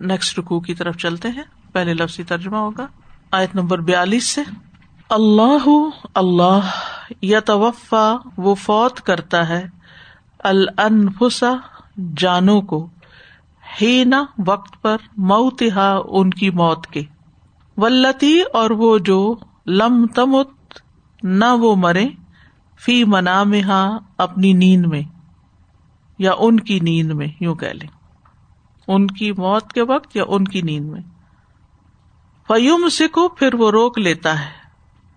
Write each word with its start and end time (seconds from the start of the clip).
Next 0.00 0.38
رکو 0.38 0.60
کی 0.60 0.74
طرف 0.74 0.96
چلتے 0.96 1.28
ہیں۔ 1.28 1.42
پہلے 1.72 1.94
لفظی 1.94 2.22
ترجمہ 2.22 2.56
ہوگا۔ 2.56 2.86
آیت 3.30 3.54
نمبر 3.54 3.78
بیالیس 3.78 4.26
سے۔ 4.26 4.40
اللہ 5.08 5.88
اللہ 6.14 6.58
یا 7.22 7.40
توفا 7.40 8.16
وہ 8.36 8.54
فوت 8.54 9.00
کرتا 9.00 9.48
ہے۔ 9.48 9.66
الفسا 10.38 11.52
جانوں 12.16 12.62
کو۔ 12.62 12.88
ہی 13.82 14.04
نہ 14.04 14.16
وقت 14.46 14.82
پر۔ 14.82 14.96
موتہا، 15.16 16.00
ان 16.08 16.30
کی 16.30 16.50
موت 16.50 16.86
کے۔ 16.86 17.04
ولتی 17.76 18.40
اور 18.52 18.70
وہ 18.70 18.98
جو 18.98 19.34
لم 19.66 20.06
تمت، 20.06 20.48
نہ 21.22 21.44
وہ 21.44 21.76
مرے۔ 21.76 22.08
فی 22.80 23.04
منا 23.04 23.42
میں 23.42 23.62
اپنی 24.18 24.52
نیند 24.52 24.86
میں۔ 24.86 25.02
یا 26.18 26.32
ان 26.38 26.60
کی 26.60 26.80
نیند 26.80 27.10
میں، 27.10 27.26
یوں 27.40 27.54
کہ 27.54 27.68
لیں۔ 27.68 28.03
ان 28.88 29.06
کی 29.06 29.32
موت 29.32 29.72
کے 29.72 29.82
وقت 29.82 30.16
یا 30.16 30.24
ان 30.28 30.44
کی 30.44 30.60
نیند 30.62 30.88
میں۔ 30.88 31.00
فیوم 32.48 32.88
سکھو 32.88 33.28
پھر 33.28 33.54
وہ 33.54 33.70
روک 33.70 33.98
لیتا 33.98 34.40
ہے۔ 34.40 34.64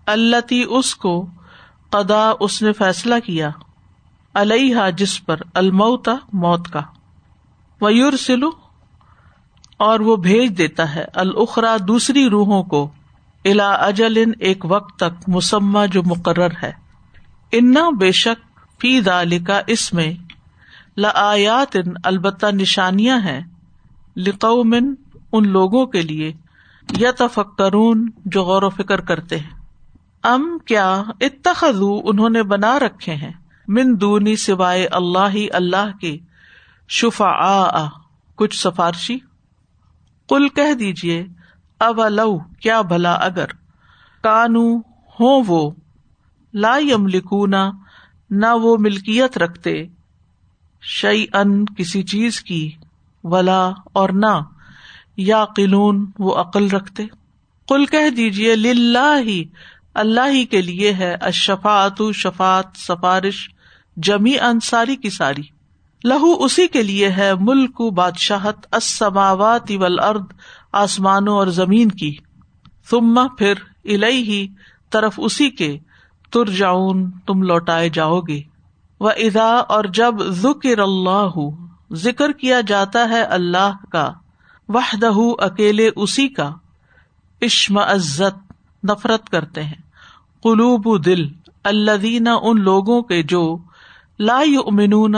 اللہ 0.06 0.52
اس 0.68 0.94
کو 0.94 1.26
قدا 1.90 2.32
اس 2.40 2.62
نے 2.62 2.72
فیصلہ 2.72 3.14
کیا۔ 3.24 3.50
علیہ 4.34 4.76
جس 4.96 5.26
پر۔ 5.26 5.36
الموتا 5.54 6.14
موت 6.32 6.68
کا۔ 6.68 6.80
ویور 7.80 8.12
سلو 8.12 8.50
اور 9.76 10.00
وہ 10.00 10.16
بھیج 10.16 10.58
دیتا 10.58 10.94
ہے۔ 10.94 11.04
الخرا 11.14 11.76
دوسری 11.88 12.30
روحوں 12.30 12.62
کو۔ 12.62 12.90
الا 13.44 13.72
اجل 13.72 14.14
ان 14.16 14.32
ایک 14.40 14.64
وقت 14.68 14.98
تک 14.98 15.28
مسمہ 15.28 15.86
جو 15.86 16.02
مقرر 16.06 16.48
ہے۔ 16.62 16.72
انا 17.52 17.90
بے 17.98 18.12
شک 18.12 18.60
فی 18.80 19.00
دالکا 19.00 19.60
اس 19.66 19.92
میں 19.92 20.12
لیات 20.96 21.76
ان 21.76 21.92
البتہ 22.04 22.46
نشانیاں 22.46 23.18
ہیں۔ 23.18 23.40
لقومن، 24.18 24.94
ان 25.32 25.48
لوگوں 25.48 25.86
کے 25.86 26.02
لیے 26.02 26.32
یا 26.96 27.10
تفکرون 27.18 28.10
جو 28.24 28.42
غور 28.42 28.62
و 28.62 28.70
فکر 28.70 29.00
کرتے 29.00 29.38
ہیں۔ 29.38 29.50
ام 30.22 30.58
کیا 30.58 31.02
اتخذو 31.20 32.00
انہوں 32.04 32.30
نے 32.30 32.42
بنا 32.42 32.78
رکھے 32.78 33.14
ہیں؟ 33.14 33.32
من 33.68 34.00
دونی 34.00 34.36
سوائے 34.36 34.86
اللہ 34.86 35.28
ہی 35.34 35.46
اللہ 35.52 35.98
کے 36.00 36.18
شفا 36.88 37.28
آ 37.28 37.86
کچھ 38.34 38.60
سفارشی؟ 38.60 39.18
کل 40.28 40.48
کہہ 40.48 40.74
دیجیے 40.74 41.26
اب 41.78 42.00
لو، 42.08 42.38
کیا 42.38 42.80
بھلا 42.80 43.12
اگر؟ 43.12 43.46
کانو 44.22 44.78
ہو 45.20 45.42
وہ۔ 45.46 45.70
لا 46.54 46.76
یم 46.80 47.06
لکھونا 47.06 47.70
نہ 48.30 48.54
وہ 48.54 48.76
ملکیت 48.80 49.38
رکھتے۔ 49.38 49.86
شعی 50.82 51.26
ان 51.32 51.64
کسی 51.64 52.02
چیز 52.02 52.40
کی۔ 52.40 52.72
ولا 53.28 53.70
اور 53.92 54.08
نہ۔ 54.08 54.40
یا 55.16 55.44
قلون 55.44 56.10
وہ 56.18 56.34
عقل 56.34 56.70
رکھتے۔ 56.70 57.06
کل 57.68 57.86
کہہ 57.86 58.10
دیجیے 58.10 58.56
للہ 58.56 59.18
ہی 59.24 59.44
اللہ 59.94 60.28
ہی 60.32 60.44
کے 60.44 60.62
لیے 60.62 60.92
ہے۔ 60.92 61.16
اشفات 61.20 62.02
شفات 62.14 62.64
سفارش 62.74 63.48
جمی 63.96 64.38
انصاری 64.38 64.96
کی 64.96 65.10
ساری۔ 65.10 65.42
لہو 66.04 66.44
اسی 66.44 66.66
کے 66.66 66.82
لیے 66.82 67.10
ہے، 67.10 67.34
ملک 67.40 67.80
بادشاہت 67.80 68.74
اسماوات 68.74 69.72
ارد 70.04 70.24
آسمانوں 70.72 71.34
اور 71.34 71.46
زمین 71.46 71.88
کی۔ 71.88 72.16
تما 72.90 73.26
پھر 73.38 73.54
الہی 73.84 74.22
ہی 74.22 74.48
طرف 74.90 75.14
اسی 75.16 75.50
کے۔ 75.50 75.78
تر 76.32 76.50
جاؤن 76.50 77.10
تم 77.10 77.42
لوٹائے 77.42 77.88
جاؤ 77.88 78.20
گے۔ 78.20 78.40
و 79.00 79.08
ادا 79.08 79.56
اور 79.68 79.84
جب 79.84 80.14
ذکر 80.28 80.78
اللہ 80.78 81.58
ذکر 81.92 82.32
کیا 82.32 82.60
جاتا 82.60 83.08
ہے 83.08 83.22
اللہ 83.22 83.74
کا 83.90 84.12
وحدہ 84.68 85.10
اکیلے 85.38 85.90
اسی 85.96 86.28
کا۔ 86.28 86.54
عشم 87.42 87.78
عزت 87.78 88.52
نفرت 88.84 89.28
کرتے 89.28 89.62
ہیں۔ 89.62 89.82
قلوب 90.42 91.04
دل 91.04 91.28
اللہ 91.64 92.28
ان 92.42 92.60
لوگوں 92.60 93.02
کے 93.02 93.22
جو 93.22 93.58
لا 94.18 94.40
یؤمنون، 94.40 95.16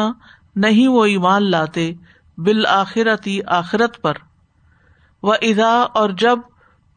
نہیں 0.56 0.88
وہ 0.88 1.04
ایمان 1.04 1.50
لاتے، 1.50 1.92
بالآخرتی، 2.38 3.40
آخرت 3.46 4.02
پر۔ 4.02 4.12
و 5.22 5.32
ادا 5.32 5.82
اور 5.82 6.10
جب 6.10 6.38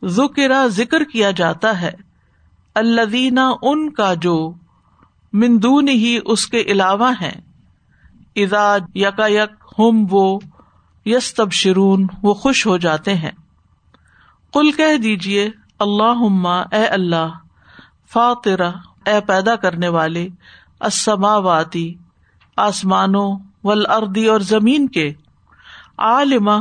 ذکرا 0.05 0.67
ذکر 0.67 1.03
کیا 1.03 1.31
جاتا 1.31 1.81
ہے 1.81 1.91
اللہ 2.75 3.39
ان 3.61 3.89
کا 3.89 4.13
جو 4.13 4.53
مندون 5.33 5.87
ہی 5.87 6.19
اس 6.25 6.47
کے 6.47 6.61
علاوہ 6.61 7.11
ہیں۔ 7.21 7.41
ادا 8.35 8.77
یکا 8.95 9.27
یک 9.27 9.62
ہم 9.79 10.05
وہ 10.09 10.39
یس 11.05 11.33
تب 11.33 11.51
شرون 11.51 12.07
وہ 12.23 12.33
خوش 12.33 12.67
ہو 12.67 12.77
جاتے 12.77 13.15
ہیں۔ 13.15 13.31
کل 14.53 14.71
کہہ 14.71 14.97
دیجیے 14.97 15.49
اللہ 15.79 16.45
اے 16.71 16.85
اللہ، 16.85 17.27
فاطرہ، 18.13 18.71
اے 19.05 19.21
پیدا 19.27 19.55
کرنے 19.55 19.87
والے 19.87 20.27
اسماواتی 20.81 21.93
آسمانوں 22.57 23.37
ولاردی 23.63 24.25
اور 24.25 24.39
زمین 24.39 24.87
کے 24.87 25.13
عالما 25.97 26.57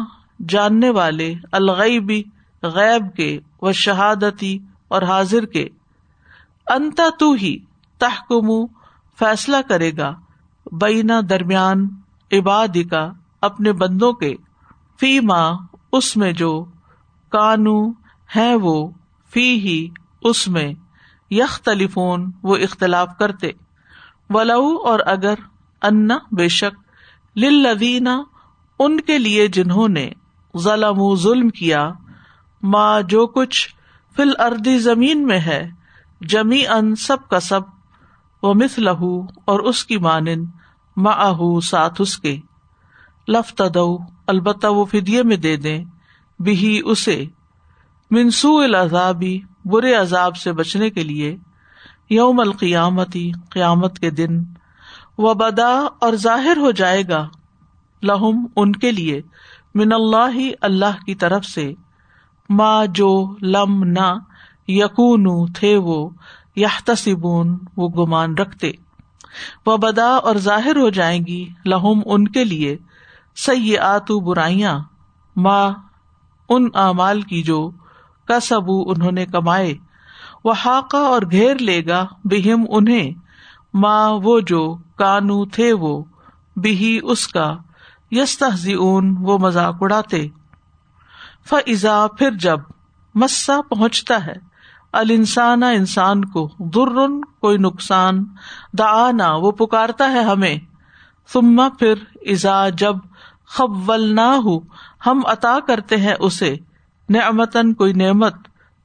جاننے 0.48 0.90
والے 0.90 1.34
الغیبی 1.52 2.22
غیب 2.62 3.16
کے 3.16 3.40
و 3.62 3.72
شہادتی 3.72 4.58
اور 4.88 5.02
حاضر 5.02 5.46
کے۔ 5.46 5.68
انتا 6.66 7.08
تو 7.18 7.32
ہی 7.32 7.58
تحکم 7.98 8.66
فیصلہ 9.18 9.56
کرے 9.68 9.90
گا، 9.96 10.14
بینا 10.72 11.20
درمیان 11.30 11.88
عباد 12.32 12.76
کا 12.90 13.12
اپنے 13.40 13.72
بندوں 13.72 14.12
کے 14.12 14.34
فی 15.00 15.20
ماں 15.20 15.54
اس 15.92 16.16
میں 16.16 16.32
جو 16.32 16.64
کانو 17.28 17.90
ہے 18.36 18.54
وہ 18.54 18.90
فی 19.32 19.60
ہی 19.60 19.88
اس 20.22 20.48
میں 20.48 20.74
یخ 21.30 21.60
تلیفون 21.60 22.30
وہ 22.42 22.56
اختلاف 22.56 23.08
کرتے۔ 23.18 23.50
ولو 24.30 24.76
اور 24.84 25.00
اگر 25.06 25.34
انا 25.82 26.18
بے 26.32 26.48
شک 26.48 26.80
لدینہ 27.38 28.08
ان 28.78 29.00
کے 29.00 29.18
لیے 29.18 29.46
جنہوں 29.46 29.88
نے 29.88 30.10
ظلم 30.58 31.14
ظلم 31.14 31.48
کیا 31.48 31.90
ماں 32.62 33.02
جو 33.02 33.26
کچھ 33.26 33.68
فل 34.16 34.30
اردی 34.38 34.78
زمین 34.78 35.26
میں 35.26 35.38
ہے 35.38 35.70
جمی 36.20 36.66
ان 36.66 36.94
سب 36.94 37.28
کا 37.28 37.40
سب 37.40 37.60
وہ 38.42 38.54
مس 38.54 38.78
لہو 38.78 39.22
اور 39.22 39.60
اس 39.60 39.84
کی 39.84 39.98
مانن 39.98 40.44
ماہ 40.96 41.60
ساتھ 41.60 42.00
اس 42.00 42.18
کے۔ 42.18 42.38
لفت 43.28 43.62
دو 43.74 43.98
البتہ 44.26 44.66
وہ 44.66 44.84
فدیے 44.84 45.22
میں 45.22 45.36
دے 45.36 45.56
دیں۔ 45.56 45.84
بھی 46.38 46.80
اسے۔ 46.84 47.24
منسو 48.10 48.58
العذابی 48.58 49.40
برے 49.64 49.94
عذاب 49.94 50.36
سے 50.36 50.52
بچنے 50.52 50.90
کے 50.90 51.02
لیے۔ 51.04 51.36
یوم 52.10 52.40
القیامتی 52.40 53.32
قیامت 53.50 53.98
کے 53.98 54.10
دن۔ 54.10 54.44
و 55.18 55.34
بدا 55.34 55.86
اور 56.00 56.12
ظاہر 56.12 56.56
ہو 56.56 56.70
جائے 56.70 57.02
گا۔ 57.08 57.28
لہم، 58.02 58.46
ان 58.56 58.72
کے 58.72 58.92
لیے۔ 58.92 59.22
من 59.74 59.92
اللہ 59.92 60.50
اللہ 60.60 61.04
کی 61.06 61.14
طرف 61.14 61.44
سے۔ 61.44 61.72
ماں 62.48 62.86
جو، 62.86 63.36
لم 63.42 63.84
نہ 63.84 64.18
یقون 64.68 65.52
تھے 65.52 65.76
وہ۔ 65.76 66.10
یا 66.56 66.90
وہ 67.76 67.88
گمان 67.88 68.34
رکھتے۔ 68.34 68.72
وہ 69.66 69.76
بدا 69.76 70.10
اور 70.16 70.36
ظاہر 70.36 70.76
ہو 70.76 70.88
جائیں 70.88 71.26
گی، 71.26 71.48
لہم 71.64 72.00
ان 72.06 72.28
کے 72.28 72.44
لیے 72.44 72.76
سی 73.36 73.78
آتو 73.78 74.20
برائیاں 74.20 74.78
ماں 75.36 75.70
ان 76.48 76.68
اعمال 76.74 77.22
کی 77.22 77.42
جو 77.42 77.70
کسبو 78.28 78.90
انہوں 78.90 79.12
نے 79.12 79.26
کمائے 79.26 79.74
وہ 80.44 80.52
حاقہ 80.64 80.96
اور 80.96 81.22
گھیر 81.30 81.58
لے 81.58 81.86
گا 81.86 82.06
بہم 82.24 82.64
انہیں 82.68 83.12
ماں 83.74 84.10
وہ 84.22 84.40
جو 84.40 84.76
کانو 84.98 85.44
تھے 85.44 85.72
وہ 85.72 86.04
بھی 86.56 87.00
اس 87.02 87.28
کا 87.28 87.56
یس 88.10 88.42
اون 88.78 89.16
وہ 89.20 89.38
مذاق 89.38 89.74
اڑاتے۔ 89.80 90.26
فضا 91.50 92.06
پھر 92.18 92.30
جب 92.30 92.58
مسا 93.14 93.60
پہنچتا 93.68 94.26
ہے 94.26 94.51
السان 94.92 95.62
انسان 95.62 96.24
کو 96.24 96.48
در 96.58 97.08
کوئی 97.40 97.58
نقصان 97.58 98.24
دا 98.72 99.36
وہ 99.36 99.50
پکارتا 99.50 100.12
ہے 100.12 100.20
ہمیں۔ 100.20 100.58
سما 101.32 101.68
پھر 101.68 101.94
ازا 102.20 102.68
جب 102.68 102.96
خبل 103.46 104.14
نہ 104.14 104.36
ہو 104.44 104.60
ہم 105.06 105.20
عطا 105.26 105.58
کرتے 105.66 105.96
ہیں 105.96 106.14
اسے۔ 106.20 106.56
نعمتن 107.08 107.74
کوئی 107.74 107.92
نعمت 107.92 108.34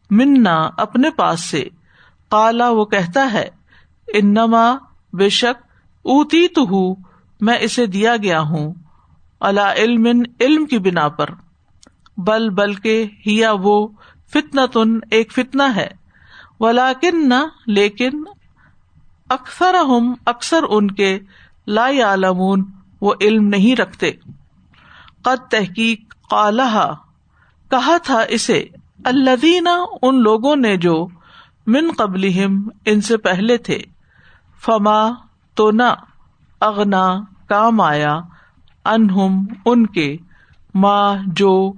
منا 0.10 0.70
اپنے 0.78 1.10
پاس 1.10 1.42
سے۔ 1.42 1.64
کالا 2.32 2.70
وہ 2.70 2.86
کہتا 2.86 3.34
ہے، 3.34 3.50
انما 4.14 4.74
بے 5.14 5.30
شک 5.30 5.64
اوتی 6.04 6.48
تو 6.48 6.62
ہوں 6.62 6.96
میں 7.42 7.58
اسے 7.62 7.86
دیا 7.86 8.18
گیا 8.18 8.42
ہوں۔ 8.42 8.74
اللہ 9.40 9.74
علم 9.76 10.22
علم 10.40 10.66
کی 10.66 10.80
بنا 10.80 11.08
پر۔ 11.08 11.30
بل، 12.18 12.50
بلکہ 12.50 13.06
ہیا 13.28 13.52
وہ 13.52 13.88
فتنا 14.34 14.66
تن 14.66 15.00
ایک 15.12 15.32
فتنا 15.32 15.76
ہے۔ 15.76 15.88
ولاکن 16.60 17.30
نہ 17.30 17.48
لیکن 17.68 18.24
اکثر 19.30 19.74
ہم 19.74 20.14
اکثر 20.26 20.64
ان 20.70 20.92
کے 20.92 21.20
لا 21.68 21.90
عالمون 21.90 22.72
وہ 23.02 23.14
علم 23.22 23.48
نہیں 23.48 23.76
رکھتے۔ 23.76 24.12
قد 25.22 25.52
تحقیق 25.52 26.16
قالہ 26.30 26.94
کہا 27.72 27.98
تھا 27.98 28.22
اسے 28.30 28.68
اللہ 29.04 29.48
ان 30.02 30.22
لوگوں 30.22 30.56
نے 30.56 30.78
جو 30.78 31.08
من 31.68 31.92
قبل 31.98 32.30
ان 32.86 33.02
سے 33.02 33.18
پہلے 33.18 33.58
تھے۔ 33.58 33.80
فما 34.66 35.10
تو 35.56 35.72
نہ، 35.72 35.94
اغنا، 36.62 37.16
کام 37.48 37.82
آیا۔ 37.82 38.20
انہم، 38.86 39.46
ان 39.66 39.88
کے 39.88 40.18
ماں 40.76 41.16
جو، 41.28 41.74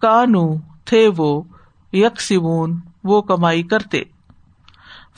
کانو، 0.00 0.56
تھے 0.84 1.08
وہ۔ 1.16 1.42
یکسمون 1.92 2.80
وہ 3.04 3.22
کمائی 3.22 3.62
کرتے۔ 3.62 4.02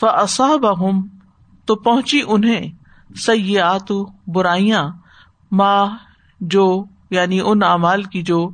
فصاب 0.01 0.67
تو 1.65 1.77
پہنچی 1.77 2.21
انہیں 2.29 2.71
سیات 3.17 3.93
برائیاں 4.27 4.91
ماں 5.53 5.87
جو 6.41 6.85
یعنی 7.11 7.41
ان 7.45 7.63
اعمال 7.63 8.03
کی 8.03 8.23
جو 8.23 8.49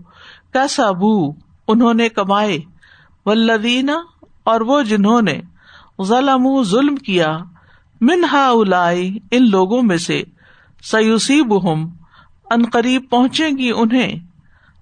کیسا 0.52 0.90
بو 0.90 1.30
انہوں 1.68 1.94
نے 1.94 2.08
کمائے۔ 2.08 2.58
ولدینہ 3.26 3.90
اور 4.44 4.60
وہ 4.60 4.82
جنہوں 4.82 5.22
نے 5.22 5.40
ظلم 6.02 6.62
ظلم 6.62 6.96
کیا۔ 6.96 7.38
منہا 8.00 8.48
الائی 8.48 9.18
ان 9.30 9.50
لوگوں 9.50 9.82
میں 9.82 9.96
سے۔ 9.96 10.22
سیوسیب 10.82 11.72
ہم 11.72 11.88
ان 12.50 12.62
قریب 12.72 13.04
پہنچے 13.10 13.48
گی 13.48 13.70
انہیں۔ 13.76 14.14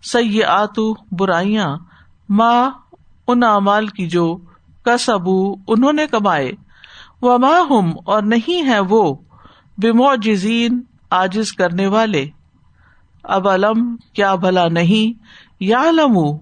سی 0.02 0.40
برائیاں 1.12 1.76
ماں 2.28 2.70
ان 3.29 3.43
اعمال 3.43 3.87
کی 3.87 4.06
جو 4.06 4.38
کسبو 4.85 5.55
انہوں 5.69 5.93
نے 5.93 6.06
کمائے۔ 6.06 6.53
وہ 7.23 7.38
ماں 7.38 7.61
ہم 7.71 7.91
اور 8.05 8.23
نہیں 8.23 8.69
ہے 8.69 8.79
وہ 8.79 9.15
بمو 9.79 10.15
جزین 10.15 10.82
آجز 11.11 11.53
کرنے 11.53 11.87
والے۔ 11.87 12.26
اب 13.23 13.49
علم 13.49 13.97
کیا 13.97 14.35
بھلا 14.35 14.69
نہیں 14.69 15.23
یا 15.61 15.91
لمو 15.91 16.38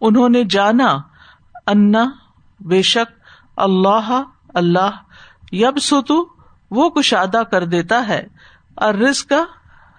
انہوں 0.00 0.28
نے 0.28 0.44
جانا۔ 0.44 0.98
انا 1.66 2.10
بے 2.60 2.82
شک 2.82 3.20
اللہ 3.56 4.22
اللہ 4.54 4.90
یب 5.52 5.78
ستو 5.82 6.26
وہ 6.70 6.90
کشادہ 6.90 7.42
کر 7.50 7.64
دیتا 7.64 8.08
ہے۔ 8.08 8.26
اور 8.74 8.94
رسک 8.94 9.32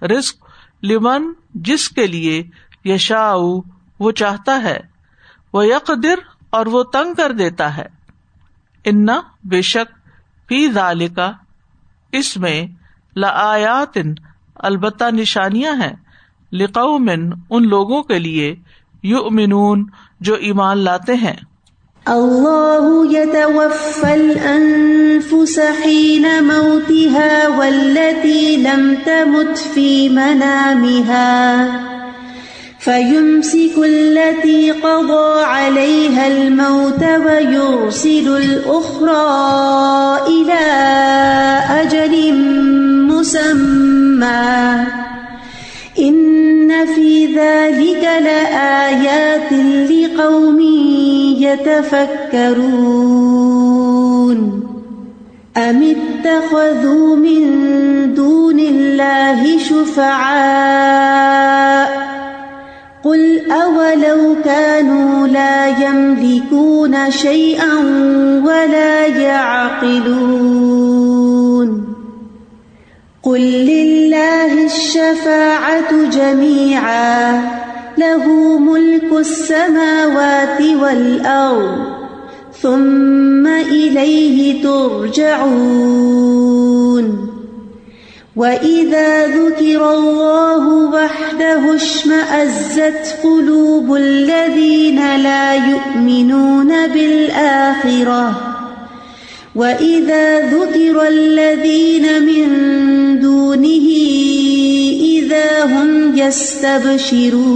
رسک 0.04 0.46
لمن 0.84 1.34
جس 1.54 1.90
کے 1.90 2.08
لیے 2.08 2.44
یشا 2.86 3.34
وہ 4.00 4.12
چاہتا 4.12 4.64
ہے۔ 4.64 4.93
وہ 5.54 5.68
یکر 5.68 6.20
اور 6.50 6.66
وہ 6.66 6.84
تنگ 6.84 7.14
کر 7.14 7.32
دیتا 7.32 7.78
ہے۔ 7.78 7.86
انا 8.86 9.22
بے 9.44 9.62
شک 9.62 9.98
فی 10.48 10.72
ذالکا 10.72 11.32
اس 12.12 12.38
میں 12.38 12.68
لآیات 13.16 13.98
البتہ 14.56 15.04
نشانیاں 15.12 15.76
ہیں۔ 15.76 15.96
لقومن 16.52 17.30
ان 17.50 17.68
لوگوں 17.68 18.04
کے 18.04 18.20
لیے 18.20 18.56
یؤمنون 19.04 19.90
جو 20.20 20.34
ایمان 20.34 20.78
لاتے 20.78 21.14
ہیں۔ 21.14 21.36
اللہ 22.06 23.12
يتوفى 23.12 24.12
الأنفس 24.12 25.60
حين 25.60 26.26
موتها 26.44 27.56
والتي 27.56 28.56
لم 28.56 28.94
تمت 29.04 29.74
في 29.74 30.08
منامها 30.08 31.54
فيمسك 32.84 33.76
التي 33.78 34.72
قضى 34.72 35.44
عليها 35.44 36.28
الموت 36.28 37.04
ويرسل 37.04 38.38
الأخرى 38.38 39.24
إلى 40.28 40.66
أجل 41.82 42.34
مسمى. 43.08 44.86
إن 46.00 46.86
في 46.86 47.26
ذلك 47.26 48.04
لآيات 48.04 49.54
لقوم 49.90 50.60
يتفكرون. 51.40 52.64
أم 55.58 55.96
اتخذوا 55.96 57.16
من 57.16 57.44
دون 58.14 58.60
الله 58.60 59.58
شفعاء 59.58 61.34
قل 63.04 63.52
أولو 63.52 64.36
كانوا 64.46 65.28
لا 65.28 65.68
يملكون 65.68 67.12
شيئا 67.12 67.74
ولا 68.46 69.08
يعقلون 69.08 70.64
قل 73.24 73.42
لله 73.42 74.66
الشفاعة 74.66 76.10
جميعا 76.10 77.42
له 77.98 78.58
ملك 78.60 79.12
السماوات 79.20 80.62
والأرض 80.82 81.78
ثم 82.62 83.48
إليه 83.48 84.64
ترجعون 84.64 86.14
وَإِذَا 88.36 89.28
ذُكِرَ 89.28 89.92
اللَّهُ 89.94 90.90
وَحْدَهُ 90.90 91.76
اشْمَأَزَّتْ 91.76 93.18
قُلُوبُ 93.24 93.94
الَّذِينَ 93.96 95.16
لَا 95.18 95.54
يُؤْمِنُونَ 95.54 96.88
بِالْآخِرَةِ 96.88 98.54
وَإِذَا 99.56 100.50
ذُكِرَ 100.50 101.08
الَّذِينَ 101.08 102.24
مِن 102.26 102.48
دُونِهِ 103.20 103.88
إِذَا 105.18 105.64
هُمْ 105.66 106.18
يَسْتَبْشِرُونَ 106.18 107.54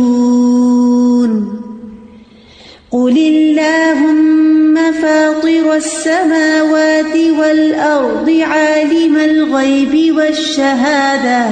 قل 2.92 3.18
اللهم 3.18 4.57
فاطر 5.02 5.76
السماوات 5.76 7.16
والأرض 7.40 8.30
عالم 8.42 9.18
الغيب 9.18 10.16
والشهادة. 10.16 11.46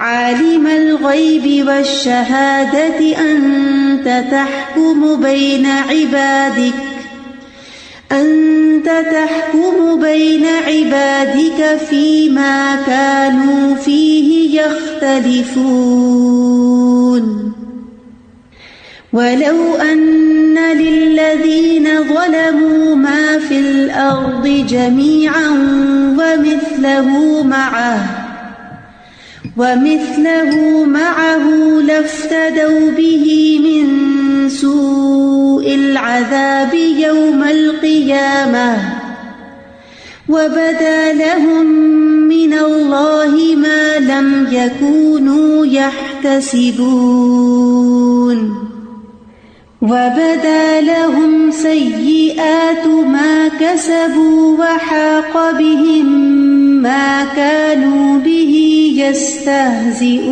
عالم 0.00 0.66
الغيب 0.66 1.66
والشهادة 1.68 3.18
أنت 3.18 4.24
تحكم 4.30 5.20
بين 5.22 5.66
عبادك. 5.66 6.74
أنت 8.12 8.86
تحكم 8.86 10.00
بين 10.00 10.46
عبادك 10.46 11.80
فيما 11.90 12.76
كانوا 12.86 13.74
فيه 13.74 14.60
يختلفون. 14.60 16.04
ولو 19.14 19.74
أن 19.74 20.58
للذين 20.58 21.88
ظلموا 22.02 22.94
ما 22.94 23.38
في 23.38 23.58
الأرض 23.58 24.66
جميعا 24.68 25.48
ومثله 26.18 27.42
معه 27.42 28.24
ومثله 29.56 30.84
معه 30.84 31.48
لافتدوا 31.86 32.90
به 32.90 33.58
من 33.64 33.88
سوء 34.48 35.74
العذاب 35.74 36.74
يوم 36.74 37.42
القيامة 37.42 38.76
وبدا 40.28 41.12
لهم 41.12 41.66
من 42.28 42.52
الله 42.52 43.54
ما 43.56 43.98
لم 43.98 44.48
يكونوا 44.52 45.66
يحتسبون 45.66 46.84
وبدا 49.84 50.80
لهم 50.80 51.50
سيئات 51.50 52.86
ما 52.86 53.48
كسبوا 53.60 54.58
وحاق 54.58 55.58
بهم 55.58 56.06
ما 56.82 57.24
كانوا 57.36 58.18
به 58.18 58.54
يستهزئون 58.96 60.30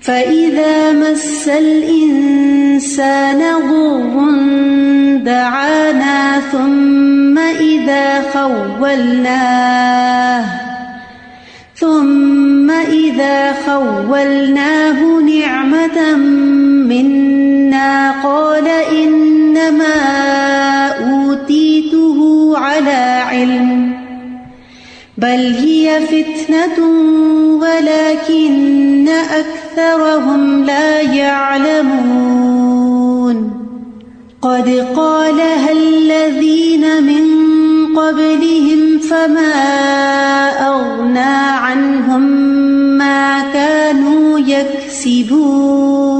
فإذا 0.00 0.92
مس 0.92 1.48
الإنسان 1.48 3.40
ضر 3.40 4.30
دعانا 5.24 6.40
ثم 6.52 7.38
إذا 7.38 8.22
خولناه 8.32 10.44
ثم 11.74 12.70
إذا 12.70 13.52
خولناه 13.66 15.20
منا 16.88 18.22
قال 18.22 18.68
إنما 18.68 19.96
أوتيته 20.88 22.52
على 22.58 23.22
علم 23.30 23.92
بل 25.18 25.54
هي 25.54 26.00
فتنة 26.06 26.86
ولكن 27.60 29.08
أكثرهم 29.08 30.64
لا 30.64 31.00
يعلمون 31.00 32.52
قد 34.42 34.86
قالها 34.96 35.72
الذين 35.72 37.02
من 37.02 37.24
قبلهم 37.96 38.98
فما 38.98 39.52
أغنى 40.68 41.36
عنهم 41.58 42.22
ما 42.98 43.52
كانوا 43.52 44.38
يكسبون 44.38 46.11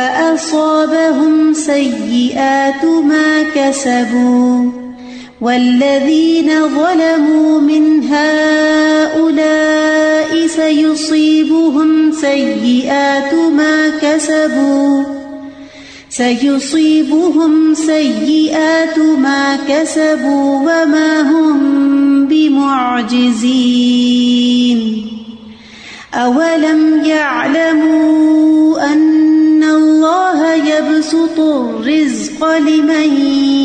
فأصابهم 0.00 1.54
سيئات 1.54 2.84
ما 2.84 3.42
كسبوا 3.54 4.70
والذين 5.40 6.50
ظلموا 6.68 7.60
من 7.60 8.04
هؤلاء 8.04 9.26
سيصيبهم 10.46 12.12
سيئات 12.12 13.34
ما 13.34 13.88
كسبوا 14.02 15.04
سيصيبهم 16.10 17.74
سيئات 17.74 18.98
ما 18.98 19.58
كسبوا 19.68 20.58
وما 20.60 21.20
هم 21.20 22.26
بمعجزين 22.26 23.80
أولم 26.14 27.04
يعلموا 27.04 27.99
الرزق 32.42 32.68
لمن 32.68 33.20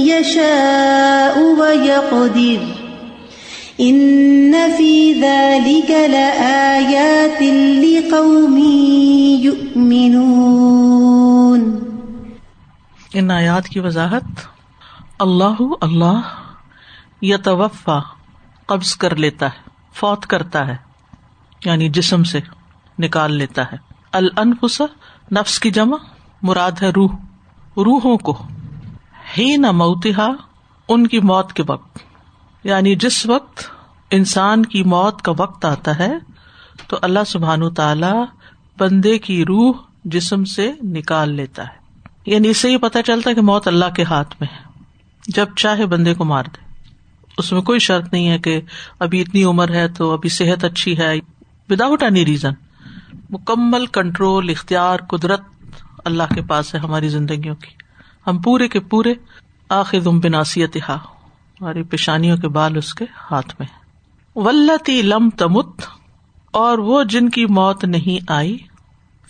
يشاء 0.07 1.59
ويقدر 1.59 2.63
إن 3.79 4.55
في 4.77 5.21
ذلك 5.21 5.91
لآيات 5.91 7.43
لقوم 7.83 8.57
يؤمنون 9.43 11.79
ان 13.13 13.31
آیات 13.31 13.67
کی 13.67 13.79
وضاحت 13.79 14.23
اللہ 15.19 15.61
اللہ 15.81 16.19
یتوفا 17.21 17.99
قبض 18.65 18.95
کر 18.95 19.15
لیتا 19.15 19.45
ہے، 19.45 19.69
فوت 19.93 20.25
کرتا 20.25 20.67
ہے 20.67 20.75
یعنی 21.65 21.89
جسم 21.89 22.23
سے 22.23 22.39
نکال 22.99 23.33
لیتا 23.33 23.61
ہے۔ 23.61 23.75
الانفس، 24.11 24.81
نفس 25.31 25.59
کی 25.59 25.71
جمع، 25.71 25.97
مراد 26.41 26.71
ہے 26.81 26.89
روح، 26.89 27.09
روحوں 27.77 28.17
کو۔ 28.17 28.37
ہی 29.37 29.57
نہ 29.57 29.71
موتحا 29.71 30.27
ان 30.89 31.07
کی 31.07 31.19
موت 31.19 31.53
کے 31.53 31.63
وقت۔ 31.67 31.99
یعنی 32.63 32.95
جس 32.95 33.25
وقت 33.25 33.63
انسان 34.11 34.65
کی 34.65 34.83
موت 34.83 35.21
کا 35.21 35.31
وقت 35.37 35.65
آتا 35.65 35.99
ہے، 35.99 36.11
تو 36.87 36.97
اللہ 37.01 37.19
سبحان 37.27 37.73
تعالی 37.73 38.23
بندے 38.77 39.19
کی 39.19 39.45
روح 39.45 39.73
جسم 40.05 40.43
سے 40.43 40.71
نکال 40.83 41.29
لیتا 41.29 41.63
ہے۔ 41.63 41.85
یعنی 42.25 42.47
اس 42.47 42.57
سے 42.57 42.71
یہ 42.71 42.77
پتا 42.77 43.01
چلتا 43.01 43.29
ہے 43.29 43.35
کہ 43.35 43.41
موت 43.41 43.67
اللہ 43.67 43.85
کے 43.95 44.03
ہاتھ 44.03 44.35
میں 44.39 44.47
ہے۔ 44.51 44.83
جب 45.27 45.47
چاہے 45.55 45.85
بندے 45.85 46.13
کو 46.13 46.25
مار 46.25 46.43
دے۔ 46.43 46.65
اس 47.37 47.51
میں 47.51 47.61
کوئی 47.61 47.79
شرط 47.79 48.13
نہیں 48.13 48.29
ہے 48.29 48.39
کہ 48.39 48.61
ابھی 48.99 49.21
اتنی 49.21 49.43
عمر 49.43 49.69
ہے 49.69 49.87
تو 49.87 50.11
ابھی 50.11 50.29
صحت 50.29 50.63
اچھی 50.63 50.97
ہے۔ 50.97 51.13
وداؤٹ 51.69 52.03
اینی 52.03 52.25
ریزن 52.25 52.51
مکمل 53.29 53.85
کنٹرول 53.85 54.49
اختیار، 54.49 54.99
قدرت 54.99 55.41
اللہ 56.05 56.33
کے 56.35 56.41
پاس 56.41 56.75
ہے 56.75 56.79
ہماری 56.79 57.09
زندگیوں 57.09 57.55
کی۔ 57.55 57.84
ہم 58.27 58.37
پورے 58.37 58.67
کے 58.67 58.79
پورے 58.79 59.13
آخر 59.69 59.99
بناسیت 59.99 60.77
ہماری 60.89 61.83
پیشانیوں 61.83 62.37
کے 62.37 62.47
بال 62.47 62.77
اس 62.77 62.93
کے 62.93 63.05
ہاتھ 63.31 63.55
میں۔ 63.59 63.67
ولتی 64.35 65.01
لم 65.01 65.29
تمت، 65.29 65.81
اور 66.51 66.77
وہ 66.77 67.03
جن 67.03 67.29
کی 67.29 67.45
موت 67.45 67.85
نہیں 67.85 68.31
آئی، 68.31 68.57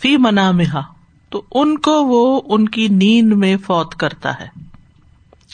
فی 0.01 0.17
منا 0.17 0.51
میں 0.51 0.65
تو 1.29 1.41
ان 1.51 1.77
کو 1.77 1.91
وہ 1.91 2.41
ان 2.45 2.69
کی 2.69 2.87
نیند 2.87 3.33
میں 3.33 3.57
فوت 3.57 3.95
کرتا 3.95 4.39
ہے۔ 4.39 4.47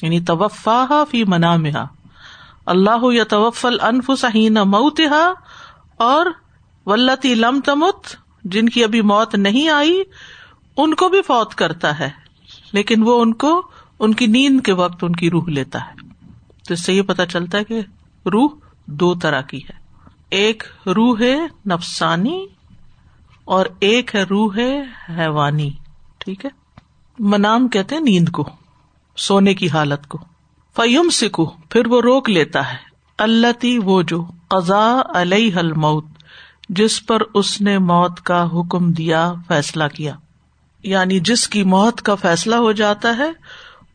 یعنی 0.01 0.19
توفا 0.19 1.03
فی 1.11 1.23
منا 1.23 1.55
میں 1.55 1.71
اللہ 2.65 3.13
یا 3.13 3.23
توفل 3.23 3.77
انف 3.81 4.11
سہین 4.19 4.53
موتحا 4.53 5.33
اور 5.97 6.25
ولتی 6.85 7.35
لم 7.35 7.59
تمت، 7.65 8.15
جن 8.43 8.69
کی 8.69 8.83
ابھی 8.83 9.01
موت 9.01 9.35
نہیں 9.35 9.69
آئی، 9.69 10.03
ان 10.77 10.93
کو 10.93 11.09
بھی 11.09 11.21
فوت 11.21 11.55
کرتا 11.55 11.99
ہے۔ 11.99 12.09
لیکن 12.73 13.03
وہ 13.03 13.21
ان 13.21 13.33
کو 13.33 13.67
ان 13.99 14.13
کی 14.13 14.25
نیند 14.27 14.61
کے 14.61 14.73
وقت 14.73 15.03
ان 15.03 15.13
کی 15.13 15.29
روح 15.29 15.43
لیتا 15.47 15.79
ہے۔ 15.79 16.07
تو 16.67 16.73
اس 16.73 16.85
سے 16.85 16.93
یہ 16.93 17.01
پتا 17.01 17.25
چلتا 17.25 17.57
ہے 17.57 17.63
کہ 17.63 17.79
روح 18.25 18.49
دو 18.85 19.15
طرح 19.15 19.41
کی 19.41 19.57
ہے۔ 19.57 19.81
ایک 20.29 20.63
روح 20.87 21.19
ہے 21.19 21.37
نفسانی 21.69 22.45
اور 23.45 23.65
ایک 23.79 24.15
ہے 24.15 24.23
روح 24.23 24.55
ہے 24.57 24.81
حیوانی۔ 25.09 25.69
ٹھیک 26.17 26.45
ہے؟ 26.45 26.49
منام 27.19 27.67
کہتے 27.67 27.95
ہیں 27.95 28.01
نیند 28.01 28.29
کو، 28.29 28.49
سونے 29.17 29.53
کی 29.53 29.69
حالت 29.69 30.07
کو۔ 30.07 30.17
فیم 30.75 31.09
سکھو 31.09 31.45
پھر 31.45 31.87
وہ 31.87 32.01
روک 32.01 32.29
لیتا 32.29 32.71
ہے۔ 32.71 32.77
اللہ 33.17 33.51
تی 33.59 33.77
وہ 33.77 34.01
جو 34.01 34.25
قزا 34.47 35.01
علیہ 35.15 35.55
الموت، 35.55 36.05
جس 36.69 37.05
پر 37.05 37.17
اس 37.33 37.61
نے 37.61 37.77
موت 37.77 38.21
کا 38.21 38.45
حکم 38.45 38.91
دیا، 38.91 39.33
فیصلہ 39.47 39.83
کیا۔ 39.93 40.15
یعنی 40.83 41.19
جس 41.19 41.47
کی 41.47 41.63
موت 41.63 42.01
کا 42.01 42.15
فیصلہ 42.15 42.55
ہو 42.55 42.71
جاتا 42.71 43.17
ہے، 43.17 43.31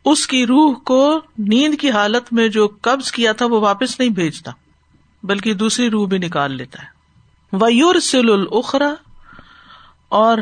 اس 0.04 0.26
کی 0.26 0.46
روح 0.46 0.74
کو 0.74 1.20
نیند 1.38 1.74
کی 1.80 1.90
حالت 1.90 2.32
میں 2.32 2.48
جو 2.48 2.68
قبض 2.80 3.10
کیا 3.10 3.32
تھا، 3.32 3.46
وہ 3.46 3.60
واپس 3.60 4.00
نہیں 4.00 4.10
بھیجتا، 4.10 4.52
بلکہ 5.22 5.54
دوسری 5.54 5.90
روح 5.90 6.08
بھی 6.08 6.18
نکال 6.18 6.52
لیتا 6.52 6.82
ہے۔ 6.82 6.96
ویور 7.52 7.94
سل 7.94 8.30
الخرا 8.30 8.94
اور 10.08 10.38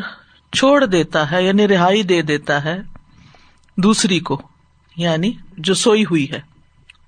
چھوڑ 0.52 0.84
دیتا 0.84 1.30
ہے 1.30 1.44
یعنی 1.44 1.68
رہائی 1.68 2.02
دے 2.02 2.22
دیتا 2.22 2.64
ہے 2.64 2.82
دوسری 3.76 4.20
کو 4.20 4.42
یعنی 4.96 5.32
جو 5.58 5.74
سوئی 5.74 6.04
ہوئی 6.04 6.30
ہے، 6.30 6.40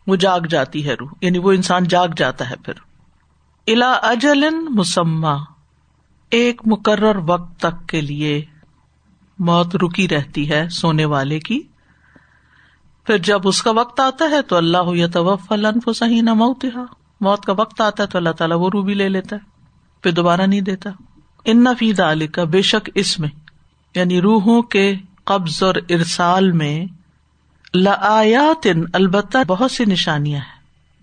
وہ 0.07 0.17
جاگ 0.17 0.41
جاتی 0.41 0.87
ہے 0.87 0.95
روح 0.95 1.09
یعنی 1.21 1.39
وہ 1.39 1.53
انسان 1.53 1.85
جاگ 1.85 2.09
جاتا 2.17 2.51
ہے 2.51 2.57
پھر۔ 2.57 2.73
الا 3.67 3.93
اجل 3.93 4.51
مسمہ 4.51 5.45
ایک 6.31 6.63
مقرر 6.67 7.17
وقت 7.17 7.61
تک 7.61 7.89
کے 7.89 8.01
لیے۔ 8.01 8.45
موت 9.39 9.77
رکی 9.77 10.09
رہتی 10.09 10.51
ہے 10.51 10.69
سونے 10.69 11.05
والے 11.05 11.41
کی۔ 11.41 11.63
پھر 13.07 13.19
جب 13.19 13.41
اس 13.45 13.63
کا 13.63 13.71
وقت 13.71 14.01
آتا 14.01 14.25
ہے 14.31 14.43
تو 14.43 14.57
اللہ 14.57 14.95
یا 14.95 15.07
تو 15.13 15.93
صحیح 15.93 16.23
نہ 16.23 16.35
موت 16.35 16.65
موت 17.21 17.45
کا 17.45 17.53
وقت 17.53 17.81
آتا 17.81 18.03
ہے 18.03 18.09
تو 18.09 18.19
اللہ 18.19 18.31
تعالیٰ 18.31 18.57
وہ 18.61 18.71
روبی 18.75 18.95
لے 18.95 19.09
لیتا 19.09 19.37
ہے۔ 19.37 19.51
پھر 20.03 20.11
دوبارہ 20.11 20.41
نہیں 20.41 20.61
دیتا۔ 20.61 20.91
ان 21.45 21.65
فیض 21.79 22.01
علی 22.01 22.27
کا 22.27 22.45
بے 22.45 22.63
شک 22.63 22.91
اس 22.95 23.19
میں 23.19 23.29
یعنی 23.95 24.21
روحوں 24.21 24.63
کے 24.63 24.97
قبض 25.25 25.63
اور 25.63 25.75
ارسال 25.89 26.53
میں 26.53 26.87
لایات 27.75 28.67
البتہ 28.95 29.39
بہت 29.47 29.71
سی 29.71 29.85
نشانیاں 29.85 30.41
ہیں۔ 30.41 30.56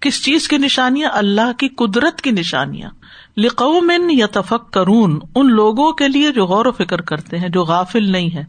کس 0.04 0.24
چیز 0.24 0.48
کی 0.48 0.58
نشانیاں؟ 0.58 1.10
اللہ 1.14 1.54
کی 1.60 1.68
قدرت 1.68 2.22
کی 2.22 2.32
نشانیاں۔ 2.32 2.90
لقومن 3.38 4.12
یا 4.12 4.26
تفک 4.32 4.74
کرون 4.74 5.20
ان 5.36 5.52
لوگوں 5.52 5.92
کے 5.92 6.08
لیے 6.08 6.32
جو 6.32 6.46
غور 6.46 6.66
و 6.66 6.72
فکر 6.72 7.02
کرتے 7.02 7.40
ہیں، 7.40 7.50
جو 7.50 7.64
غافل 7.64 8.12
نہیں 8.12 8.36
ہے 8.36 8.44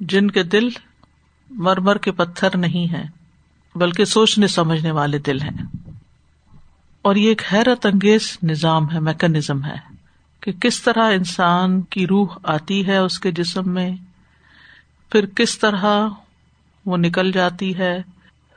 جن 0.00 0.30
کے 0.30 0.42
دل 0.42 0.68
مر 1.50 1.80
مر 1.80 1.98
کے 1.98 2.12
پتھر 2.12 2.56
نہیں 2.56 2.92
ہے 2.92 3.04
بلکہ 3.74 4.04
سوچنے، 4.04 4.46
سمجھنے 4.46 4.90
والے 4.90 5.18
دل 5.18 5.40
ہیں۔ 5.40 5.62
اور 7.02 7.16
یہ 7.16 7.28
ایک 7.28 7.42
حیرت 7.52 7.86
انگیز 7.86 8.38
نظام 8.42 8.92
ہے 8.92 9.00
میکنزم 9.00 9.64
ہے، 9.64 9.76
کہ 10.40 10.52
کس 10.52 10.82
طرح 10.82 11.12
انسان 11.12 11.80
کی 11.80 12.06
روح 12.06 12.38
آتی 12.42 12.86
ہے 12.86 12.96
اس 12.96 13.18
کے 13.18 13.30
جسم 13.30 13.70
میں، 13.70 13.90
پھر 15.12 15.26
کس 15.26 15.58
طرح 15.58 16.08
وہ 16.86 16.96
نکل 16.96 17.32
جاتی 17.32 17.78
ہے 17.78 18.02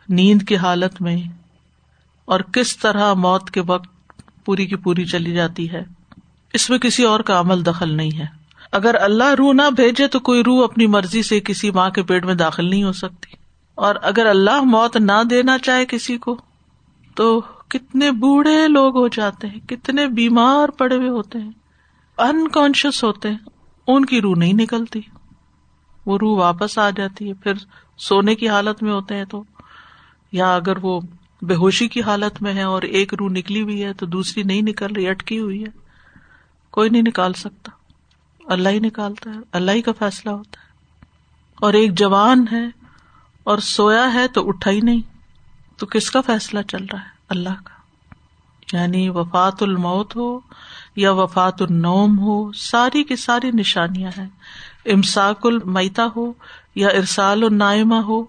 نیند 0.10 0.41
کی 0.41 0.58
حالت 0.58 1.01
میں۔ 1.01 1.40
اور 2.32 2.40
کس 2.40 2.78
طرح 2.78 3.14
موت 3.14 3.52
کے 3.52 3.62
وقت 3.62 3.88
پوری 4.46 4.66
کی 4.66 4.76
پوری 4.76 5.06
چلی 5.06 5.34
جاتی 5.34 5.72
ہے۔ 5.72 5.84
اس 6.54 6.70
میں 6.70 6.80
کسی 6.80 7.04
اور 7.04 7.20
کا 7.20 7.40
عمل 7.40 7.66
دخل 7.66 7.94
نہیں 7.94 8.20
ہے۔ 8.20 8.26
اگر 8.72 8.96
اللہ 9.02 9.34
روح 9.38 9.54
نہ 9.54 9.62
بھیجے 9.76 10.08
تو 10.08 10.20
کوئی 10.20 10.44
روح 10.44 10.64
اپنی 10.64 10.88
مرضی 10.88 11.24
سے 11.24 11.40
کسی 11.40 11.72
ماں 11.72 11.90
کے 11.90 12.04
پیٹ 12.04 12.26
میں 12.26 12.34
داخل 12.34 12.70
نہیں 12.70 12.84
ہو 12.84 12.92
سکتی۔ 12.92 13.36
اور 13.76 13.96
اگر 14.02 14.26
اللہ 14.26 14.62
موت 14.62 14.98
نہ 14.98 15.24
دینا 15.30 15.58
چاہے 15.58 15.86
کسی 15.86 16.18
کو، 16.18 16.38
تو 17.16 17.42
کتنے 17.68 18.12
بوڑھے 18.12 18.68
لوگ 18.68 18.98
ہو 18.98 19.08
جاتے 19.08 19.48
ہیں، 19.48 19.68
کتنے 19.68 20.08
بیمار 20.08 20.70
پڑے 20.70 20.96
ہوئے 20.96 21.10
ہوتے 21.10 21.40
ہیں۔ 21.40 21.52
انکانشیس 22.18 23.04
ہوتے 23.04 23.30
ہیں۔ 23.30 23.38
ان 23.88 24.06
کی 24.06 24.22
روح 24.22 24.36
نہیں 24.38 24.54
نکلتی۔ 24.54 25.02
وہ 26.06 26.18
روح 26.18 26.38
واپس 26.38 26.78
آ 26.78 26.90
جاتی 26.90 27.30
ہے۔ 27.30 27.34
پھر 27.34 27.54
سونے 27.98 28.36
کی 28.36 28.50
حالت 28.50 28.84
میں 28.84 28.92
ہوتے 28.92 29.16
ہیں 29.16 29.26
تو، 29.26 29.44
یا 30.32 30.56
اگر 30.56 30.74
وہ 30.82 31.02
بے 31.41 31.55
ہوشی 31.55 31.88
کی 31.88 32.01
حالت 32.01 32.41
میں 32.41 32.53
ہے 32.53 32.62
اور 32.62 32.81
ایک 32.81 33.13
روح 33.13 33.29
نکلی 33.29 33.62
ہوئی 33.62 33.83
ہے 33.83 33.93
تو 33.93 34.05
دوسری 34.05 34.43
نہیں 34.43 34.62
نکل 34.62 34.93
رہی، 34.95 35.07
اٹکی 35.07 35.39
ہوئی 35.39 35.63
ہے۔ 35.63 35.69
کوئی 36.71 36.89
نہیں 36.89 37.01
نکال 37.01 37.33
سکتا۔ 37.33 37.71
اللہ 38.53 38.69
ہی 38.69 38.79
نکالتا 38.79 39.29
ہے، 39.29 39.36
اللہ 39.51 39.71
ہی 39.71 39.81
کا 39.81 39.91
فیصلہ 40.00 40.31
ہوتا 40.31 40.62
ہے۔ 40.62 40.71
اور 41.55 41.74
ایک 41.74 42.00
جوان 42.00 42.45
ہے 42.51 42.65
اور 43.43 43.57
سویا 43.57 44.13
ہے 44.13 44.27
تو 44.27 44.48
اٹھا 44.48 44.71
ہی 44.71 44.79
نہیں۔ 44.83 45.01
تو 45.77 45.86
کس 45.86 46.12
کا 46.12 46.21
فیصلہ 46.21 46.60
چل 46.62 46.86
رہا 46.93 47.00
ہے؟ 47.00 47.10
اللہ 47.29 47.62
کا۔ 47.63 47.81
یعنی 48.77 49.10
وفات 49.10 49.63
الموت 49.63 50.15
ہو 50.15 50.39
یا 50.95 51.12
وفات 51.12 51.62
النوم 51.62 52.19
ہو، 52.19 52.51
ساری 52.51 53.03
کی 53.03 53.15
ساری 53.15 53.51
نشانیاں 53.51 54.12
ہیں۔ 54.17 54.29
امساک 54.86 55.39
المیتا 55.43 56.07
ہو 56.15 56.33
یا 56.75 56.88
ارسال 56.88 57.43
النائمہ 57.43 57.95
ہو۔ 57.95 58.25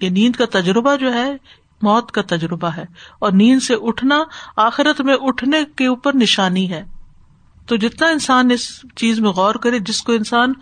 یہ 0.00 0.08
نیند 0.08 0.36
کا 0.36 0.44
تجربہ 0.60 0.96
جو 0.96 1.14
ہے 1.14 1.36
موت 1.82 2.12
کا 2.12 2.22
تجربہ 2.22 2.68
ہے 2.68 2.84
اور 3.18 3.32
نیند 3.32 3.62
سے 3.62 3.74
اٹھنا 3.80 4.22
آخرت 4.56 5.00
میں 5.00 5.16
اٹھنے 5.20 5.64
کے 5.76 5.86
اوپر 5.86 6.14
نشانی 6.14 6.70
ہے۔ 6.70 6.84
تو 7.66 7.76
جتنا 7.76 8.08
انسان 8.08 8.50
اس 8.50 8.80
چیز 8.96 9.20
میں 9.20 9.30
غور 9.30 9.54
کرے، 9.54 9.78
جس 9.78 10.02
کو 10.02 10.12
انسان 10.12 10.52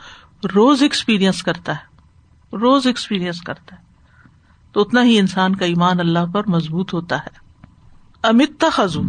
روز 0.55 0.83
ایکسپیرئنس 0.83 1.43
کرتا 1.43 1.73
ہے، 1.73 1.91
روز 2.57 2.87
ایکسپیرئنس 2.87 3.41
کرتا 3.43 3.77
ہے، 3.77 3.83
تو 4.73 4.81
اتنا 4.81 5.05
ہی 5.05 5.19
انسان 5.19 5.57
کا 5.57 5.65
ایمان 5.65 6.01
اللہ 6.01 6.27
پر 6.33 6.49
مضبوط 6.49 6.95
ہوتا 6.95 7.19
ہے۔ 7.19 7.51
امت 8.23 8.65
خزو 8.73 9.01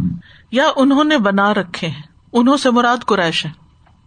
یا 0.50 0.64
انہوں 0.76 1.04
نے 1.04 1.18
بنا 1.18 1.54
رکھے 1.54 1.88
ہیں۔ 1.88 2.02
انہوں 2.32 2.56
سے 2.56 2.70
مراد 2.70 3.04
قریش 3.06 3.46
ہے 3.46 3.50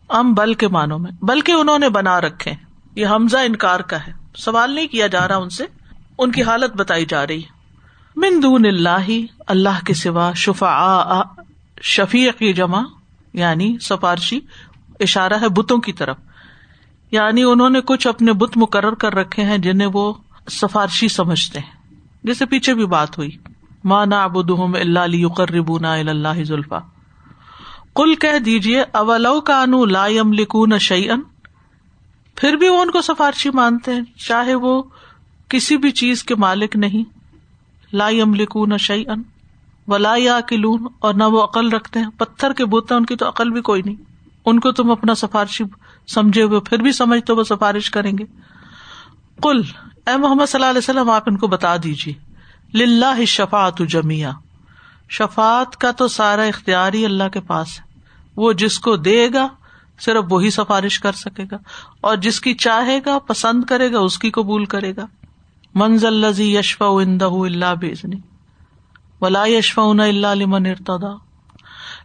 ام 0.09 0.33
بل 0.33 0.53
کے 0.53 0.67
معنوں 0.67 0.99
میں، 0.99 1.11
بلکہ 1.21 1.51
انہوں 1.51 1.79
نے 1.79 1.89
بنا 1.89 2.21
رکھے 2.21 2.51
ہیں۔ 2.51 2.65
یہ 2.95 3.07
حمزہ 3.07 3.37
انکار 3.37 3.79
کا 3.79 4.07
ہے۔ 4.07 4.13
سوال 4.35 4.71
نہیں 4.71 4.87
کیا 4.87 5.07
جا 5.07 5.27
رہا 5.27 5.35
ان 5.35 5.49
سے، 5.49 5.65
ان 6.17 6.31
کی 6.31 6.43
حالت 6.43 6.75
بتائی 6.75 7.05
جا 7.05 7.27
رہی 7.27 7.43
ہے۔ 7.43 7.54
من 8.15 8.43
دون 8.43 8.65
اللہ 8.65 9.09
اللہ 9.47 9.85
کے 9.85 9.93
سوا 9.93 10.33
شفا 10.33 11.21
شفیع 11.81 12.31
کی 12.31 12.53
جمع 12.53 12.81
یعنی 13.33 13.77
سفارشی، 13.81 14.39
اشارہ 14.99 15.33
ہے 15.41 15.49
بتوں 15.49 15.77
کی 15.77 15.93
طرف۔ 15.93 16.17
یعنی 17.11 17.43
انہوں 17.43 17.69
نے 17.69 17.81
کچھ 17.81 18.07
اپنے 18.07 18.33
بت 18.33 18.57
مقرر 18.57 18.93
کر 18.93 19.15
رکھے 19.15 19.43
ہیں 19.43 19.57
جنہیں 19.57 19.87
وہ 19.93 20.13
سفارشی 20.51 21.07
سمجھتے 21.07 21.59
ہیں۔ 21.59 21.93
جیسے 22.23 22.45
پیچھے 22.45 22.73
بھی 22.73 22.85
بات 22.85 23.17
ہوئی۔ 23.17 23.29
ماں 23.83 24.05
نا 24.05 24.23
ابودم 24.23 24.75
اللہ 24.75 25.27
قربونا 25.27 25.93
اللہ 25.93 26.43
ذلفا 26.43 26.79
کل 27.95 28.15
کہہ 28.15 28.39
دیجیے 28.39 28.81
اولو 28.81 29.41
کا 29.41 29.61
انو 29.61 29.85
لا 29.85 30.07
لکون 30.09 30.79
شعین 30.79 31.21
پھر 32.35 32.53
بھی 32.53 32.69
وہ 32.69 32.81
ان 32.81 32.91
کو 32.91 33.01
سفارشی 33.01 33.49
مانتے 33.49 33.93
ہیں، 33.93 34.01
چاہے 34.27 34.55
وہ 34.55 34.83
کسی 35.49 35.77
بھی 35.77 35.91
چیز 35.91 36.23
کے 36.23 36.35
مالک 36.35 36.75
نہیں۔ 36.75 37.14
لا 37.95 38.09
لکون 38.09 38.77
شعین 38.77 39.23
ولا 39.87 40.13
یا 40.17 40.39
کلون 40.47 40.87
اور 40.99 41.13
نہ 41.13 41.23
وہ 41.23 41.43
عقل 41.43 41.69
رکھتے 41.69 41.99
ہیں۔ 41.99 42.09
پتھر 42.17 42.53
کے 42.53 42.65
بوتے 42.65 42.93
ان 42.93 43.05
کی 43.05 43.15
تو 43.15 43.27
عقل 43.27 43.49
بھی 43.49 43.61
کوئی 43.61 43.81
نہیں۔ 43.85 43.95
ان 44.45 44.59
کو 44.59 44.71
تم 44.71 44.91
اپنا 44.91 45.15
سفارشی 45.15 45.63
سمجھے 46.07 46.43
ہوئے 46.43 46.59
پھر 46.59 46.77
بھی 46.77 46.91
سمجھ 46.91 47.21
تو 47.21 47.35
وہ 47.35 47.43
سفارش 47.43 47.91
کریں 47.91 48.17
گے۔ 48.17 48.23
کل 49.41 49.61
اے 50.07 50.17
محمد 50.17 50.45
صلی 50.47 50.59
اللہ 50.59 50.69
علیہ 50.69 50.77
وسلم، 50.77 51.09
آپ 51.09 51.23
ان 51.27 51.37
کو 51.37 51.47
بتا 51.47 51.75
دیجیے 51.83 52.13
للہ 52.77 53.25
شفات 53.25 53.79
جمیا 53.79 54.31
شفات 55.09 55.77
کا 55.77 55.91
تو 55.91 56.07
سارا 56.07 56.41
اختیار 56.41 56.93
ہی 56.93 57.05
اللہ 57.05 57.29
کے 57.33 57.41
پاس 57.41 57.79
ہے۔ 57.79 57.99
وہ 58.35 58.53
جس 58.53 58.79
کو 58.79 58.95
دے 58.95 59.29
گا، 59.33 59.47
صرف 59.99 60.23
وہی 60.29 60.49
سفارش 60.49 60.99
کر 60.99 61.11
سکے 61.11 61.43
گا۔ 61.51 61.57
اور 62.01 62.15
جس 62.15 62.41
کی 62.41 62.53
چاہے 62.53 62.99
گا، 63.05 63.19
پسند 63.19 63.63
کرے 63.63 63.91
گا، 63.91 63.99
اس 63.99 64.19
کی 64.19 64.29
قبول 64.29 64.65
کرے 64.65 64.95
گا۔ 64.95 65.05
منزل 65.75 66.13
لذی 66.13 66.57
یشفا 66.57 66.85
اندہ 66.85 67.25
اللہ 67.25 67.75
بےزنی 67.75 68.19
ولا 69.21 69.45
یشفا 69.45 69.81
اللہ 69.81 70.27
لمن 70.27 70.65
ارتدا 70.65 71.13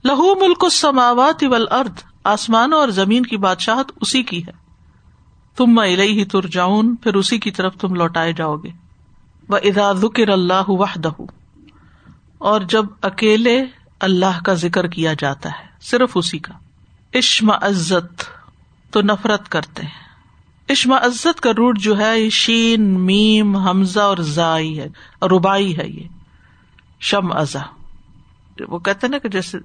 لہو 0.04 0.34
ملک 0.34 0.64
السماوات 0.64 1.44
والارض 1.44 2.04
آسمان 2.24 2.72
اور 2.72 2.88
زمین 2.88 3.26
کی 3.26 3.36
بادشاہت 3.36 3.92
اسی 4.00 4.22
کی 4.22 4.46
ہے۔ 4.46 4.52
تم 5.56 5.74
میں 5.74 5.96
ہی 5.96 6.24
تر 6.24 6.46
جاؤن 6.46 6.96
پھر 6.96 7.14
اسی 7.14 7.38
کی 7.38 7.50
طرف 7.50 7.74
تم 7.74 7.94
لوٹائے 7.94 8.32
جاؤ 8.32 8.56
گے۔ 8.56 8.68
وہ 9.48 9.56
ادا 9.56 9.92
ذکر 9.92 10.28
اللہ 10.28 10.68
وحدہ 10.68 11.08
اور 12.38 12.60
جب 12.60 12.84
اکیلے 13.02 13.64
اللہ 14.00 14.42
کا 14.44 14.54
ذکر 14.54 14.86
کیا 14.86 15.14
جاتا 15.18 15.48
ہے، 15.48 15.68
صرف 15.80 16.10
اسی 16.14 16.38
کا۔ 16.38 16.54
عشم 17.18 17.50
عزت 17.50 18.24
تو 18.92 19.02
نفرت 19.02 19.48
کرتے 19.48 19.82
ہیں۔ 19.82 20.09
عشم 20.70 20.92
عزت 20.92 21.40
کا 21.40 21.50
روٹ 21.50 21.78
جو 21.78 21.98
ہے 21.98 22.30
شین، 22.30 23.00
میم، 23.00 23.56
حمزہ 23.56 24.00
اور 24.00 24.18
زائی 24.18 24.80
ہے 24.80 24.88
ربائی 25.22 25.78
ہے 25.78 25.88
یہ۔ 25.88 26.08
شم 27.00 27.32
ازا 27.32 27.60
وہ 28.68 28.78
کہتے 28.78 29.08
نا 29.08 29.18
کہ 29.18 29.28
جیسے 29.28 29.58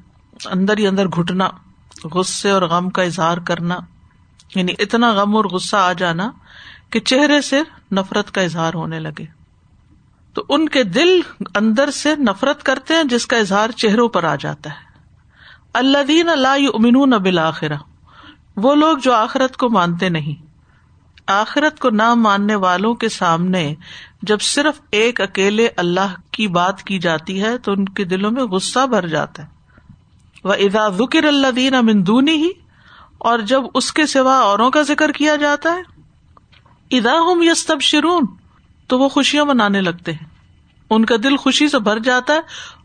اندر 0.45 0.77
ہی 0.77 0.87
اندر 0.87 1.07
گھٹنا، 1.07 1.49
غصے 2.03 2.49
اور 2.49 2.61
غم 2.61 2.89
کا 2.89 3.01
اظہار 3.01 3.37
کرنا 3.37 3.77
یعنی 4.55 4.73
اتنا 4.79 5.11
غم 5.11 5.35
اور 5.35 5.45
غصہ 5.45 5.75
آ 5.75 5.93
جانا 5.93 6.31
کہ 6.89 6.99
چہرے 6.99 7.41
سے 7.41 7.61
نفرت 7.91 8.31
کا 8.31 8.41
اظہار 8.41 8.73
ہونے 8.73 8.99
لگے۔ 8.99 9.25
تو 10.33 10.45
ان 10.49 10.69
کے 10.69 10.83
دل 10.83 11.21
اندر 11.55 11.91
سے 11.91 12.15
نفرت 12.15 12.63
کرتے 12.63 12.93
ہیں، 12.93 13.03
جس 13.03 13.27
کا 13.27 13.37
اظہار 13.37 13.69
چہروں 13.69 14.09
پر 14.09 14.23
آ 14.23 14.35
جاتا 14.35 14.69
ہے۔ 14.69 14.85
اللہ 15.73 16.03
دین 16.07 16.29
اللہ 16.29 16.67
امین 16.73 17.09
بالآخرا 17.09 17.75
وہ 18.55 18.75
لوگ 18.75 18.97
جو 18.97 19.13
آخرت 19.13 19.57
کو 19.57 19.69
مانتے 19.69 20.09
نہیں۔ 20.09 20.44
آخرت 21.27 21.79
کو 21.79 21.89
نہ 21.89 22.13
ماننے 22.13 22.55
والوں 22.55 22.93
کے 22.93 23.09
سامنے 23.09 23.75
جب 24.21 24.41
صرف 24.41 24.81
ایک 24.91 25.21
اکیلے 25.21 25.69
اللہ 25.77 26.31
کی 26.31 26.47
بات 26.47 26.83
کی 26.83 26.99
جاتی 26.99 27.43
ہے 27.43 27.57
تو 27.57 27.71
ان 27.71 27.85
کے 27.85 28.03
دلوں 28.03 28.31
میں 28.31 28.43
غصہ 28.43 28.87
بھر 28.87 29.07
جاتا 29.07 29.43
ہے۔ 29.43 29.47
وہ 30.43 30.53
ادا 30.53 30.89
ذکر 30.89 31.23
اللہ 31.23 31.51
دین 31.51 31.73
امندونی 31.73 32.35
ہی 32.35 32.49
اور 33.17 33.39
جب 33.39 33.61
اس 33.73 33.93
کے 33.93 34.05
سوا 34.05 34.37
اوروں 34.37 34.71
کا 34.71 34.81
ذکر 34.81 35.11
کیا 35.11 35.35
جاتا 35.35 35.75
ہے۔ 35.75 35.81
ادا 36.91 37.13
ہوں 37.13 37.43
یس 37.43 37.65
تب 37.65 37.81
شرون 37.81 38.25
تو 38.87 38.99
وہ 38.99 39.09
خوشیاں 39.09 39.45
منانے 39.45 39.81
لگتے 39.81 40.11
ہیں۔ 40.11 40.27
ان 40.89 41.05
کا 41.05 41.15
دل 41.23 41.37
خوشی 41.37 41.67
سے 41.67 41.79
بھر 41.79 41.99
جاتا 41.99 42.33
ہے 42.33 42.39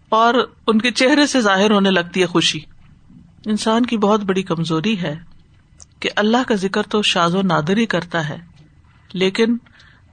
اور 0.08 0.34
ان 0.66 0.78
کے 0.78 0.90
چہرے 0.90 1.26
سے 1.26 1.40
ظاہر 1.40 1.70
ہونے 1.70 1.90
لگتی 1.90 2.20
ہے 2.20 2.26
خوشی۔ 2.26 2.60
انسان 3.46 3.86
کی 3.86 3.96
بہت 3.98 4.20
بڑی 4.20 4.42
کمزوری 4.42 5.02
ہے۔ 5.02 5.29
کہ 6.00 6.10
اللہ 6.16 6.48
کا 6.48 6.54
ذکر 6.54 6.82
تو 6.82 7.02
شاز 7.02 7.34
و 7.34 7.42
نادر 7.42 7.76
ہی 7.76 7.86
کرتا 7.86 8.28
ہے، 8.28 8.38
لیکن 9.14 9.56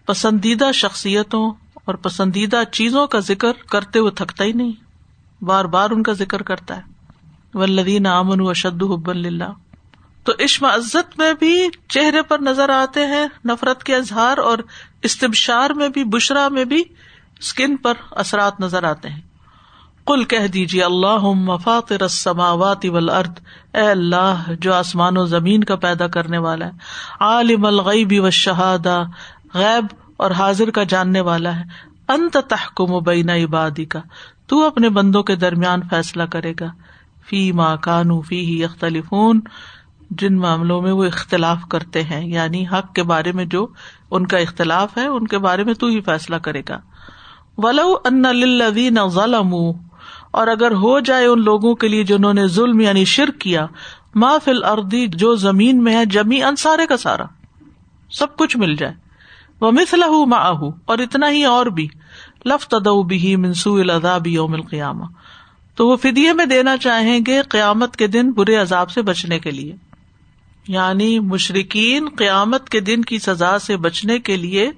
پسندیدہ 0.08 0.72
شخصیتوں 0.74 1.46
اور 1.86 1.96
پسندیدہ 1.96 2.62
چیزوں 2.72 3.06
کا 3.08 3.20
ذکر 3.20 3.66
کرتے 3.70 4.00
ہوئے 4.00 4.12
تھکتا 4.12 4.44
ہی 4.44 4.52
نہیں، 4.54 4.72
بار 5.42 5.66
بار 5.68 5.90
ان 5.90 6.04
کا 6.04 6.14
ذکر 6.14 6.42
کرتا 6.42 6.78
ہے۔ 6.78 6.96
ولدین 7.54 8.06
امن 8.06 8.42
و 8.42 8.54
شد 8.54 8.84
حب 8.84 9.10
اللہ 9.10 9.52
تو 10.26 10.34
عشم 10.40 10.66
عزت 10.66 11.18
میں 11.20 11.34
بھی 11.34 11.54
چہرے 11.90 12.22
پر 12.22 12.40
نظر 12.40 12.70
آتے 12.70 13.06
ہیں، 13.06 13.26
نفرت 13.46 13.84
کے 13.84 13.96
اظہار 13.96 14.38
اور 14.38 14.58
استبشار 15.04 15.70
میں 15.70 15.90
بھی، 15.90 16.04
بشرا 16.04 16.48
میں 16.50 16.66
بھی 16.66 16.84
اسکن 17.40 17.76
پر 17.78 17.94
اثرات 18.12 18.60
نظر 18.60 18.84
آتے 18.84 19.10
ہیں۔ 19.10 19.22
کل 20.08 20.24
کہہ 20.24 20.48
دیجیے 20.48 20.84
اللہ 20.84 21.26
مفاطر 21.36 22.02
السماوات 22.02 22.86
والارض 22.92 23.40
اے 23.78 23.90
اللہ 23.90 24.52
جو 24.62 24.74
آسمان 24.74 25.18
و 25.18 25.26
زمین 25.26 25.64
کا 25.64 25.76
پیدا 25.76 26.08
کرنے 26.08 26.38
والا 26.38 26.66
ہے۔ 26.66 26.72
عالم 27.20 27.66
الغیب 27.66 28.14
والشہادہ، 28.22 29.04
غیب 29.54 29.86
اور 30.18 30.32
حاضر 30.32 30.70
کا 30.70 30.84
جاننے 30.84 31.22
والا 31.22 31.56
ہے۔ 31.56 31.64
انت 32.10 32.38
تحکم 32.50 33.00
بین 33.04 33.30
عبادی 33.30 33.86
کا 33.86 34.00
تو 34.48 34.66
اپنے 34.66 34.90
بندوں 34.90 35.24
کے 35.24 35.36
درمیان 35.36 35.82
فیصلہ 35.90 36.24
کرے 36.24 36.54
گا۔ 36.60 36.66
فی 37.30 37.52
ما 37.52 37.76
کانو 37.76 38.22
فی 38.22 38.46
ہی 38.46 38.64
اختلفون 38.64 39.40
جن 40.10 40.38
معاملوں 40.38 40.82
میں 40.82 40.92
وہ 40.92 41.06
اختلاف 41.06 41.62
کرتے 41.72 42.04
ہیں 42.04 42.28
یعنی 42.28 42.68
حق 42.68 42.94
کے 42.94 43.04
بارے 43.04 43.32
میں 43.32 43.46
جو 43.46 43.68
ان 44.12 44.28
کا 44.28 44.38
اختلاف 44.38 44.98
ہے، 44.98 45.08
ان 45.08 45.28
کے 45.28 45.38
بارے 45.38 45.64
میں 45.64 45.74
تو 45.74 45.88
ہی 45.88 46.02
فیصلہ 46.02 46.36
کرے 46.36 46.62
گا۔ 46.70 46.80
ولو 47.58 47.96
ان 48.06 48.22
للذین 48.22 48.98
ظلموا 49.08 49.74
اور 50.38 50.48
اگر 50.48 50.72
ہو 50.72 51.00
جائے 51.00 51.26
ان 51.26 51.44
لوگوں 51.44 51.76
کے 51.76 51.88
لیے 51.88 52.04
جنہوں 52.04 52.34
نے 52.34 52.48
ظلم 52.48 52.80
یعنی 52.80 53.06
شرک 53.06 53.42
کیا، 53.42 53.66
ما 54.16 54.38
فل 54.38 54.64
اردی 54.64 55.08
جو 55.08 55.36
زمین 55.36 55.84
میں 55.84 55.96
ہے 55.96 56.06
جمی 56.06 56.44
انسارے 56.44 56.88
کا 56.88 56.98
سارا، 56.98 57.24
سب 58.12 58.38
کچھ 58.38 58.58
مل 58.58 58.76
جائے۔ 58.76 58.94
وہ 59.62 59.72
مسل 59.72 60.04
اور 60.04 61.00
اتنا 61.00 61.30
ہی 61.30 61.44
اور 61.44 61.66
بھی۔ 61.66 61.88
لفت 62.46 62.76
بھی 63.06 63.36
منسو 63.36 63.76
الداب 63.76 64.28
یوم 64.28 64.54
القیامہ۔ 64.54 65.06
تو 65.76 65.88
وہ 65.88 65.96
فدیے 65.96 66.34
میں 66.34 66.46
دینا 66.46 66.78
چاہیں 66.78 67.20
گے 67.28 67.42
قیامت 67.42 67.96
کے 67.96 68.08
دن 68.08 68.32
برے 68.32 68.56
عذاب 68.56 68.92
سے 68.92 69.02
بچنے 69.02 69.40
کے 69.40 69.52
لیے۔ 69.52 69.76
یعنی 70.68 71.20
مشرقین 71.20 72.10
قیامت 72.18 72.70
کے 72.70 72.80
دن 72.80 73.02
کی 73.02 73.20
سزا 73.20 73.60
سے 73.60 73.78
بچنے 73.78 74.20
کے 74.20 74.38
لیے 74.38 74.72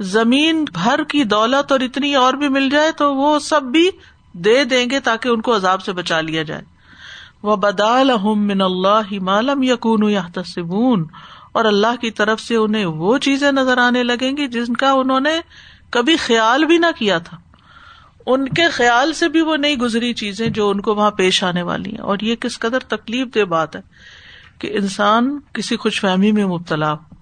زمین 0.00 0.64
بھر 0.72 1.04
کی 1.04 1.24
دولت 1.24 1.72
اور 1.72 1.80
اتنی 1.80 2.14
اور 2.14 2.34
بھی 2.34 2.48
مل 2.48 2.68
جائے 2.70 2.92
تو 2.92 3.14
وہ 3.14 3.38
سب 3.38 3.62
بھی 3.62 3.90
دے 4.32 4.64
دیں 4.64 4.90
گے 4.90 5.00
تاکہ 5.00 5.28
ان 5.28 5.40
کو 5.40 5.56
عذاب 5.56 5.82
سے 5.82 5.92
بچا 5.92 6.20
لیا 6.20 6.42
جائے۔ 6.42 6.62
وہ 7.42 7.56
بدال 7.56 8.10
من 8.24 8.62
اللہ 8.62 9.12
مالم 9.12 9.62
یقون 9.62 10.10
یا 10.10 10.22
تصبون 10.34 11.04
اور 11.52 11.64
اللہ 11.64 11.96
کی 12.00 12.10
طرف 12.10 12.40
سے 12.40 12.56
انہیں 12.56 12.84
وہ 12.84 13.18
چیزیں 13.18 13.52
نظر 13.52 13.78
آنے 13.78 14.02
لگیں 14.02 14.36
گی 14.36 14.48
جن 14.48 14.74
کا 14.74 14.90
انہوں 14.90 15.20
نے 15.20 15.40
کبھی 15.90 16.16
خیال 16.16 16.64
بھی 16.64 16.78
نہ 16.78 16.86
کیا 16.98 17.18
تھا۔ 17.18 17.36
ان 18.26 18.48
کے 18.48 18.68
خیال 18.68 19.12
سے 19.12 19.28
بھی 19.28 19.40
وہ 19.40 19.56
نہیں 19.56 19.76
گزری 19.76 20.14
چیزیں 20.14 20.48
جو 20.48 20.70
ان 20.70 20.80
کو 20.80 20.94
وہاں 20.94 21.10
پیش 21.10 21.44
آنے 21.44 21.62
والی 21.62 21.90
ہیں۔ 21.90 21.98
اور 21.98 22.18
یہ 22.20 22.34
کس 22.34 22.58
قدر 22.58 22.78
تکلیف 22.78 23.34
دہ 23.34 23.44
بات 23.44 23.76
ہے 23.76 23.80
کہ 24.58 24.70
انسان 24.72 25.40
کسی 25.52 25.76
خوش 25.76 26.00
فہمی 26.00 26.32
میں 26.32 26.46
مبتلا 26.46 26.92
ہو 26.92 27.14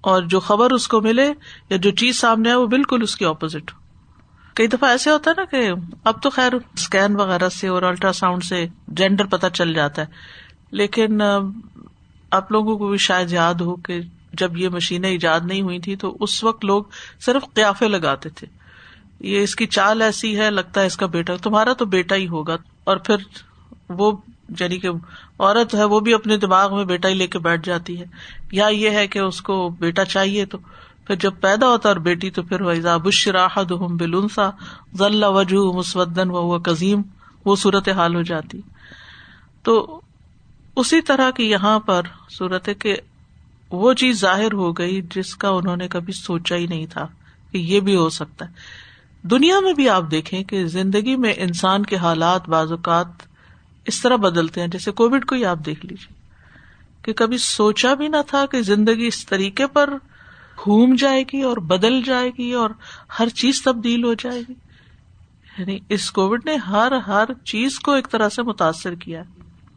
اور 0.00 0.22
جو 0.22 0.40
خبر 0.40 0.70
اس 0.70 0.88
کو 0.88 1.00
ملے 1.00 1.32
یا 1.70 1.76
جو 1.76 1.90
چیز 1.90 2.20
سامنے 2.20 2.50
ہے 2.50 2.54
وہ 2.54 2.66
بالکل 2.66 3.02
اس 3.02 3.16
کی 3.16 3.24
اپوزٹ 3.24 3.72
ہو۔ 3.74 3.81
کئی 4.54 4.66
دفعہ 4.66 4.90
ایسے 4.90 5.10
ہوتا 5.10 5.30
ہے 5.30 5.40
نا 5.40 5.44
کہ 5.44 5.70
اب 6.04 6.22
تو 6.22 6.30
خیر 6.30 6.52
اسکین 6.74 7.16
وغیرہ 7.16 7.48
سے 7.48 7.68
اور 7.68 7.82
الٹرا 7.82 8.12
ساؤنڈ 8.12 8.44
سے 8.44 8.66
جینڈر 8.88 9.24
پتا 9.24 9.50
چل 9.50 9.74
جاتا 9.74 10.02
ہے۔ 10.02 10.06
لیکن 10.70 11.20
آپ 12.30 12.52
لوگوں 12.52 12.78
کو 12.78 12.88
بھی 12.88 12.98
شاید 12.98 13.32
یاد 13.32 13.54
ہو 13.54 13.76
کہ 13.76 14.00
جب 14.32 14.56
یہ 14.56 14.68
مشینیں 14.68 15.10
ایجاد 15.10 15.40
نہیں 15.44 15.62
ہوئی 15.62 15.78
تھی 15.78 15.96
تو 15.96 16.16
اس 16.20 16.44
وقت 16.44 16.64
لوگ 16.64 16.84
صرف 17.20 17.44
قیافے 17.54 17.88
لگاتے 17.88 18.28
تھے۔ 18.28 18.46
یہ 19.20 19.42
اس 19.42 19.56
کی 19.56 19.66
چال 19.66 20.02
ایسی 20.02 20.40
ہے، 20.40 20.50
لگتا 20.50 20.80
ہے 20.80 20.86
اس 20.86 20.96
کا 20.96 21.06
بیٹا، 21.06 21.36
تمہارا 21.36 21.72
تو 21.72 21.84
بیٹا 21.84 22.16
ہی 22.16 22.28
ہوگا۔ 22.28 22.56
اور 22.84 22.96
پھر 22.96 23.16
وہ 23.88 24.16
یعنی 24.60 24.78
کہ 24.78 24.88
عورت 25.38 25.74
ہے، 25.74 25.84
وہ 25.84 26.00
بھی 26.00 26.14
اپنے 26.14 26.36
دماغ 26.36 26.76
میں 26.76 26.84
بیٹا 26.84 27.08
ہی 27.08 27.14
لے 27.14 27.26
کے 27.26 27.38
بیٹھ 27.38 27.66
جاتی 27.66 28.00
ہے۔ 28.00 28.04
یا 28.52 28.66
یہ 28.66 28.90
ہے 28.90 29.06
کہ 29.06 29.18
اس 29.18 29.42
کو 29.42 29.68
بیٹا 29.68 30.04
چاہیے 30.04 30.46
تو 30.46 30.58
پھر 31.12 31.20
جب 31.20 31.32
پیدا 31.40 31.68
ہوتا 31.68 31.88
اور 31.88 31.96
بیٹی 31.96 32.30
تو 32.30 32.42
پھر 32.42 32.60
ویزا 32.60 32.96
بشراہد 32.96 33.72
بلنسا 33.72 34.50
ذلہ 34.98 35.26
وجہ 35.26 35.76
مسودن 35.76 36.30
و 36.30 36.58
کظیم، 36.58 37.02
وہ 37.44 37.56
صورت 37.56 37.88
حال 37.88 38.14
ہو 38.14 38.22
جاتی۔ 38.22 38.60
تو 39.62 40.00
اسی 40.76 41.00
طرح 41.00 41.30
کی 41.30 41.50
یہاں 41.50 41.78
پر 41.78 42.02
صورت 42.30 42.68
کہ 42.78 42.96
وہ 43.72 43.92
چیز 43.92 44.20
ظاہر 44.20 44.52
ہو 44.52 44.72
گئی 44.72 45.02
جس 45.14 45.36
کا 45.36 45.48
انہوں 45.48 45.76
نے 45.76 45.88
کبھی 45.88 46.12
سوچا 46.12 46.56
ہی 46.56 46.66
نہیں 46.66 46.86
تھا 46.86 47.06
کہ 47.52 47.58
یہ 47.58 47.80
بھی 47.80 47.96
ہو 47.96 48.08
سکتا 48.10 48.48
ہے۔ 48.48 48.52
دنیا 49.22 49.60
میں 49.60 49.72
بھی 49.72 49.88
آپ 49.88 50.10
دیکھیں 50.10 50.44
کہ 50.44 50.66
زندگی 50.66 51.16
میں 51.16 51.34
انسان 51.36 51.82
کے 51.82 51.96
حالات 51.96 52.48
بعض 52.48 52.72
اوقات 52.72 53.06
اس 53.84 54.02
طرح 54.02 54.16
بدلتے 54.16 54.60
ہیں، 54.60 54.68
جیسے 54.68 54.92
کووڈ 54.92 55.24
کو 55.24 55.34
ہی 55.34 55.44
آپ 55.44 55.58
دیکھ 55.66 55.86
لیجیے 55.86 56.14
کہ 57.02 57.12
کبھی 57.12 57.38
سوچا 57.38 57.94
بھی 57.94 58.08
نہ 58.08 58.16
تھا 58.26 58.46
کہ 58.46 58.62
زندگی 58.62 59.06
اس 59.06 59.26
طریقے 59.26 59.66
پر 59.66 59.90
گھوم 60.64 60.94
جائے 60.98 61.22
گی 61.22 61.42
اور 61.42 61.56
بدل 61.56 62.02
جائے 62.02 62.30
گی 62.38 62.52
اور 62.52 62.70
ہر 63.18 63.28
چیز 63.28 63.62
تبدیل 63.62 64.04
ہو 64.04 64.14
جائے 64.14 64.42
گی۔ 64.48 64.54
یعنی 65.58 65.78
اس 65.88 66.10
کووڈ 66.10 66.40
نے 66.44 66.56
ہر 66.56 66.92
ہر 66.92 67.24
چیز 67.44 67.78
کو 67.78 67.92
ایک 67.92 68.08
طرح 68.10 68.28
سے 68.28 68.42
متاثر 68.42 68.94
کیا۔ 68.94 69.22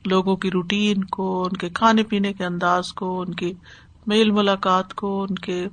لوگوں 0.06 0.36
کی 0.36 0.52
روٹین 0.52 1.04
کو، 1.04 1.44
ان 1.44 1.58
کے 1.58 1.70
کھانے 1.70 2.04
پینے 2.04 2.34
کے 2.34 2.46
انداز 2.46 2.94
کو، 2.94 3.22
ان 3.22 3.34
کی 3.34 3.54
میل 4.08 4.32
ملاقات 4.32 4.94
کو، 4.94 5.24
ان 5.24 5.36
کے 5.36 5.68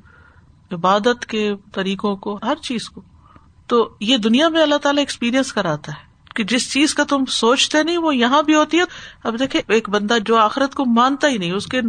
عبادت 0.72 1.27
کے 1.27 1.53
طریقوں 1.72 2.16
کو، 2.16 2.38
ہر 2.42 2.55
چیز 2.62 2.90
کو۔ 2.90 3.01
تو 3.66 3.96
یہ 4.01 4.16
دنیا 4.16 4.48
میں 4.48 4.62
اللہ 4.62 4.75
تعالیٰ 4.75 5.03
ایکسپیرئنس 5.03 5.53
کراتا 5.53 5.92
ہے 5.92 6.12
کہ 6.35 6.44
جس 6.44 6.72
چیز 6.72 6.94
کا 6.94 7.05
تم 7.05 7.25
سوچتے 7.25 7.83
نہیں، 7.83 7.98
وہ 7.98 8.16
یہاں 8.16 8.42
بھی 8.42 8.55
ہوتی 8.55 8.79
ہے۔ 8.79 8.83
اب 9.25 9.38
دیکھے 9.38 9.61
ایک 9.68 9.88
بندہ 9.88 10.14
جو 10.27 10.37
آخرت 10.37 10.75
کو 10.75 10.85
مانتا 10.85 11.29
ہی 11.29 11.38
نہیں، 11.38 11.53
اس 11.53 11.66
کے 11.66 11.81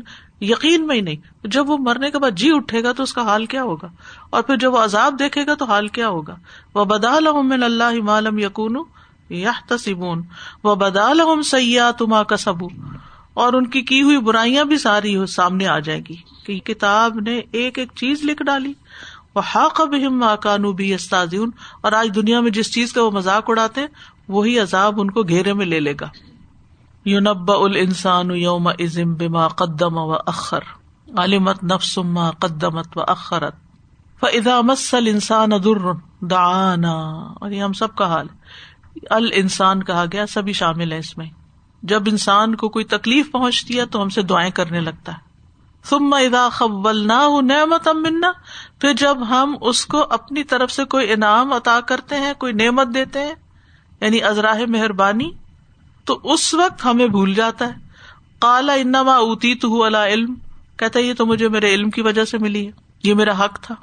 یقین 0.44 0.88
میں 0.88 0.96
ہی 0.96 1.02
نہیں۔ 1.02 1.48
جب 1.48 1.70
وہ 1.70 1.78
مرنے 1.78 2.12
کے 2.12 2.20
بعد 2.20 2.32
جی 2.32 2.50
اٹھے 2.54 2.84
گا 2.84 2.92
تو 2.92 3.04
اس 3.04 3.14
کا 3.14 3.22
حال 3.22 3.46
کیا 3.46 3.64
ہوگا؟ 3.64 3.88
اور 4.30 4.42
پھر 4.42 4.58
جب 4.58 4.74
وہ 4.74 4.78
عذاب 4.78 5.20
دیکھے 5.20 5.46
گا 5.48 5.54
تو 5.54 5.66
حال 5.66 5.88
کیا 5.88 6.10
ہوگا؟ 6.10 6.36
وہ 6.76 6.86
بدال 6.86 7.28
اللہ 7.64 8.02
مالم 8.04 8.40
یقون 8.40 8.78
یا 9.30 9.52
تصبون 9.70 10.22
وہ 10.64 10.76
بدال 10.76 11.22
سیاح 11.44 11.92
تما 11.92 12.24
کا 12.24 12.38
سبو 12.38 12.68
اور 13.34 13.54
ان 13.54 13.68
کی 13.68 13.82
کی 13.82 14.02
ہوئی 14.02 14.18
برائیاں 14.18 14.66
بھی 14.66 14.78
ساری 14.78 15.16
سامنے 15.26 15.68
آ 15.68 15.80
جائے 15.80 16.02
گی 16.10 16.16
کہ 16.46 16.60
کتاب 16.60 17.20
نے 17.20 17.42
ایک 17.52 17.80
ایک 17.80 17.92
چیز 17.96 18.24
لکھ 18.24 18.44
ڈالی۔ 18.44 18.74
وہ 19.36 19.42
حاق 19.56 19.82
بہم 19.82 20.24
کانو 20.42 20.72
بھی 20.72 20.94
استاذ 20.94 21.34
اور 21.82 21.92
آج 21.92 22.10
دنیا 22.16 22.40
میں 22.40 22.52
جس 22.52 22.74
چیز 22.74 22.94
کا 22.94 23.04
وہ 23.04 23.12
مذاق 23.12 23.50
اڑاتے 23.50 23.86
وہی 24.28 24.60
عذاب 24.60 25.02
ان 25.02 25.12
کو 25.12 25.24
گھیرے 25.24 25.54
میں 25.54 25.66
لے 25.66 25.80
لے 25.80 25.94
گا۔ 26.02 26.10
یو 27.06 27.20
نب 27.20 27.52
ال 27.52 27.76
انسان 27.76 28.32
یوم 28.32 28.68
ازم 28.68 29.16
بما 29.16 29.48
قدم 29.48 29.98
و 29.98 30.14
اخر 30.26 30.60
عالمت 31.18 31.64
نفسما 31.64 32.32
قدمت 32.32 32.98
و 32.98 33.02
اخرت 33.08 33.56
فضا 34.20 34.62
مسل 34.62 35.08
انسان 35.08 35.50
در 35.50 35.92
دانا 36.22 36.94
اور 37.42 37.52
یہ 37.52 37.64
ہم 37.64 37.74
سب 37.74 37.96
کا 37.96 38.08
حال 38.08 38.28
ال 39.10 39.30
انسان 39.34 39.84
کہا 39.84 40.06
گیا، 40.12 40.26
سبھی 40.26 40.54
شامل 40.54 40.92
ہے 40.92 40.98
اس 40.98 41.18
میں. 41.18 41.26
جب 41.84 42.04
انسان 42.06 42.56
کو 42.56 42.70
کوئی 42.70 42.86
تکلیف 42.86 43.32
پہنچتی 43.32 43.80
ہے 43.80 43.86
تو 43.86 44.02
ہم 44.04 44.10
سے 44.10 44.22
دعائیں 44.22 44.52
کرنے 44.52 44.80
لگتا 44.80 45.12
ہے. 45.12 45.18
ثم 45.84 46.14
اذا 46.14 46.50
خولنا 46.50 47.28
نعمت 47.42 47.88
منا، 47.88 48.32
پھر 48.80 48.94
جب 48.94 49.18
ہم 49.30 49.56
اس 49.62 49.86
کو 49.86 50.06
اپنی 50.10 50.44
طرف 50.44 50.72
سے 50.72 50.86
کوئی 50.86 51.14
انعام 51.14 51.54
عطا 51.54 51.80
کرتے 51.82 52.16
ہیں، 52.16 52.34
کوئی 52.38 52.54
نعمت 52.54 52.88
دیتے 52.94 53.20
ہیں 53.20 53.34
یعنی 54.02 54.24
ازراہ 54.24 54.60
مہربانی 54.68 55.32
تو 56.06 56.20
اس 56.24 56.54
وقت 56.54 56.86
ہمیں 56.86 57.08
بھول 57.08 57.34
جاتا 57.34 57.66
ہے۔ 57.66 57.74
کالا 58.40 58.74
انما 58.74 59.16
اوتی 59.16 59.56
تو 59.56 59.96
علم۔ 59.96 60.36
کہتا 60.78 61.00
یہ 61.00 61.14
تو 61.14 61.26
مجھے 61.26 61.50
میرے 61.50 61.74
علم 61.74 61.90
کی 61.90 62.02
وجہ 62.02 62.26
سے 62.26 62.38
ملی 62.38 62.68
ہے۔ 62.68 62.72
یہ 63.04 63.14
میرا 63.14 63.46
حق 63.46 63.60
تھا، 63.62 63.76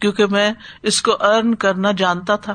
کیونکہ 0.00 0.26
میں 0.26 0.52
اس 0.82 1.02
کو 1.02 1.12
ارن 1.20 1.54
کرنا 1.54 1.92
جانتا 1.92 2.36
تھا۔ 2.36 2.54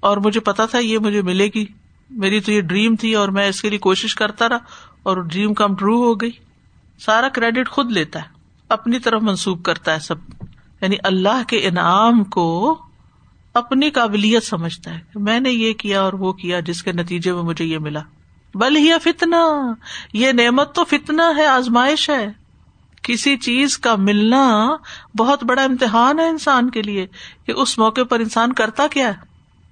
اور 0.00 0.16
مجھے 0.16 0.40
پتا 0.40 0.66
تھا، 0.66 0.78
یہ 0.78 0.98
مجھے 0.98 1.22
ملے 1.22 1.48
گی۔ 1.54 1.66
میری 2.10 2.40
تو 2.40 2.52
یہ 2.52 2.60
ڈریم 2.60 2.96
تھی 2.96 3.14
اور 3.14 3.28
میں 3.28 3.48
اس 3.48 3.62
کے 3.62 3.70
لیے 3.70 3.78
کوشش 3.78 4.14
کرتا 4.14 4.48
رہا 4.48 4.58
اور 5.02 5.16
ڈریم 5.16 5.54
کم 5.54 5.76
ٹرو 5.76 6.02
ہو 6.02 6.14
گئی۔ 6.14 6.30
سارا 6.98 7.28
کریڈٹ 7.28 7.68
خود 7.68 7.92
لیتا 7.92 8.18
ہے، 8.18 8.26
اپنی 8.68 8.98
طرف 8.98 9.22
منسوخ 9.22 9.62
کرتا 9.62 9.94
ہے 9.94 9.98
سب۔ 9.98 10.14
یعنی 10.80 10.96
اللہ 11.04 11.42
کے 11.48 11.56
انعام 11.56 12.24
کو 12.24 12.78
اپنی 13.54 13.90
قابلیت 13.90 14.42
سمجھتا 14.42 14.94
ہے 14.94 15.00
میں 15.14 15.40
نے 15.40 15.50
یہ 15.50 15.72
کیا 15.72 16.02
اور 16.02 16.12
وہ 16.12 16.32
کیا، 16.32 16.60
جس 16.60 16.82
کے 16.82 16.92
نتیجے 16.92 17.32
میں 17.32 17.42
مجھے 17.42 17.64
یہ 17.64 17.78
ملا۔ 17.78 18.00
بل 18.54 18.76
ہی 18.76 18.90
فتنا 19.02 19.74
یہ 20.12 20.32
نعمت 20.32 20.74
تو 20.74 20.84
فتنا 20.84 21.32
ہے، 21.36 21.46
آزمائش 21.46 22.10
ہے۔ 22.10 22.32
کسی 23.02 23.36
چیز 23.36 23.78
کا 23.78 23.94
ملنا 23.96 24.76
بہت 25.16 25.44
بڑا 25.44 25.62
امتحان 25.62 26.18
ہے 26.18 26.28
انسان 26.28 26.70
کے 26.70 26.82
لیے 26.82 27.06
کہ 27.46 27.52
اس 27.52 27.78
موقع 27.78 28.00
پر 28.04 28.20
انسان 28.20 28.52
کرتا 28.52 28.86
کیا 28.86 29.08
ہے۔ 29.08 29.14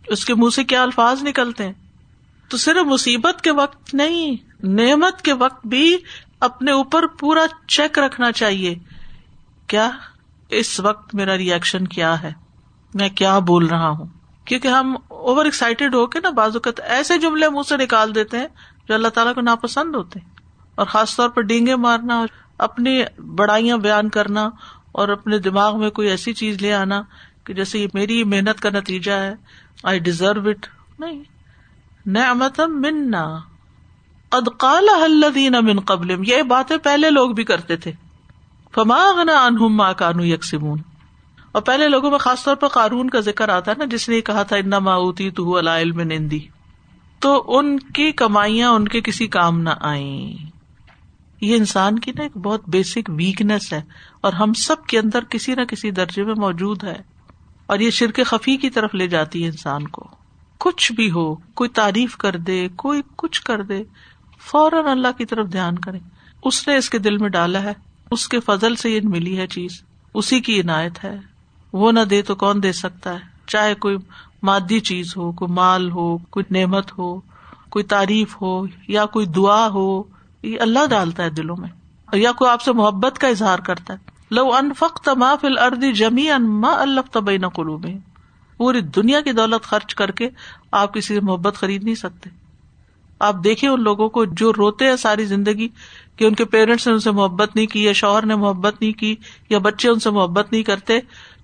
اس 0.07 0.25
کے 0.25 0.35
منہ 0.35 0.51
سے 0.51 0.65
کیا 0.65 0.83
الفاظ 0.83 1.23
نکلتے 1.23 1.65
ہیں۔ 1.65 1.73
تو 2.49 2.57
صرف 2.57 2.87
مصیبت 2.87 3.43
کے 3.43 3.51
وقت 3.51 3.95
نہیں، 3.95 4.37
نعمت 4.63 5.23
کے 5.23 5.33
وقت 5.33 5.67
بھی 5.67 5.97
اپنے 6.41 6.73
اوپر 6.73 7.07
پورا 7.07 7.47
چیک 7.69 7.99
رکھنا 7.99 8.33
چاہیے۔ 8.33 8.75
کیا 9.67 9.91
اس 10.49 10.81
وقت 10.81 11.15
میرا 11.15 11.37
ریئیکشن 11.37 11.87
کیا 11.87 12.23
ہے؟ 12.23 12.33
میں 12.95 13.09
کیا 13.09 13.39
بول 13.39 13.67
رہا 13.67 13.89
ہوں؟ 13.89 14.07
کیونکہ 14.45 14.69
ہم 14.69 14.97
اوور 15.09 15.45
ایکسائٹیڈ 15.45 15.95
ہو 15.95 16.07
کے 16.07 16.21
نا 16.21 16.31
بازو 16.31 16.59
ایسے 16.85 17.19
جملے 17.19 17.49
منہ 17.49 17.69
سے 17.69 17.77
نکال 17.77 18.15
دیتے 18.15 18.39
ہیں 18.39 18.47
جو 18.91 18.95
اللہ 18.95 19.09
تعالیٰ 19.09 19.35
کو 19.35 19.41
ناپسند 19.41 19.95
ہوتے 19.95 20.21
ہیں 20.21 20.29
اور 20.75 20.87
خاص 20.87 21.17
طور 21.17 21.29
پر 21.29 21.43
ڈینگے 21.43 21.77
مارنا 21.77 22.19
اور 22.19 22.29
اپنی 22.59 23.03
بڑائیاں 23.37 23.77
بیان 23.79 24.09
کرنا 24.09 24.49
اور 24.93 25.09
اپنے 25.09 25.39
دماغ 25.39 25.79
میں 25.81 25.91
کوئی 25.91 26.09
ایسی 26.09 26.33
چیز 26.35 26.61
لے 26.63 26.73
آنا 26.75 27.03
کہ 27.45 27.55
جیسے 27.55 27.79
یہ 27.79 27.87
میری 27.95 28.23
محنت 28.25 28.61
کا 28.61 28.71
نتیجہ 28.71 29.13
ہے 29.13 29.35
آئی 29.83 29.99
ڈیزرو 29.99 30.49
اٹ 30.49 30.67
نہیں. 30.99 31.23
نعمت 32.07 32.61
منا. 32.61 33.25
ادقال 34.33 34.89
الذین 34.95 35.57
من 35.63 35.81
قبل 35.81 36.15
یہ 36.29 36.43
باتیں 36.43 36.77
پہلے 36.77 37.11
لوگ 37.11 37.31
بھی 37.31 37.45
کرتے 37.45 37.77
تھے. 37.77 37.93
فما 38.75 39.01
غنا 39.17 39.47
عنہم 39.47 39.77
ما 39.77 39.93
کانوا 39.93 40.27
یکسبون. 40.27 40.79
اور 41.53 41.63
پہلے 41.63 41.89
لوگوں 41.89 42.11
میں 42.11 42.19
خاص 42.19 42.45
طور 42.45 42.57
پر 42.57 42.69
قارون 42.69 43.11
کا 43.11 43.21
ذکر 43.21 43.49
آتا 43.49 43.71
ہے 43.71 43.77
نا، 43.79 43.85
جس 43.85 44.09
نے 44.09 44.21
کہا 44.21 44.43
تھا 44.43 44.57
ان 44.57 44.71
ماؤتی 44.71 45.31
تو 45.31 45.59
علم 45.59 46.01
نندی 46.01 46.47
تو 47.21 47.59
ان 47.59 47.79
کی 47.79 48.13
کمائیاں 48.13 48.71
ان 48.71 48.89
کے 48.89 49.01
کسی 49.01 49.27
کام 49.27 49.61
نہ 49.61 49.71
آئی 49.81 50.37
یہ 51.41 51.57
انسان 51.57 51.99
کی 51.99 52.13
نا 52.13 52.23
ایک 52.23 52.37
بہت 52.37 52.69
بیسک 52.69 52.99
ویکنیس 53.09 53.73
ہے 53.73 53.83
اور 54.21 54.33
ہم 54.33 54.53
سب 54.53 54.87
کے 54.87 54.99
اندر 54.99 55.25
کسی 55.25 55.55
نہ 55.55 55.65
کسی 55.65 55.91
درجے 55.91 56.25
میں 56.25 56.35
موجود 56.35 56.85
ہے۔ 56.85 57.03
اور 57.67 57.79
یہ 57.79 57.91
شرک 57.91 58.21
خفی 58.27 58.57
کی 58.57 58.71
طرف 58.71 58.95
لے 58.95 59.07
جاتی 59.07 59.43
ہے 59.43 59.47
انسان 59.47 59.89
کو۔ 59.89 60.09
کچھ 60.59 60.93
بھی 60.93 61.11
ہو، 61.11 61.35
کوئی 61.35 61.71
تعریف 61.71 62.17
کر 62.17 62.37
دے، 62.37 62.69
کوئی 62.77 63.03
کچھ 63.17 63.43
کر 63.43 63.63
دے، 63.63 63.83
فوراً 64.41 64.87
اللہ 64.87 65.09
کی 65.19 65.25
طرف 65.25 65.53
دھیان 65.53 65.79
کرے۔ 65.79 65.99
اس 66.43 66.69
نے 66.69 66.77
اس 66.77 66.91
کے 66.91 66.99
دل 66.99 67.19
میں 67.19 67.29
ڈالا 67.29 67.63
ہے، 67.63 67.73
اس 68.11 68.29
کے 68.29 68.41
فضل 68.41 68.77
سے 68.77 68.91
یہ 68.91 69.01
ملی 69.05 69.39
ہے 69.39 69.47
چیز۔ 69.47 69.83
اسی 70.15 70.41
کی 70.41 70.61
عنایت 70.61 71.05
ہے۔ 71.05 71.17
وہ 71.73 71.93
نہ 71.93 72.01
دے 72.01 72.23
تو 72.23 72.35
کون 72.35 72.63
دے 72.63 72.73
سکتا 72.73 73.13
ہے؟ 73.13 73.19
چاہے 73.47 73.75
کوئی 73.75 73.97
مادی 74.43 74.81
چیز 74.81 75.17
ہو، 75.17 75.33
کوئی 75.33 75.53
مال 75.53 75.91
ہو، 75.91 76.19
کوئی 76.19 76.45
نعمت 76.51 76.99
ہو، 76.99 77.21
کوئی 77.69 77.85
تعریف 77.85 78.43
ہو، 78.43 78.67
یا 78.89 79.05
کوئی 79.07 79.27
دعا 79.27 79.69
ہو، 79.69 80.03
یہ 80.43 80.61
اللہ 80.61 80.87
ڈالتا 80.91 81.25
ہے 81.25 81.31
دلوں 81.31 81.57
میں 81.57 81.69
یا 82.13 82.33
کوئی 82.33 82.51
آپ 82.51 82.63
سے 82.63 82.73
محبت 82.73 83.19
کا 83.19 83.29
اظہار 83.29 83.59
کرتا 83.59 83.95
ہے۔ 83.95 84.11
لو 84.31 84.55
ان 84.55 84.73
فخت 84.79 85.09
ما 85.09 85.35
فل 85.41 85.59
اردی 85.59 85.93
جمی 85.93 86.31
ان 86.31 86.61
ما 86.61 86.73
اللہ 86.77 87.01
تبئی 87.13 87.39
نہ 87.39 87.47
کلو 87.47 87.79
میں 87.79 87.99
پوری 88.57 88.81
دنیا 88.81 89.21
کی 89.21 89.33
دولت 89.33 89.63
خرچ 89.63 89.95
کر 89.95 90.11
کے 90.11 90.29
آپ 90.73 90.95
کسی 90.95 91.15
سے 91.15 91.21
محبت 91.21 91.55
خرید 91.55 91.85
نہیں 91.85 91.95
سکتے۔ 91.95 92.31
آپ 93.19 93.35
دیکھیں 93.45 93.69
ان 93.69 93.83
لوگوں 93.83 94.09
کو 94.09 94.25
جو 94.25 94.53
روتے 94.53 94.85
ہیں 94.85 94.97
ساری 94.97 95.25
زندگی، 95.25 95.69
کہ 96.17 96.25
ان 96.25 96.35
کے 96.35 96.45
پیرنٹس 96.45 96.87
نے 96.87 96.93
ان 96.93 97.01
سے 97.01 97.11
محبت 97.11 97.57
نہیں 97.57 97.67
کی، 97.67 97.85
یا 97.85 97.93
شوہر 97.93 98.27
نے 98.27 98.35
محبت 98.35 98.83
نہیں 98.83 98.93
کی، 98.93 99.17
یا 99.49 99.59
بچے 99.59 99.89
ان 99.89 99.99
سے 99.99 100.11
محبت 100.11 100.53
نہیں 100.53 100.63
کرتے۔ 100.63 100.99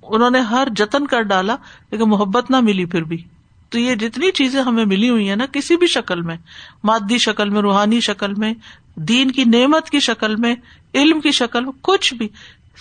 انہوں 0.09 0.31
نے 0.31 0.40
ہر 0.40 0.69
جتن 0.77 1.07
کر 1.07 1.23
ڈالا، 1.23 1.57
لیکن 1.90 2.05
محبت 2.05 2.51
نہ 2.51 2.61
ملی 2.61 2.85
پھر 2.85 3.03
بھی۔ 3.03 3.23
تو 3.71 3.79
یہ 3.79 3.95
جتنی 3.95 4.31
چیزیں 4.31 4.62
ہمیں 4.62 4.85
ملی 4.85 5.09
ہوئی 5.09 5.29
ہیں 5.29 5.37
نا، 5.37 5.47
کسی 5.53 5.77
بھی 5.77 5.87
شکل 5.87 6.21
میں، 6.21 6.37
مادی 6.85 7.19
شکل 7.19 7.49
میں، 7.49 7.61
روحانی 7.61 8.01
شکل 8.01 8.35
میں، 8.35 8.55
دین 8.95 9.31
کی 9.31 9.45
نعمت 9.45 9.90
کی 9.90 10.01
شکل 10.01 10.37
میں، 10.37 10.55
علم 10.95 11.21
کی 11.21 11.31
شکل 11.31 11.64
میں، 11.64 11.73
کچھ 11.81 12.14
بھی، 12.14 12.29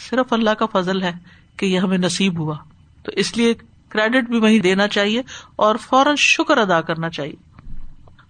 صرف 0.10 0.34
اللہ 0.34 0.50
کا 0.50 0.66
فضل 0.66 1.04
ہے 1.04 1.12
کہ 1.58 1.66
یہ 1.66 1.80
ہمیں 1.80 1.98
نصیب 1.98 2.40
ہوا۔ 2.40 2.56
تو 3.04 3.12
اس 3.16 3.38
لیے 3.38 3.54
کریڈٹ 3.90 4.30
بھی 4.30 4.40
وہیں 4.40 4.60
دینا 4.60 4.88
چاہیے 4.88 5.22
اور 5.56 5.76
فوراً 5.76 6.16
شکر 6.16 6.58
ادا 6.58 6.82
کرنا 6.82 7.10
چاہیے۔ 7.10 7.46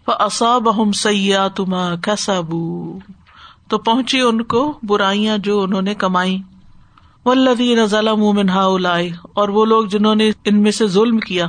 اصاب 0.07 0.81
ہم 0.81 0.91
سیاح 0.91 1.47
تما 1.47 1.95
کیسابو 1.95 2.99
تو 3.67 3.77
پہنچی 3.77 4.21
ان 4.21 4.43
کو 4.43 4.79
برائیاں 4.83 5.37
جو 5.37 5.61
انہوں 5.61 5.81
نے 5.81 5.95
کمائی 5.95 6.37
ولدین 7.25 7.85
ظلم 7.85 8.19
منہا 8.19 8.65
اور 9.33 9.49
وہ 9.49 9.65
لوگ 9.65 9.85
جنہوں 9.85 10.15
نے 10.15 10.31
ان 10.45 10.61
میں 10.61 10.71
سے 10.71 10.87
ظلم 10.87 11.19
کیا 11.19 11.47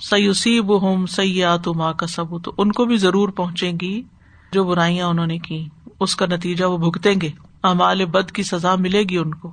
سیوسیب 0.00 0.82
ہوم 0.82 1.06
سیات 1.06 1.68
ماں 1.68 1.92
کا 1.92 2.06
سب 2.06 2.34
ان 2.58 2.72
کو 2.72 2.84
بھی 2.84 2.96
ضرور 2.96 3.28
پہنچے 3.28 3.72
گی 3.80 4.02
جو 4.52 4.64
برائیاں 4.64 5.06
انہوں 5.06 5.26
نے 5.26 5.38
کی، 5.38 5.68
اس 6.00 6.16
کا 6.16 6.26
نتیجہ 6.26 6.64
وہ 6.64 6.78
بھگتیں 6.78 7.14
گے 7.22 7.30
امال 7.62 8.04
بد 8.04 8.30
کی 8.30 8.42
سزا 8.42 8.74
ملے 8.74 9.02
گی 9.02 9.16
ان 9.16 9.34
کو۔ 9.34 9.50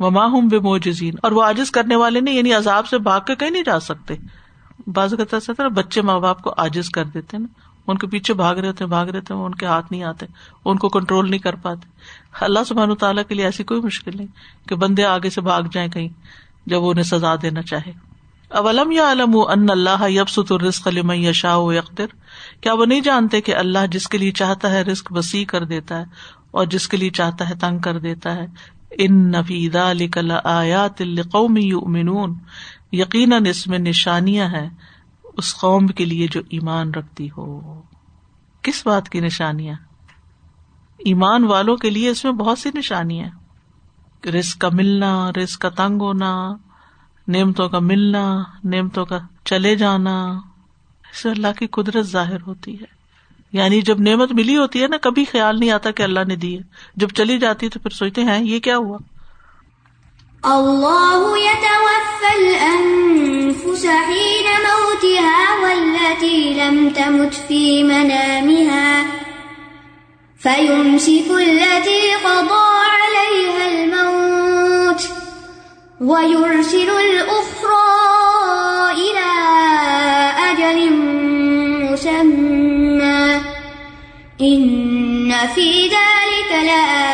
وہ 0.00 0.10
ماہوم 0.10 0.48
بے 0.48 0.58
موجزین 0.58 1.14
اور 1.22 1.32
وہ 1.32 1.42
عاجز 1.42 1.70
کرنے 1.70 1.96
والے 1.96 2.20
نے 2.20 2.32
یعنی 2.32 2.52
عذاب 2.52 2.86
سے 2.86 2.98
بھاگ 2.98 3.20
کے 3.26 3.34
کہیں 3.34 3.50
نہیں 3.50 3.62
جا 3.62 3.80
سکتے۔ 3.80 4.14
بعض 4.86 5.14
کا 5.30 5.68
بچے 5.68 6.02
ماں 6.02 6.20
باپ 6.20 6.42
کو 6.42 6.54
عاجز 6.56 6.90
کر 6.90 7.04
دیتے 7.04 7.38
نا۔ 7.38 7.46
ان 7.86 7.98
کے 7.98 8.06
پیچھے 8.06 8.34
بھاگ 8.34 8.56
رہے 8.56 8.72
تھے 8.72 8.86
بھاگ 8.86 9.06
رہے 9.06 9.20
تھے 9.20 9.34
ان 9.34 9.54
کے 9.54 9.66
ہاتھ 9.66 9.86
نہیں 9.90 10.02
آتے، 10.02 10.26
ان 10.64 10.76
کو 10.76 10.88
کنٹرول 10.88 11.30
نہیں 11.30 11.40
کر 11.40 11.54
پاتے۔ 11.54 11.88
اللہ 12.44 12.58
سبحان 12.66 12.94
تعالیٰ 12.94 13.22
کے 13.28 13.34
لیے 13.34 13.44
ایسی 13.44 13.64
کوئی 13.64 13.80
مشکل 13.80 14.10
نہیں 14.14 14.26
کہ 14.68 14.74
بندے 14.74 15.04
آگے 15.04 15.30
سے 15.30 15.40
بھاگ 15.40 15.62
جائیں 15.72 15.90
کہیں 15.90 16.08
جب 16.66 16.82
وہ 16.82 16.90
انہیں 16.90 17.04
سزا 17.04 17.34
دینا 17.42 17.62
چاہے۔ 17.62 17.92
اولم 18.48 18.92
یا 18.92 19.12
علم 19.12 19.36
ان 19.48 19.70
اللہ 19.70 20.08
یب 20.08 20.28
ست 20.28 20.52
علی 20.86 21.22
یا 21.22 21.32
شاہ 21.32 21.58
اختر 21.58 22.06
کیا 22.60 22.72
وہ 22.72 22.86
نہیں 22.86 23.00
جانتے 23.00 23.40
کہ 23.40 23.56
اللہ 23.56 23.86
جس 23.90 24.08
کے 24.08 24.18
لیے 24.18 24.30
چاہتا 24.30 24.70
ہے 24.70 24.82
رسک 24.82 25.12
وسیع 25.16 25.44
کر 25.44 25.64
دیتا 25.64 25.98
ہے 25.98 26.04
اور 26.50 26.66
جس 26.66 26.88
کے 26.88 26.96
لیے 26.96 27.10
چاہتا 27.10 27.50
ہے 27.50 27.54
تنگ 27.54 27.78
کر 27.78 27.98
دیتا 27.98 28.34
ہے؟ 28.34 28.46
ان 28.90 29.30
نفیدا 29.30 29.92
آیات 30.44 30.98
قومی 31.32 31.70
یقیناً 32.92 33.46
اس 33.46 33.66
میں 33.66 33.78
نشانیاں 33.78 34.46
ہیں 34.46 34.70
اس 35.36 35.56
قوم 35.56 35.86
کے 35.86 36.04
لیے 36.04 36.26
جو 36.30 36.40
ایمان 36.50 36.90
رکھتی 36.90 37.28
ہو۔ 37.36 37.82
کس 38.62 38.86
بات 38.86 39.08
کی 39.08 39.20
نشانیاں؟ 39.20 39.74
ایمان 40.98 41.44
والوں 41.44 41.76
کے 41.76 41.90
لیے 41.90 42.10
اس 42.10 42.24
میں 42.24 42.32
بہت 42.32 42.58
سی 42.58 42.70
نشانیاں۔ 42.74 43.30
رسک 44.28 44.58
کا 44.58 44.68
ملنا 44.72 45.30
رسک 45.32 45.60
کا 45.60 45.68
تنگ 45.68 46.00
ہونا، 46.00 46.52
نعمتوں 47.28 47.68
کا 47.68 47.78
ملنا، 47.78 48.42
نعمتوں 48.64 49.04
کا 49.04 49.18
چلے 49.44 49.76
جانا، 49.76 50.24
اس 51.12 51.22
سے 51.22 51.30
اللہ 51.30 51.58
کی 51.58 51.66
قدرت 51.66 52.06
ظاہر 52.06 52.40
ہوتی 52.46 52.74
ہے۔ 52.74 52.94
یعنی 53.52 53.80
جب 53.80 54.00
نعمت 54.00 54.32
ملی 54.32 54.56
ہوتی 54.56 54.82
ہے 54.82 54.88
نا، 54.88 54.96
کبھی 55.02 55.24
خیال 55.24 55.60
نہیں 55.60 55.70
آتا 55.70 55.90
کہ 55.90 56.02
اللہ 56.02 56.20
نے 56.28 56.36
دی 56.36 56.56
ہے۔ 56.56 56.62
جب 56.96 57.08
چلی 57.08 57.38
جاتی 57.38 57.68
تو 57.68 57.80
پھر 57.80 57.90
سوچتے 57.90 58.24
ہیں، 58.24 58.44
یہ 58.44 58.58
کیا 58.58 58.76
ہوا؟ 58.76 58.98
اللہ 60.44 61.34
الأنفس 62.36 63.86
حين 63.86 64.46
موتها 64.68 65.40
والتي 65.62 66.54
لم 66.54 66.90
تمت 66.90 67.34
في 67.48 67.82
منامها 67.82 69.06
فيمسك 70.38 71.30
التي 71.30 72.14
قضى 72.24 72.66
عليها 72.94 73.68
الموت 73.68 75.02
ويرسل 76.00 76.90
الأخرى 76.90 77.84
إلى 78.92 79.30
أجل 80.50 80.92
مسمى 81.92 83.40
إن 84.40 85.32
في 85.54 85.88
ذلك 85.88 86.50
لآيات 86.52 87.13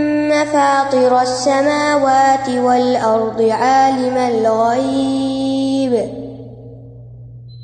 فاطر 0.45 1.21
السماوات 1.21 2.49
والأرض 2.49 3.41
عالم 3.41 4.17
الغيب. 4.17 6.09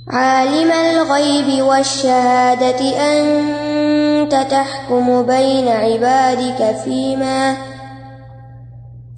عالم 0.08 0.72
الغيب 0.72 1.63
والشهادة 1.63 2.82
أنت 2.98 4.36
تحكم 4.52 5.22
بين 5.22 5.68
عبادك 5.68 6.76
فيما 6.84 7.56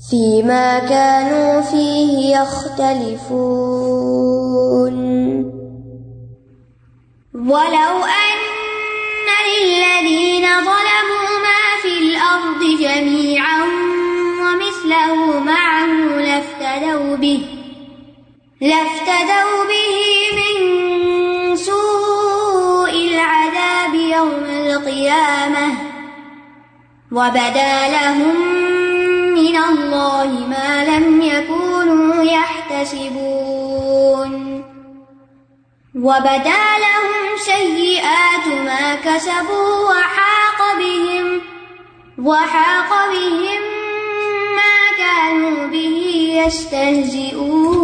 فيما 0.09 0.79
كانوا 0.79 1.61
فيه 1.61 2.37
يختلفون. 2.37 3.79
ولو 7.33 8.03
أن 8.03 8.39
للذين 9.47 10.43
ظلموا 10.43 10.88
جميعا 12.77 13.63
ومثله 14.41 15.39
معه 15.39 15.85
لافتدوا 16.17 17.15
به 17.15 17.45
لافتدوا 18.61 19.63
به 19.69 19.95
من 20.39 20.57
سوء 21.55 22.91
العذاب 22.91 23.93
يوم 23.95 24.45
القيامة. 24.45 25.67
وبدا 27.11 27.87
لهم 27.89 28.35
من 29.33 29.57
الله 29.57 30.47
ما 30.49 30.85
لم 30.85 31.21
يكونوا 31.21 32.23
يحتسبون. 32.23 33.49
وبدا 35.95 36.63
لهم 36.85 37.37
سيئات 37.37 38.47
ما 38.47 38.95
كسبوا 38.95 39.89
وحاق 39.89 40.77
بهم 40.77 41.41
وحاق 42.25 42.89
بهم 43.11 43.61
ما 44.55 44.77
كانوا 44.97 45.67
به 45.67 45.95
يستهزئون. 46.45 47.79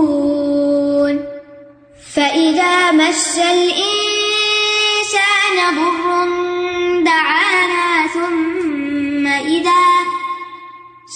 فإذا 2.15 2.91
مس 2.91 3.37
الإنسان 3.37 3.97
ضر 5.75 6.05
دعانا 7.03 8.07
ثم 8.13 9.27
إذا 9.27 9.85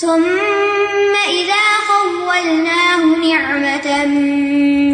ثم 0.02 1.14
إذا 1.28 1.66
خولناه 1.88 3.02
نعمة 3.04 4.06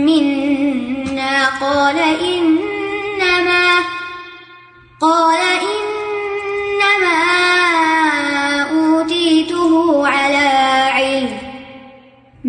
منا 0.08 1.46
قال 1.62 2.00
إنما 2.00 3.66
قال 5.02 5.55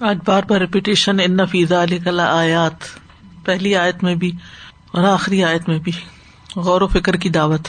آج 0.00 0.18
بار 0.26 0.42
بار 0.42 0.60
ریپیٹیشن 0.60 1.16
ان 1.20 1.46
فیضا 1.46 1.82
علی 1.82 1.98
کلا 1.98 2.38
آیات 2.38 2.74
پہلی 3.44 3.76
آیت 3.76 4.02
میں 4.02 4.14
بھی 4.14 4.32
اور 4.92 5.04
آخری 5.04 5.44
آیت 5.44 5.68
میں 5.68 5.78
بھی۔ 5.78 5.92
غور 6.56 6.80
و 6.80 6.86
فکر 6.86 7.16
کی 7.16 7.28
دعوت۔ 7.28 7.68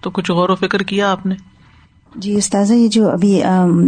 تو 0.00 0.10
کچھ 0.10 0.30
غور 0.30 0.48
و 0.48 0.54
فکر 0.54 0.82
کیا 0.82 1.12
آپ 1.12 1.26
نے؟ 1.26 1.34
جی 2.12 2.34
استاذہ، 2.36 2.74
یہ 2.74 2.88
جو 2.88 3.08
ابھی 3.08 3.40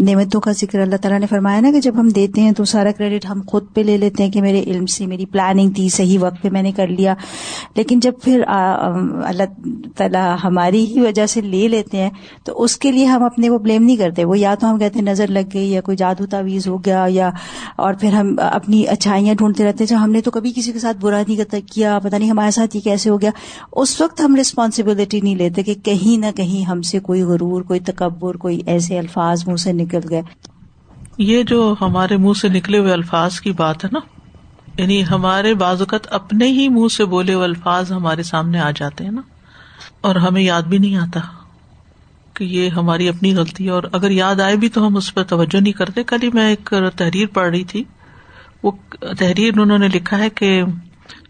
نعمتوں 0.02 0.40
کا 0.40 0.52
ذکر 0.52 0.80
اللہ 0.80 0.96
تعالیٰ 0.96 1.18
نے 1.20 1.26
فرمایا 1.26 1.60
نا 1.60 1.70
کہ 1.72 1.80
جب 1.80 1.98
ہم 2.00 2.08
دیتے 2.08 2.40
ہیں 2.40 2.52
تو 2.52 2.64
سارا 2.64 2.90
کریڈٹ 2.90 3.24
ہم 3.26 3.40
خود 3.46 3.64
پہ 3.74 3.80
لے 3.80 3.96
لیتے 3.96 4.22
ہیں 4.22 4.30
کہ 4.30 4.42
میرے 4.42 4.62
علم 4.62 4.84
سے، 4.86 5.06
میری 5.06 5.26
پلاننگ 5.26 5.70
تھی، 5.70 5.88
صحیح 5.88 6.18
وقت 6.20 6.42
پہ 6.42 6.48
میں 6.48 6.62
نے 6.62 6.72
کر 6.72 6.86
لیا۔ 6.88 7.14
لیکن 7.76 8.00
جب 8.00 8.12
پھر 8.22 8.42
اللہ 8.46 9.42
تعالیٰ 9.96 10.36
ہماری 10.44 10.84
ہی 10.86 11.00
وجہ 11.00 11.26
سے 11.26 11.40
لے 11.40 11.66
لیتے 11.68 11.98
ہیں 11.98 12.10
تو 12.44 12.62
اس 12.62 12.76
کے 12.76 12.92
لیے 12.92 13.04
ہم 13.04 13.22
اپنے 13.22 13.48
وہ 13.48 13.58
بلیم 13.58 13.82
نہیں 13.82 13.96
کرتے۔ 13.96 14.24
وہ 14.24 14.38
یا 14.38 14.54
تو 14.54 14.70
ہم 14.70 14.78
کہتے 14.78 14.98
ہیں 14.98 15.06
نظر 15.06 15.28
لگ 15.28 15.48
گئی 15.54 15.70
یا 15.70 15.80
کوئی 15.80 15.96
جادو 15.96 16.26
تعویذ 16.26 16.68
ہو 16.68 16.76
گیا 16.84 17.04
یا، 17.08 17.30
اور 17.76 17.94
پھر 17.94 18.12
ہم 18.12 18.34
اپنی 18.42 18.86
اچھائیاں 18.88 19.34
ڈھونڈتے 19.34 19.64
رہتے 19.64 19.84
ہیں۔ 19.84 19.96
ہم 19.96 20.10
نے 20.10 20.20
تو 20.20 20.30
کبھی 20.30 20.52
کسی 20.56 20.72
کے 20.72 20.78
ساتھ 20.78 20.96
برا 21.00 21.22
نہیں 21.28 21.60
کیا 21.66 21.98
پتا 21.98 22.18
نہیں 22.18 22.30
ہمارے 22.30 22.50
ساتھ 22.50 22.76
یہ 22.76 22.80
کیسے 22.80 23.10
ہو 23.10 23.20
گیا۔ 23.20 23.30
اس 23.72 24.00
وقت 24.00 24.20
ہم 24.20 24.34
ریسپانسبلٹی 24.36 25.20
نہیں 25.20 25.36
لیتے 25.36 25.62
کہ 25.62 25.74
کہیں 25.82 26.16
نہ 26.18 26.36
کہیں 26.36 26.64
ہم 26.64 26.82
سے 26.82 27.00
کوئی 27.00 27.22
غرور، 27.22 27.62
کوئی 27.62 27.80
تکب 27.80 28.09
تکبر 28.10 28.36
کوئی 28.36 28.60
ایسے 28.66 28.98
الفاظ 28.98 29.46
منہ 29.46 29.56
سے 29.56 29.72
نکل 29.72 30.00
گئے۔ 30.10 30.22
یہ 31.18 31.42
جو 31.42 31.74
ہمارے 31.80 32.16
منہ 32.16 32.38
سے 32.40 32.48
نکلے 32.48 32.78
ہوئے 32.78 32.92
الفاظ 32.92 33.40
کی 33.40 33.52
بات 33.52 33.84
ہے 33.84 33.90
نا 33.92 34.00
یعنی 34.78 35.02
ہمارے 35.10 35.54
بعض 35.54 35.80
اوقات 35.80 36.06
اپنے 36.12 36.46
ہی 36.46 36.68
منہ 36.68 36.88
سے 36.88 37.04
بولے 37.04 37.34
ہوئے 37.34 37.44
الفاظ 37.44 37.92
ہمارے 37.92 38.22
سامنے 38.22 38.60
آ 38.60 38.70
جاتے 38.70 39.04
ہیں 39.04 39.10
نا، 39.10 39.20
اور 40.00 40.16
ہمیں 40.16 40.42
یاد 40.42 40.62
بھی 40.62 40.78
نہیں 40.78 40.96
آتا 40.96 41.20
کہ 42.34 42.44
یہ 42.44 42.68
ہماری 42.68 43.08
اپنی 43.08 43.34
غلطی 43.36 43.64
ہے۔ 43.64 43.70
اور 43.70 43.82
اگر 43.92 44.10
یاد 44.10 44.40
آئے 44.40 44.56
بھی 44.56 44.68
تو 44.68 44.86
ہم 44.86 44.96
اس 44.96 45.14
پہ 45.14 45.22
توجہ 45.22 45.60
نہیں 45.60 45.72
کرتے۔ 45.72 46.04
کل 46.04 46.22
ہی 46.22 46.30
میں 46.34 46.48
ایک 46.50 46.74
تحریر 46.96 47.26
پڑھ 47.26 47.50
رہی 47.50 47.64
تھی۔ 47.64 47.84
وہ 48.62 48.70
تحریر 49.18 49.58
انہوں 49.58 49.78
نے 49.78 49.88
لکھا 49.88 50.18
ہے 50.18 50.30
کہ 50.30 50.62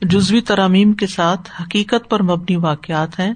جزوی 0.03 0.41
ترامیم 0.41 0.93
کے 0.93 1.07
ساتھ 1.07 1.51
حقیقت 1.63 2.09
پر 2.11 2.23
مبنی 2.23 2.57
واقعات 2.57 3.19
ہیں۔ 3.19 3.33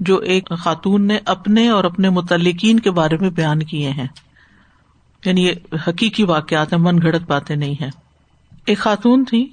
جو 0.00 0.18
ایک 0.18 0.52
خاتون 0.58 1.06
نے 1.06 1.18
اپنے 1.26 1.68
اور 1.68 1.84
اپنے 1.84 2.10
متعلقین 2.10 2.80
کے 2.80 2.90
بارے 2.90 3.16
میں 3.20 3.30
بیان 3.30 3.62
کیے 3.62 3.90
ہیں۔ 3.90 4.06
یعنی 5.24 5.46
یہ 5.46 5.52
حقیقی 5.88 6.24
واقعات 6.24 6.72
ہیں، 6.72 6.80
من 6.80 7.02
گھڑت 7.02 7.22
باتیں 7.22 7.56
نہیں 7.56 7.74
ہے 7.80 7.90
ایک 8.66 8.78
خاتون 8.78 9.24
تھی، 9.24 9.48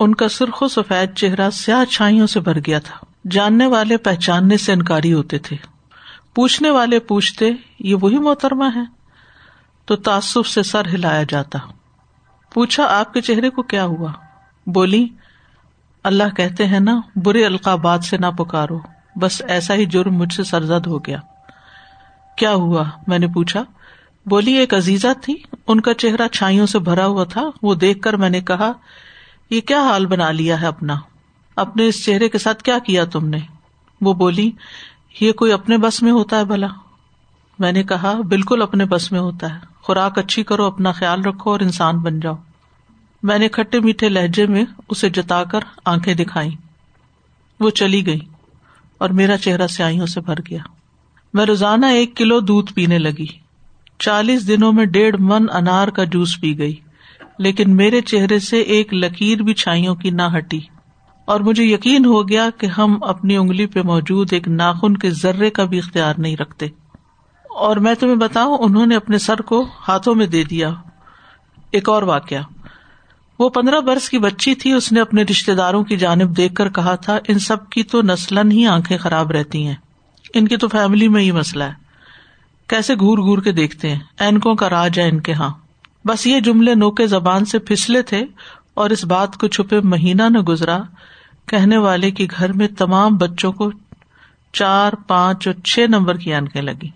ان 0.00 0.14
کا 0.14 0.28
سرخ 0.28 0.62
و 0.62 0.68
سفید 0.68 1.14
چہرہ 1.14 1.50
سیاہ 1.50 1.84
چھائیوں 1.84 2.26
سے 2.26 2.40
بھر 2.40 2.58
گیا 2.58 2.78
تھا۔ 2.78 2.96
جاننے 3.30 3.66
والے 3.66 3.96
پہچاننے 3.96 4.56
سے 4.56 4.72
انکاری 4.72 5.12
ہوتے 5.12 5.38
تھے۔ 5.38 5.56
پوچھنے 6.34 6.70
والے 6.70 6.98
پوچھتے، 6.98 7.50
یہ 7.78 7.94
وہی 7.94 8.18
محترمہ 8.18 8.64
ہے؟ 8.74 8.84
تو 9.84 9.96
تعصب 9.96 10.46
سے 10.46 10.62
سر 10.62 10.86
ہلایا 10.86 11.22
جاتا۔ 11.28 11.58
پوچھا، 12.54 12.98
آپ 12.98 13.12
کے 13.12 13.20
چہرے 13.20 13.50
کو 13.50 13.62
کیا 13.62 13.84
ہوا؟ 13.84 14.12
بولی، 14.66 15.08
اللہ 16.04 16.34
کہتے 16.36 16.66
ہیں 16.66 16.80
نا، 16.80 17.00
برے 17.16 17.46
القابات 17.46 18.04
سے 18.04 18.16
نہ 18.16 18.26
پکارو۔ 18.26 18.78
بس 19.16 19.42
ایسا 19.48 19.74
ہی 19.74 19.86
جرم 19.86 20.14
مجھ 20.14 20.34
سے 20.34 20.44
سرزد 20.44 20.86
ہو 20.86 20.98
گیا۔ 20.98 21.18
کیا 22.36 22.52
ہوا؟ 22.52 22.84
میں 23.06 23.18
نے 23.18 23.26
پوچھا۔ 23.26 23.64
بولی، 24.26 24.52
ایک 24.52 24.74
عزیزہ 24.74 25.06
تھی۔ 25.22 25.34
ان 25.66 25.80
کا 25.80 25.94
چہرہ 25.94 26.28
چھائیوں 26.28 26.66
سے 26.66 26.78
بھرا 26.78 27.06
ہوا 27.06 27.24
تھا۔ 27.24 27.42
وہ 27.62 27.74
دیکھ 27.74 28.00
کر 28.00 28.16
میں 28.16 28.30
نے 28.30 28.40
کہا، 28.40 28.72
یہ 29.50 29.60
کیا 29.60 29.80
حال 29.80 30.06
بنا 30.06 30.30
لیا 30.30 30.60
ہے 30.60 30.66
اپنا؟ 30.66 30.94
اپنے 31.56 31.88
اس 31.88 32.04
چہرے 32.04 32.28
کے 32.28 32.38
ساتھ 32.38 32.62
کیا 32.62 32.78
کیا 32.78 33.04
تم 33.04 33.28
نے؟ 33.28 33.38
وہ 34.00 34.14
بولی، 34.14 34.50
یہ 35.20 35.32
کوئی 35.32 35.52
اپنے 35.52 35.78
بس 35.78 36.02
میں 36.02 36.12
ہوتا 36.12 36.38
ہے 36.38 36.44
بھلا۔ 36.44 36.66
میں 37.58 37.72
نے 37.72 37.82
کہا، 37.82 38.14
بالکل 38.28 38.62
اپنے 38.62 38.84
بس 38.84 39.12
میں 39.12 39.20
ہوتا 39.20 39.54
ہے۔ 39.54 39.60
خوراک 39.82 40.18
اچھی 40.18 40.44
کرو، 40.44 40.64
اپنا 40.64 40.92
خیال 40.92 41.24
رکھو 41.24 41.50
اور 41.52 41.60
انسان 41.60 41.98
بن 41.98 42.20
جاؤ۔ 42.20 42.34
میں 43.22 43.38
نے 43.38 43.48
کھٹے 43.48 43.80
میٹھے 43.80 44.08
لہجے 44.08 44.46
میں 44.46 44.64
اسے 44.88 45.10
جتا 45.10 45.44
کر 45.44 45.60
آنکھیں 45.84 46.14
دکھائی 46.14 46.50
وہ 47.60 47.70
چلی 47.70 48.06
گئی۔ 48.06 48.18
اور 48.98 49.10
میرا 49.10 49.38
چہرہ 49.38 49.66
سیاحیوں 49.66 50.06
سے 50.06 50.20
بھر 50.20 50.34
گیا۔ 50.50 50.58
میں 51.34 51.46
روزانہ 51.46 51.86
ایک 51.86 52.16
کلو 52.16 52.40
دودھ 52.40 52.72
پینے 52.72 52.98
لگی۔ 52.98 53.26
چالیس 53.98 54.48
دنوں 54.48 54.72
میں 54.72 54.84
ڈیڑھ 54.84 55.16
من 55.18 55.46
انار 55.52 55.88
کا 55.88 56.04
جوس 56.04 56.40
پی 56.40 56.58
گئی۔ 56.58 56.74
لیکن 57.38 57.76
میرے 57.76 58.00
چہرے 58.00 58.38
سے 58.38 58.60
ایک 58.60 58.94
لکیر 58.94 59.42
بھی 59.42 59.54
چھائیوں 59.54 59.94
کی 59.94 60.10
نہ 60.10 60.22
ہٹی۔ 60.36 60.60
اور 61.24 61.40
مجھے 61.40 61.64
یقین 61.64 62.04
ہو 62.04 62.28
گیا 62.28 62.50
کہ 62.58 62.66
ہم 62.66 62.98
اپنی 63.02 63.36
انگلی 63.36 63.66
پہ 63.66 63.80
موجود 63.84 64.32
ایک 64.32 64.48
ناخن 64.48 64.96
کے 64.96 65.10
ذرے 65.10 65.50
کا 65.50 65.64
بھی 65.64 65.78
اختیار 65.78 66.14
نہیں 66.18 66.36
رکھتے۔ 66.36 66.66
اور 67.54 67.76
میں 67.76 67.94
تمہیں 67.94 68.16
بتاؤں، 68.16 68.58
انہوں 68.60 68.86
نے 68.86 68.96
اپنے 68.96 69.18
سر 69.18 69.40
کو 69.40 69.66
ہاتھوں 69.88 70.14
میں 70.14 70.26
دے 70.26 70.44
دیا۔ 70.44 70.70
ایک 71.70 71.88
اور 71.88 72.02
واقعہ۔ 72.02 72.55
وہ 73.38 73.48
پندرہ 73.48 73.80
برس 73.80 74.08
کی 74.08 74.18
بچی 74.18 74.54
تھی، 74.54 74.72
اس 74.72 74.92
نے 74.92 75.00
اپنے 75.00 75.22
رشتے 75.22 75.54
داروں 75.54 75.84
کی 75.84 75.96
جانب 75.96 76.36
دیکھ 76.36 76.54
کر 76.54 76.68
کہا 76.68 76.94
تھا، 76.94 77.18
ان 77.28 77.38
سب 77.38 77.70
کی 77.70 77.82
تو 77.82 78.02
نسلن 78.02 78.52
ہی 78.52 78.66
آنکھیں 78.66 78.98
خراب 78.98 79.30
رہتی 79.30 79.66
ہیں۔ 79.66 79.74
ان 80.34 80.48
کی 80.48 80.56
تو 80.56 80.68
فیملی 80.68 81.08
میں 81.08 81.22
ہی 81.22 81.30
مسئلہ 81.30 81.64
ہے۔ 81.64 81.72
کیسے 82.66 82.94
گور 82.94 83.18
گور 83.18 83.38
کے 83.38 83.52
دیکھتے 83.52 83.90
ہیں؟ 83.90 83.98
اینکوں 84.18 84.54
کا 84.54 84.70
راج 84.70 84.98
ہے 84.98 85.08
ان 85.08 85.20
کے 85.20 85.32
ہاں۔ 85.32 85.50
بس 86.04 86.26
یہ 86.26 86.40
جملے 86.40 86.74
نوکے 86.74 87.06
زبان 87.06 87.44
سے 87.44 87.58
پھسلے 87.58 88.02
تھے 88.02 88.24
اور 88.74 88.90
اس 88.90 89.04
بات 89.04 89.36
کو 89.36 89.46
چھپے 89.46 89.80
مہینہ 89.80 90.22
نہ 90.22 90.38
گزرا، 90.38 90.78
کہنے 91.46 91.76
والے 91.76 92.10
کی 92.10 92.26
گھر 92.30 92.52
میں 92.52 92.68
تمام 92.68 93.16
بچوں 93.16 93.52
کو 93.52 93.70
چار، 94.52 94.92
پانچ 94.92 95.46
اور 95.46 95.60
چھ 95.64 95.78
نمبر 95.88 96.16
کی 96.16 96.34
اینکیں 96.34 96.62
لگی 96.62 96.88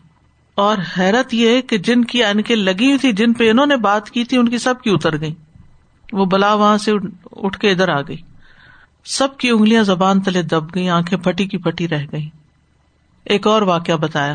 اور 0.55 0.77
حیرت 0.99 1.35
یہ 1.35 1.61
کہ 1.61 1.79
جن 1.79 2.05
کی 2.05 2.25
اینکیں 2.25 2.57
لگی 2.57 2.87
ہوئی 2.87 2.99
تھی 2.99 3.13
جن 3.13 3.33
پہ 3.33 3.51
انہوں 3.51 3.67
نے 3.67 3.77
بات 3.77 4.11
کی 4.11 4.25
تھی، 4.25 4.37
ان 4.37 4.49
کی 4.49 4.59
سب 4.59 4.83
کی 4.83 4.91
اتر 4.91 5.21
گئی 5.21 5.35
وہ 6.13 6.25
بلا 6.25 6.55
وہاں 6.55 6.79
سے 6.79 6.93
اٹھ 7.37 7.59
کے 7.59 7.71
ادھر 7.71 7.89
آ 7.89 8.01
گئی۔ 8.01 8.17
سب 9.05 9.37
کی 9.37 9.51
انگلیاں 9.51 9.83
زبان 9.83 10.21
تلے 10.21 10.43
دب 10.43 10.75
گئی 10.75 10.89
آنکھیں 10.89 11.19
پٹی 11.19 11.47
کی 11.47 11.59
پٹی 11.59 11.89
رہ 11.89 12.05
گئی 12.13 12.29
ایک 13.25 13.47
اور 13.47 13.63
واقعہ 13.63 13.95
بتایا۔ 13.95 14.35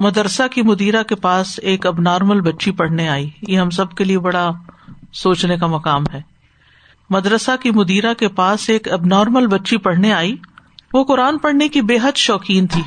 مدرسہ 0.00 0.42
کی 0.50 0.62
مدیرہ 0.62 1.02
کے 1.02 1.14
پاس 1.14 1.60
ایک 1.62 1.86
اب 1.86 2.00
نارمل 2.00 2.40
بچی 2.40 2.70
پڑھنے 2.70 3.08
آئی۔ 3.08 3.30
یہ 3.48 3.58
ہم 3.58 3.70
سب 3.70 3.94
کے 3.94 4.04
لیے 4.04 4.18
بڑا 4.18 4.50
سوچنے 5.12 5.56
کا 5.56 5.66
مقام 5.66 6.02
ہے۔ 6.12 6.20
مدرسہ 7.10 7.50
کی 7.62 7.70
مدیرہ 7.70 8.14
کے 8.14 8.28
پاس 8.28 8.70
ایک 8.70 8.92
اب 8.92 9.06
نارمل 9.06 9.46
بچی 9.46 9.76
پڑھنے 9.76 10.12
آئی۔ 10.12 10.36
وہ 10.92 11.04
قرآن 11.04 11.38
پڑھنے 11.38 11.68
کی 11.68 11.82
بے 11.82 11.96
حد 12.02 12.16
شوقین 12.16 12.66
تھی، 12.66 12.82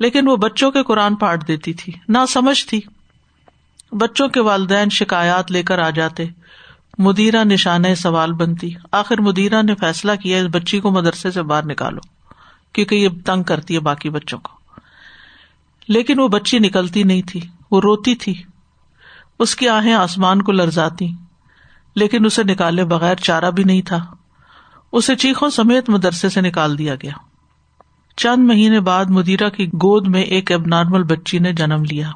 لیکن 0.00 0.28
وہ 0.28 0.36
بچوں 0.36 0.70
کے 0.70 0.82
قرآن 0.82 1.14
پاٹ 1.14 1.48
دیتی 1.48 1.72
تھی 1.72 1.92
نہ 2.08 2.18
سمجھ 2.28 2.66
تھی۔ 2.66 2.80
بچوں 3.92 4.28
کے 4.28 4.40
والدین 4.40 4.88
شکایات 4.90 5.52
لے 5.52 5.62
کر 5.62 5.78
آ 5.78 5.90
جاتے۔ 5.90 6.24
مدیرہ 6.98 7.44
نشان 7.44 7.94
سوال 7.94 8.32
بنتی۔ 8.32 8.70
آخر 8.92 9.20
مدیرہ 9.20 9.62
نے 9.62 9.74
فیصلہ 9.74 10.12
کیا، 10.22 10.38
اس 10.38 10.46
بچی 10.52 10.80
کو 10.80 10.90
مدرسے 10.90 11.30
سے 11.30 11.42
باہر 11.42 11.66
نکالو، 11.66 12.00
کیونکہ 12.72 12.94
یہ 12.94 13.08
تنگ 13.24 13.42
کرتی 13.42 13.74
ہے 13.74 13.80
باقی 13.80 14.10
بچوں 14.10 14.38
کو۔ 14.38 14.52
لیکن 15.88 16.20
وہ 16.20 16.28
بچی 16.28 16.58
نکلتی 16.58 17.02
نہیں 17.02 17.22
تھی، 17.22 17.40
وہ 17.70 17.80
روتی 17.80 18.14
تھی۔ 18.14 18.42
اس 19.38 19.56
کی 19.56 19.68
آہیں 19.68 19.92
آسمان 19.92 20.42
کو 20.42 20.52
لرزاتی، 20.52 21.08
لیکن 21.96 22.26
اسے 22.26 22.42
نکالے 22.42 22.84
بغیر 22.84 23.14
چارہ 23.14 23.50
بھی 23.50 23.64
نہیں 23.64 23.82
تھا۔ 23.82 24.06
اسے 24.92 25.16
چیخوں 25.16 25.50
سمیت 25.50 25.90
مدرسے 25.90 26.28
سے 26.28 26.40
نکال 26.40 26.78
دیا 26.78 26.94
گیا۔ 26.94 27.12
چند 28.16 28.48
مہینے 28.48 28.80
بعد 28.80 29.04
مدیرہ 29.04 29.48
کی 29.48 29.66
گود 29.66 30.08
میں 30.08 30.22
ایک 30.22 30.52
اب 30.52 30.66
نارمل 30.66 31.02
بچی 31.02 31.38
نے 31.38 31.52
جنم 31.52 31.84
لیا۔ 31.84 32.10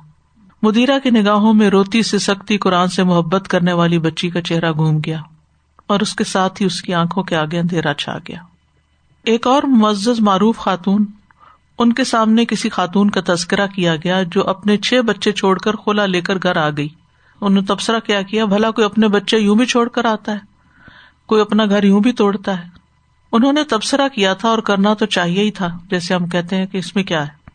مدیرہ 0.66 0.98
کی 0.98 1.10
نگاہوں 1.10 1.54
میں 1.54 1.70
روتی 1.70 2.02
سے 2.02 2.18
سکتی 2.18 2.58
قرآن 2.58 2.88
سے 2.88 3.02
محبت 3.02 3.48
کرنے 3.48 3.72
والی 3.72 3.98
بچی 3.98 4.30
کا 4.30 4.42
چہرہ 4.42 4.72
گھوم 4.72 4.98
گیا 5.06 5.20
اور 5.86 6.00
اس 6.00 6.14
کے 6.14 6.24
ساتھ 6.24 6.62
ہی 6.62 6.66
اس 6.66 6.82
کی 6.82 6.94
آنکھوں 6.94 7.24
کے 7.24 7.36
آگے 7.36 7.58
اندھیرا 7.58 7.94
چھا 7.94 8.18
گیا۔ 8.28 8.38
ایک 9.24 9.46
اور 9.46 9.62
معزز 9.62 10.20
معروف 10.20 10.58
خاتون، 10.58 11.04
ان 11.78 11.92
کے 11.92 12.04
سامنے 12.04 12.44
کسی 12.44 12.68
خاتون 12.68 13.10
کا 13.10 13.20
تذکرہ 13.26 13.66
کیا 13.66 13.96
گیا 13.96 14.22
جو 14.22 14.48
اپنے 14.48 14.76
چھ 14.76 14.94
بچے 15.06 15.32
چھوڑ 15.32 15.58
کر 15.58 15.76
کھولا 15.76 16.06
لے 16.06 16.20
کر 16.20 16.36
گھر 16.42 16.56
آ 16.56 16.70
گئی۔ 16.70 16.88
انہوں 17.40 17.60
نے 17.60 17.60
تبصرہ 17.60 18.00
کیا 18.00 18.22
کیا 18.22 18.44
بھلا 18.44 18.70
کوئی 18.70 18.84
اپنے 18.84 19.08
بچے 19.08 19.38
یوں 19.38 19.56
بھی 19.56 19.66
چھوڑ 19.66 19.88
کر 19.88 20.04
آتا 20.04 20.32
ہے، 20.32 20.38
کوئی 21.26 21.40
اپنا 21.40 21.64
گھر 21.64 21.82
یوں 21.82 22.00
بھی 22.00 22.12
توڑتا 22.12 22.58
ہے۔ 22.58 22.68
انہوں 23.32 23.52
نے 23.52 23.64
تبصرہ 23.64 24.08
کیا 24.08 24.34
تھا 24.34 24.48
اور 24.48 24.58
کرنا 24.58 24.94
تو 24.94 25.06
چاہیے 25.06 25.42
ہی 25.42 25.50
تھا، 25.50 25.78
جیسے 25.90 26.14
ہم 26.14 26.26
کہتے 26.26 26.56
ہیں 26.56 26.66
کہ 26.66 26.76
اس 26.76 26.96
میں 26.96 27.04
کیا 27.04 27.26
ہے۔ 27.26 27.46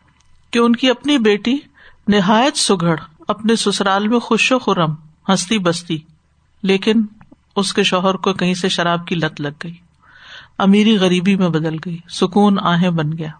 کہ 0.50 0.58
ان 0.58 0.76
کی 0.76 0.90
اپنی 0.90 1.18
بیٹی 1.18 1.56
نہایت 2.08 2.56
سگڑ 2.56 3.00
اپنے 3.28 3.56
سسرال 3.56 4.08
میں 4.08 4.18
خوش 4.18 4.52
و 4.52 4.58
خرم 4.58 4.94
ہنستی 5.28 5.58
بستی، 5.58 5.98
لیکن 6.62 7.06
اس 7.56 7.72
کے 7.72 7.82
شوہر 7.82 8.14
کو 8.14 8.32
کہیں 8.32 8.54
سے 8.54 8.68
شراب 8.68 9.06
کی 9.06 9.14
لت 9.14 9.40
لگ 9.40 9.48
گئی۔ 9.62 9.74
امیری 10.58 10.98
غریبی 10.98 11.36
میں 11.36 11.48
بدل 11.48 11.76
گئی، 11.84 11.98
سکون 12.08 12.58
آہیں 12.62 12.90
بن 12.90 13.12
گیا۔ 13.18 13.30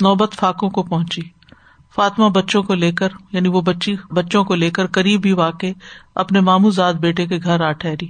نوبت 0.00 0.32
فاقوں 0.32 0.70
کو 0.70 0.82
پہنچی۔ 0.82 1.22
فاطمہ 1.94 2.28
بچوں 2.28 2.62
کو 2.62 2.74
لے 2.74 2.92
کر 2.92 3.08
یعنی 3.32 3.48
وہ 3.48 3.60
بچی، 3.60 3.96
بچوں 4.10 4.44
کو 4.44 4.54
لے 4.54 4.70
کر 4.70 4.86
قریب 4.86 5.20
ہی 5.24 5.32
واقع 5.32 5.66
اپنے 6.14 6.40
مامو 6.40 6.70
زاد 6.70 6.94
بیٹے 6.94 7.26
کے 7.26 7.38
گھر 7.44 7.60
آ 7.60 7.72
ٹھہری 7.72 8.08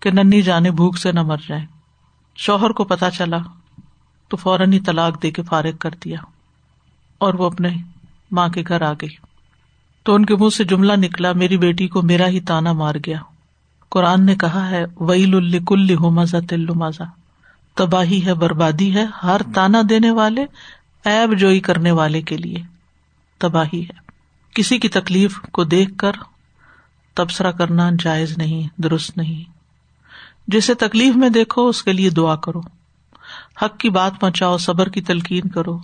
کہ 0.00 0.10
ننی 0.10 0.42
جانے 0.42 0.70
بھوک 0.70 0.98
سے 0.98 1.12
نہ 1.12 1.22
مر 1.22 1.36
جائے۔ 1.48 1.66
شوہر 2.36 2.70
کو 2.70 2.84
پتا 2.84 3.10
چلا 3.10 3.38
تو 4.28 4.36
فوراً 4.36 4.72
ہی 4.72 4.80
طلاق 4.80 5.22
دے 5.22 5.30
کے 5.30 5.42
فارغ 5.42 5.76
کر 5.76 5.90
دیا 6.04 6.18
اور 7.18 7.34
وہ 7.34 7.46
اپنے 7.46 7.68
ماں 8.30 8.48
کے 8.48 8.62
گھر 8.68 8.82
آ 8.82 8.92
گئی۔ 8.92 9.30
تو 10.02 10.14
ان 10.14 10.24
کے 10.24 10.36
منہ 10.36 10.48
سے 10.48 10.64
جملہ 10.64 10.92
نکلا، 10.96 11.32
میری 11.32 11.58
بیٹی 11.58 11.88
کو 11.88 12.02
میرا 12.02 12.26
ہی 12.26 12.40
تانا 12.40 12.72
مار 12.72 12.94
گیا۔ 13.06 13.18
قرآن 13.88 14.26
نے 14.26 14.34
کہا 14.34 14.70
ہے، 14.70 14.84
ویل 15.00 15.34
الکل 15.34 15.96
مزہ 15.96 16.36
تل 16.48 16.66
تباہی 17.74 18.26
ہے، 18.26 18.34
بربادی 18.34 18.94
ہے، 18.94 19.04
ہر 19.22 19.40
تانا 19.54 19.82
دینے 19.88 20.10
والے 20.10 20.44
ایب 21.04 21.38
جوئی 21.38 21.60
کرنے 21.60 21.90
والے 21.90 22.22
کے 22.22 22.36
لیے۔ 22.36 22.58
تباہی 23.38 23.82
ہے۔ 23.82 24.10
کسی 24.54 24.78
کی 24.78 24.88
تکلیف 24.88 25.40
کو 25.40 25.64
دیکھ 25.64 25.90
کر 25.98 26.12
تبصرہ 27.14 27.52
کرنا 27.52 27.90
جائز 27.98 28.38
نہیں، 28.38 28.80
درست 28.82 29.16
نہیں۔ 29.16 29.50
جسے 30.48 30.74
تکلیف 30.74 31.16
میں 31.16 31.28
دیکھو، 31.28 31.68
اس 31.68 31.82
کے 31.82 31.92
لیے 31.92 32.10
دعا 32.10 32.36
کرو۔ 32.36 32.60
حق 33.62 33.78
کی 33.78 33.90
بات 33.90 34.12
پہنچاؤ، 34.20 34.56
صبر 34.56 34.88
کی 34.88 35.02
تلقین 35.02 35.48
کرو۔ 35.48 35.78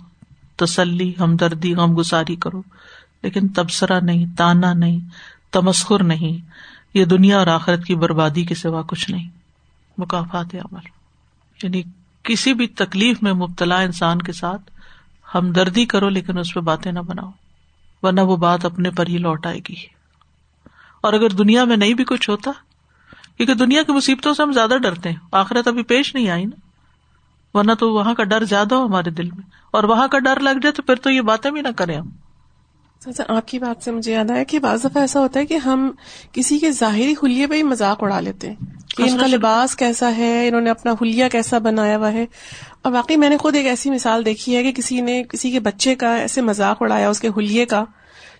تسلی، 0.57 1.13
ہمدردی 1.19 1.73
غم 1.73 1.99
گساری 1.99 2.35
کرو۔ 2.35 2.61
لیکن 3.23 3.47
تبصرہ 3.47 3.99
نہیں، 3.99 4.25
تانا 4.37 4.73
نہیں، 4.73 4.99
تمسخر 5.51 6.03
نہیں۔ 6.03 6.51
یہ 6.93 7.05
دنیا 7.05 7.39
اور 7.39 7.47
آخرت 7.47 7.85
کی 7.85 7.95
بربادی 7.95 8.45
کے 8.45 8.55
سوا 8.55 8.81
کچھ 8.87 9.11
نہیں۔ 9.11 9.29
مقافات 9.97 10.55
عمل۔ 10.55 10.79
یعنی 11.63 11.83
کسی 12.23 12.53
بھی 12.53 12.67
تکلیف 12.67 13.23
میں 13.23 13.33
مبتلا 13.33 13.79
انسان 13.79 14.21
کے 14.21 14.31
ساتھ 14.31 14.61
ہمدردی 15.35 15.85
کرو، 15.85 16.09
لیکن 16.09 16.37
اس 16.37 16.53
پہ 16.53 16.59
باتیں 16.59 16.91
نہ 16.91 16.99
بناؤ۔ 16.99 17.31
ورنہ 18.01 18.21
وہ 18.21 18.37
بات 18.37 18.65
اپنے 18.65 18.91
پر 18.91 19.07
ہی 19.07 19.17
لوٹ 19.17 19.45
آئے 19.45 19.59
گی۔ 19.69 19.75
اور 21.01 21.13
اگر 21.13 21.29
دنیا 21.29 21.63
میں 21.63 21.77
نہیں 21.77 21.93
بھی 21.93 22.03
کچھ 22.03 22.29
ہوتا، 22.29 22.51
کیونکہ 23.37 23.53
دنیا 23.53 23.83
کی 23.83 23.91
مصیبتوں 23.91 24.33
سے 24.33 24.43
ہم 24.43 24.51
زیادہ 24.51 24.77
ڈرتے 24.83 25.09
ہیں۔ 25.09 25.15
آخرت 25.31 25.67
ابھی 25.67 25.83
پیش 25.83 26.15
نہیں 26.15 26.29
آئی 26.29 26.45
نا۔ 26.45 26.66
ورنہ 27.57 27.73
تو 27.73 27.93
وہاں 27.93 28.13
کا 28.13 28.23
ڈر 28.23 28.43
زیادہ 28.43 28.75
ہو 28.75 28.85
ہمارے 28.85 29.09
دل 29.09 29.23
میں۔ 29.23 29.49
اور 29.71 29.83
وہاں 29.83 30.07
کا 30.07 30.19
ڈر 30.19 30.39
لگ 30.39 30.49
جائے 30.49 30.71
تو 30.71 30.81
پھر 30.81 30.95
تو 30.95 31.11
یہ 31.11 31.21
باتیں 31.21 31.51
بھی 31.51 31.61
نہ 31.61 31.67
کریں 31.75 31.97
ہم۔ 31.97 32.09
آپ 33.27 33.47
کی 33.47 33.59
بات 33.59 33.83
سے 33.83 33.91
مجھے 33.91 34.11
یاد 34.13 34.31
آیا 34.31 34.43
کہ 34.43 34.59
بعض 34.59 34.79
دفعہ 34.79 35.01
ایسا 35.01 35.19
ہوتا 35.19 35.39
ہے 35.39 35.45
کہ 35.45 35.53
ہم 35.53 35.91
کسی 36.31 36.59
کے 36.59 36.71
ظاہری 36.71 37.13
حلیے 37.23 37.47
پہ 37.47 37.55
ہی 37.55 37.63
مذاق 37.63 38.03
اڑا 38.03 38.19
لیتے 38.19 38.47
ہیں 38.47 38.55
کہ 38.97 39.03
ان 39.03 39.17
کا 39.17 39.27
لباس 39.27 39.75
کیسا 39.75 40.17
ہے 40.17 40.47
انہوں 40.47 40.61
نے 40.61 40.69
اپنا 40.69 40.91
حلیہ 40.91 41.25
کیسا 41.31 41.57
بنایا 41.57 41.97
ہوا 41.97 42.13
ہے۔ 42.13 42.25
اور 42.81 42.91
واقعی 42.91 43.15
میں 43.15 43.29
نے 43.29 43.37
خود 43.37 43.55
ایک 43.55 43.65
ایسی 43.65 43.89
مثال 43.91 44.25
دیکھی 44.25 44.55
ہے 44.55 44.63
کہ 44.63 44.71
کسی 44.71 45.01
نے 45.01 45.23
کسی 45.29 45.51
کے 45.51 45.59
بچے 45.59 45.95
کا 45.95 46.15
ایسے 46.15 46.41
مذاق 46.41 46.81
اڑایا 46.81 47.09
اس 47.09 47.19
کے 47.19 47.27
حلیے 47.37 47.65
کا۔ 47.65 47.83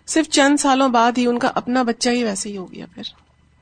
صرف 0.07 0.29
چند 0.29 0.57
سالوں 0.59 0.89
بعد 0.89 1.11
ہی 1.17 1.25
ان 1.25 1.39
کا 1.39 1.51
اپنا 1.55 1.83
بچہ 1.83 2.09
ہی 2.09 2.23
ویسے 2.23 2.49
ہی 2.49 2.57
ہو 2.57 2.71
گیا 2.71 2.85
پھر۔ 2.95 3.03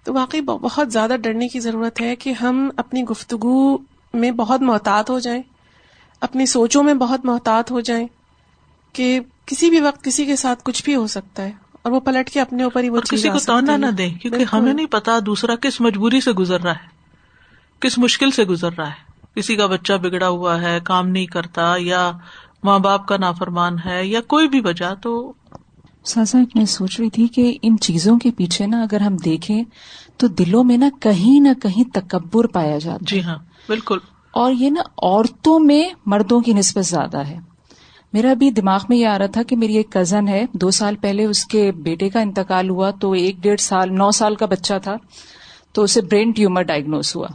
تو 0.04 0.14
واقعی 0.14 0.42
بہت 0.42 0.92
زیادہ 0.92 1.16
ڈرنے 1.22 1.48
کی 1.48 1.60
ضرورت 1.60 2.02
ہے 2.02 2.16
کہ 2.16 2.34
ہم 2.42 2.70
اپنی 2.78 3.04
گفتگو 3.04 3.78
میں 4.16 4.32
بہت 4.32 4.62
محتاط 4.62 5.10
ہو 5.10 5.20
جائیں 5.20 5.42
اپنی 6.22 6.46
سوچوں 6.46 6.84
میں 6.84 6.94
بہت 6.94 7.26
محتاط 7.26 7.72
ہو 7.72 7.80
جائیں 7.80 8.08
کہ 8.94 9.20
کسی 9.46 9.70
بھی 9.70 9.80
وقت 9.80 10.04
کسی 10.04 10.26
کے 10.26 10.36
ساتھ 10.36 10.64
کچھ 10.64 10.84
بھی 10.84 10.96
ہو 10.96 11.08
سکتا 11.08 11.44
ہے 11.44 11.52
اور 11.82 11.92
وہ 11.92 12.00
پلٹ 12.00 12.30
کے 12.30 12.42
اپنے 12.42 12.64
اوپر 12.64 12.84
ہی 12.84 12.90
وہ 12.90 13.00
کسی 13.00 13.30
کو 13.30 13.40
تونا 13.40 13.78
نہ 13.78 13.86
دیں 13.86 14.10
کیونکہ 14.10 14.46
ہمیں 14.54 14.74
نہیں 14.74 14.86
پتا 14.86 15.20
دوسرا 15.26 15.56
کس 15.56 15.82
مجبوری 15.82 16.22
سے 16.22 16.32
گزر 16.32 16.62
رہا 16.62 16.72
ہے 16.72 16.94
کس 17.80 17.98
مشکل 17.98 18.32
سے 18.32 18.44
گزر 18.44 18.70
رہا 18.78 18.88
ہے۔ 18.88 19.14
کسی 19.36 19.56
کا 19.56 19.66
بچہ 19.66 19.94
بگڑا 19.94 20.28
ہوا 20.28 20.62
ہے 20.62 20.80
کام 20.84 21.08
نہیں 21.08 21.26
کرتا 21.26 21.76
یا 21.80 22.12
ماں 22.64 22.80
باپ 22.80 23.08
کا 23.08 23.18
نافرمان 23.18 23.76
ہے 23.86 24.06
یا 24.06 24.22
کوئی 24.22 24.48
بھی 24.48 24.62
وجہ 24.66 24.94
تو 25.02 25.34
سازا 26.06 26.38
میں 26.56 26.66
سوچ 26.66 27.00
رہی 27.00 27.10
تھی 27.10 27.28
کہ 27.28 27.58
ان 27.62 27.78
چیزوں 27.78 28.20
کے 28.20 28.32
پیچھے 28.32 28.68
نا 28.68 28.82
اگر 28.82 29.02
ہم 29.02 29.16
دیکھیں 29.16 29.64
تو 30.18 30.28
دلوں 30.28 30.64
میں 30.64 30.78
نا 30.78 30.90
کہیں 31.00 31.40
نہ 31.40 31.54
کہیں 31.62 31.84
تکبر 31.94 32.48
پایا 32.48 32.78
جاتا 32.78 33.06
جی 33.08 33.24
ہاں۔ 33.24 33.38
بالکل۔ 33.68 33.98
اور 34.32 34.54
یہ 34.54 34.70
نا 34.70 34.82
عورتوں 34.98 35.60
میں 35.60 35.90
مردوں 36.06 36.42
کی 36.42 36.54
نسبت 36.54 36.86
زیادہ 36.86 37.18
ہے۔ 37.18 37.38
میرا 38.14 38.34
بھی 38.34 38.52
دماغ 38.52 38.80
میں 38.90 38.98
یہ 38.98 39.08
آ 39.08 39.20
رہا 39.20 39.26
تھا 39.26 39.44
کہ 39.44 39.58
میری 39.58 39.78
ایک 39.78 39.90
کزن 39.90 40.28
ہے، 40.28 40.46
دو 40.54 40.72
سال 40.72 40.96
پہلے 40.96 41.26
اس 41.26 41.46
کے 41.46 41.72
بیٹے 41.72 42.10
کا 42.10 42.20
انتقال 42.20 42.70
ہوا 42.70 42.92
تو 42.92 43.12
ایک 43.12 43.36
ڈیڑھ 43.42 43.62
سال، 43.62 43.96
نو 43.96 44.12
سال 44.12 44.36
کا 44.36 44.46
بچہ 44.46 44.74
تھا، 44.84 44.96
تو 45.72 45.84
اسے 45.84 46.02
برین 46.02 46.32
ٹیومر 46.32 46.62
ڈائگنوز 46.62 47.16
ہوا۔ 47.16 47.28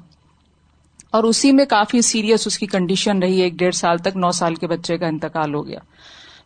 اور 1.10 1.24
اسی 1.24 1.52
میں 1.52 1.64
کافی 1.64 2.02
سیریس 2.02 2.46
اس 2.46 2.58
کی 2.58 2.66
کنڈیشن 2.66 3.18
رہی، 3.18 3.40
ایک 3.40 3.54
ڈیڑھ 3.54 3.74
سال 3.74 3.98
تک 3.98 4.16
نو 4.16 4.30
سال 4.30 4.54
کے 4.54 4.66
بچے 4.66 4.98
کا 4.98 5.06
انتقال 5.06 5.54
ہو 5.54 5.66
گیا۔ 5.66 5.78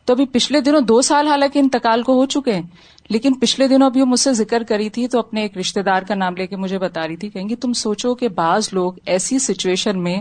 تو 0.04 0.12
ابھی 0.12 0.24
پچھلے 0.26 0.60
دنوں 0.60 0.80
دو 0.80 1.00
سال 1.02 1.28
حالانکہ 1.28 1.58
انتقال 1.58 2.02
کو 2.02 2.14
ہو 2.14 2.26
چکے 2.26 2.52
ہیں، 2.52 2.62
لیکن 3.10 3.34
پچھلے 3.34 3.68
دنوں 3.68 3.86
ابھی 3.86 4.02
مجھ 4.02 4.20
سے 4.20 4.32
ذکر 4.32 4.62
کری 4.62 4.88
تھی 4.90 5.06
تو 5.08 5.18
اپنے 5.18 5.42
ایک 5.42 5.58
رشتے 5.58 5.82
دار 5.82 6.02
کا 6.02 6.14
نام 6.14 6.36
لے 6.36 6.46
کے 6.46 6.56
مجھے 6.56 6.78
بتا 6.78 7.06
رہی 7.08 7.16
تھی، 7.16 7.28
کہیں 7.28 7.48
گی 7.48 7.56
تم 7.56 7.72
سوچو 7.72 8.14
کہ 8.14 8.28
بعض 8.28 8.68
لوگ 8.72 8.92
ایسی 9.06 9.38
سچویشن 9.38 10.02
میں 10.02 10.20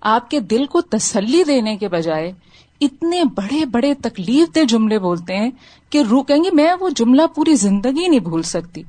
آپ 0.00 0.30
کے 0.30 0.40
دل 0.40 0.66
کو 0.66 0.80
تسلی 0.80 1.44
دینے 1.44 1.76
کے 1.76 1.88
بجائے 1.88 2.32
اتنے 2.80 3.22
بڑے 3.36 3.64
بڑے 3.64 3.92
تکلیف 3.94 4.54
دہ 4.54 4.64
جملے 4.64 4.98
بولتے 4.98 5.36
ہیں 5.36 5.50
کہ 5.90 6.02
رو، 6.10 6.22
کہیں 6.22 6.44
گے 6.44 6.50
میں 6.52 6.72
وہ 6.80 6.88
جملہ 6.88 7.22
پوری 7.34 7.54
زندگی 7.54 8.08
نہیں 8.08 8.20
بھول 8.20 8.42
سکتی۔ 8.42 8.82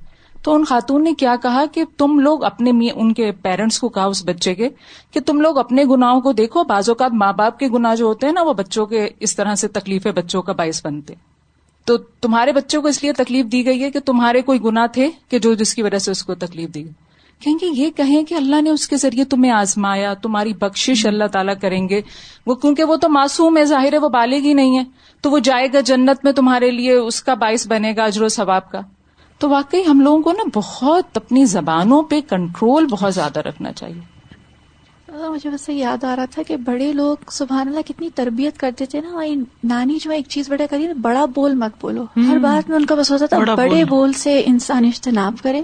تو 0.43 0.55
ان 0.55 0.63
خاتون 0.63 1.03
نے 1.03 1.13
کیا 1.13 1.35
کہا 1.41 1.65
کہ 1.65 1.83
تم 1.97 2.19
لوگ 2.19 2.43
اپنے 2.43 2.89
ان 2.95 3.13
کے 3.13 3.31
پیرنٹس 3.31 3.79
کو 3.79 3.89
کہا 3.89 4.05
اس 4.05 4.25
بچے 4.25 4.55
کے 4.55 4.69
کہ 5.11 5.19
تم 5.19 5.41
لوگ 5.41 5.57
اپنے 5.57 5.83
گناہوں 5.83 6.21
کو 6.21 6.31
دیکھو۔ 6.31 6.63
بعض 6.63 6.89
اوقات 6.89 7.11
ماں 7.13 7.33
باپ 7.33 7.59
کے 7.59 7.67
گناہ 7.67 7.95
جو 7.95 8.05
ہوتے 8.05 8.25
ہیں 8.25 8.33
نا، 8.33 8.41
وہ 8.41 8.53
بچوں 8.53 8.85
کے 8.85 9.09
اس 9.19 9.35
طرح 9.35 9.55
سے 9.55 9.67
تکلیف 9.67 10.07
بچوں 10.07 10.41
کا 10.41 10.53
باعث 10.53 10.85
بنتے۔ 10.85 11.13
تو 11.85 11.97
تمہارے 11.97 12.51
بچوں 12.51 12.81
کو 12.81 12.87
اس 12.87 13.03
لیے 13.03 13.13
تکلیف 13.13 13.45
دی 13.45 13.65
گئی 13.65 13.83
ہے 13.83 13.91
کہ 13.91 13.99
تمہارے 13.99 14.41
کوئی 14.41 14.63
گنا 14.63 14.85
تھے 14.85 15.09
کہ 15.29 15.39
جو 15.39 15.53
جس 15.53 15.75
کی 15.75 15.83
وجہ 15.83 15.97
سے 15.97 16.11
اس 16.11 16.23
کو 16.23 16.35
تکلیف 16.35 16.69
دی 16.69 16.85
گئی۔ 16.85 16.91
کہیں 17.39 17.55
گے 17.61 17.65
یہ 17.65 17.89
کہیں 17.89 18.23
کہ 18.23 18.33
اللہ 18.33 18.61
نے 18.61 18.69
اس 18.69 18.87
کے 18.87 18.97
ذریعے 18.97 19.25
تمہیں 19.25 19.51
آزمایا، 19.51 20.13
تمہاری 20.13 20.53
بخشش 20.53 21.05
اللہ 21.05 21.23
تعالیٰ 21.31 21.53
کریں 21.61 21.89
گے۔ 21.89 22.01
وہ 22.45 22.55
کیونکہ 22.55 22.83
وہ 22.83 22.95
تو 22.95 23.09
معصوم 23.09 23.57
ہے، 23.57 23.65
ظاہر 23.65 23.93
ہے 23.93 23.97
وہ 23.97 24.09
بالغ 24.09 24.35
ہی 24.35 24.53
نہیں 24.53 24.77
ہے۔ 24.77 24.83
تو 25.21 25.31
وہ 25.31 25.39
جائے 25.39 25.67
گا 25.73 25.79
جنت 25.79 26.25
میں 26.25 26.31
تمہارے 26.31 26.71
لیے، 26.71 26.93
اس 26.93 27.23
کا 27.23 27.33
باعث 27.33 27.67
بنے 27.67 27.93
گا 27.97 28.03
اجر 28.03 28.21
و 28.21 28.27
ثواب 28.27 28.71
کا۔ 28.71 28.81
تو 29.41 29.49
واقعی 29.49 29.83
ہم 29.87 30.01
لوگوں 30.01 30.21
کو 30.21 30.31
نا 30.31 30.43
بہت 30.53 31.17
اپنی 31.17 31.45
زبانوں 31.45 32.03
پہ 32.03 32.21
کنٹرول 32.21 32.85
بہت 32.85 33.13
زیادہ 33.13 33.39
رکھنا 33.39 33.71
چاہیے۔ 33.73 34.01
مجھے 35.29 35.49
بس 35.49 35.69
یاد 35.69 36.03
آ 36.03 36.15
رہا 36.15 36.25
تھا 36.25 36.43
کہ 36.43 36.57
بڑے 36.57 36.93
لوگ 36.93 37.15
سبحان 37.31 37.67
اللہ 37.67 37.79
کتنی 37.87 38.09
تربیت 38.15 38.57
کرتے 38.57 38.85
تھے 38.85 39.01
نا 39.01 39.09
ہماری 39.09 39.35
نانی 39.63 39.97
جو 40.01 40.11
ایک 40.11 40.25
چیز 40.29 40.49
بڑا 40.49 40.65
کری 40.69 40.87
بڑا 41.01 41.25
بول 41.25 41.55
مت 41.55 41.71
بولو۔ 41.81 42.05
ہر 42.27 42.37
بات 42.37 42.69
میں 42.69 42.77
ان 42.77 42.85
کا 42.85 42.95
بس 42.95 43.11
ہوتا 43.11 43.25
تھا 43.25 43.55
بڑے 43.55 43.85
بول۔ 43.85 44.13
سے 44.13 44.43
انسان 44.45 44.85
اجتناب 44.85 45.33
کرے۔ 45.43 45.61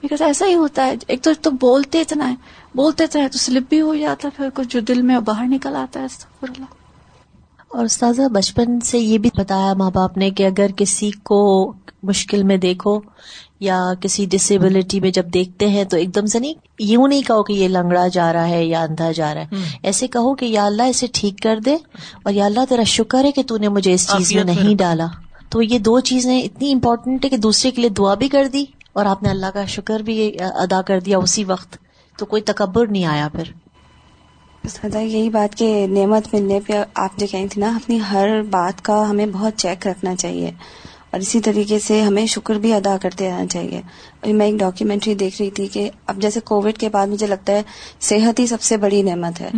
بیکاز 0.00 0.22
ایسا 0.22 0.46
ہی 0.46 0.54
ہوتا 0.54 0.86
ہے 0.86 0.94
ایک 1.06 1.22
تو 1.22 1.30
تو 1.42 1.50
بولتے 1.50 2.00
اتنا 2.00 2.30
ہے 2.30 2.34
بولتے 2.74 3.04
اتنا 3.04 3.22
ہے 3.22 3.28
تو 3.28 3.38
سلپ 3.38 3.68
بھی 3.68 3.80
ہو 3.80 3.94
جاتا 3.94 4.28
ہے 4.28 4.32
پھر 4.36 4.48
کچھ 4.54 4.68
جو 4.68 4.80
دل 4.80 5.02
میں 5.02 5.18
باہر 5.18 5.44
نکل 5.44 5.76
آتا 5.76 6.00
ہے 6.00 6.06
اللہ۔ 6.42 6.77
اور 7.68 7.84
استاذہ 7.84 8.22
بچپن 8.28 8.80
سے 8.80 8.98
یہ 8.98 9.18
بھی 9.18 9.30
بتایا 9.36 9.74
ماں 9.74 9.90
باپ 9.90 10.16
نے 10.18 10.30
کہ 10.30 10.46
اگر 10.46 10.66
کسی 10.76 11.10
کو 11.10 11.72
مشکل 12.02 12.42
میں 12.42 12.56
دیکھو 12.56 13.00
یا 13.60 13.80
کسی 14.00 14.26
ڈسیبلٹی 14.26 15.00
میں 15.00 15.10
جب 15.10 15.26
دیکھتے 15.34 15.68
ہیں 15.68 15.84
تو 15.84 15.96
ایک 15.96 16.14
دم 16.14 16.26
سے 16.26 16.38
نہیں 16.38 16.54
یوں 16.78 17.08
نہیں 17.08 17.22
کہو 17.22 17.42
کہ 17.42 17.52
یہ 17.52 17.68
لنگڑا 17.68 18.08
جا 18.08 18.32
رہا 18.32 18.48
ہے 18.48 18.64
یا 18.64 18.82
اندھا 18.82 19.12
جا 19.12 19.34
رہا 19.34 19.40
ہے۔ 19.40 19.46
ایسے 19.82 20.08
کہو 20.08 20.34
کہ 20.34 20.44
یا 20.44 20.66
اللہ 20.66 20.82
اسے 20.82 21.06
ٹھیک 21.12 21.38
کر 21.42 21.58
دے 21.64 21.76
اور 22.22 22.32
یا 22.32 22.46
اللہ 22.46 22.60
تیرا 22.68 22.82
شکر 22.82 23.24
ہے 23.24 23.32
کہ 23.32 23.42
تو 23.42 23.56
نے 23.56 23.68
مجھے 23.68 23.94
اس 23.94 24.10
چیز 24.12 24.32
میں 24.34 24.44
نہیں 24.44 24.74
ڈالا۔ 24.74 25.06
تو 25.48 25.62
یہ 25.62 25.78
دو 25.78 26.00
چیزیں 26.00 26.42
اتنی 26.42 26.72
امپورٹنٹ 26.72 27.24
ہے 27.24 27.30
کہ 27.30 27.36
دوسرے 27.36 27.70
کے 27.70 27.80
لیے 27.80 27.90
دعا 27.90 28.14
بھی 28.14 28.28
کر 28.28 28.48
دی 28.52 28.64
اور 28.92 29.06
آپ 29.06 29.22
نے 29.22 29.28
اللہ 29.28 29.46
کا 29.54 29.64
شکر 29.64 30.00
بھی 30.00 30.36
ادا 30.40 30.82
کر 30.82 31.00
دیا 31.00 31.18
اسی 31.18 31.44
وقت۔ 31.44 31.76
تو 32.18 32.26
کوئی 32.26 32.42
تکبر 32.42 32.86
نہیں 32.86 33.04
آیا 33.04 33.28
پھر۔ 33.28 33.67
یہی 34.84 35.30
بات 35.30 35.54
کہ 35.54 35.86
نعمت 35.90 36.34
ملنے 36.34 36.60
پہ 36.66 36.72
آپ 36.94 37.10
جو 37.16 37.26
کہیں 37.26 37.46
تھی 37.46 37.60
نا 37.60 37.68
اپنی 37.68 38.00
ہر 38.12 38.42
بات 38.42 38.84
کا 38.84 39.10
ہمیں 39.10 39.26
بہت 39.26 39.52
چیک 39.56 39.86
رکھنا 39.86 40.16
چاہیے 40.16 40.50
اور 41.10 41.20
اسی 41.20 41.40
طریقے 41.40 41.78
سے 41.78 42.02
ہمیں 42.02 42.26
شکر 42.26 42.54
بھی 42.54 42.72
ادا 42.72 42.96
کرتے 43.02 43.28
رہنا 43.28 43.46
چاہیے۔ 43.46 43.80
اور 44.20 44.32
میں 44.32 44.46
ایک 44.46 44.54
ڈاکیومنٹری 44.54 45.14
دیکھ 45.14 45.42
رہی 45.42 45.50
تھی 45.50 45.66
کہ 45.66 45.90
اب 46.06 46.16
جیسے 46.16 46.40
کووڈ 46.40 46.78
کے 46.78 46.88
بعد 46.88 47.06
مجھے 47.06 47.26
لگتا 47.26 47.52
ہے 47.52 47.62
صحت 48.00 48.40
ہی 48.40 48.46
سب 48.46 48.62
سے 48.62 48.76
بڑی 48.76 49.02
نعمت 49.02 49.40
ہے۔ 49.40 49.50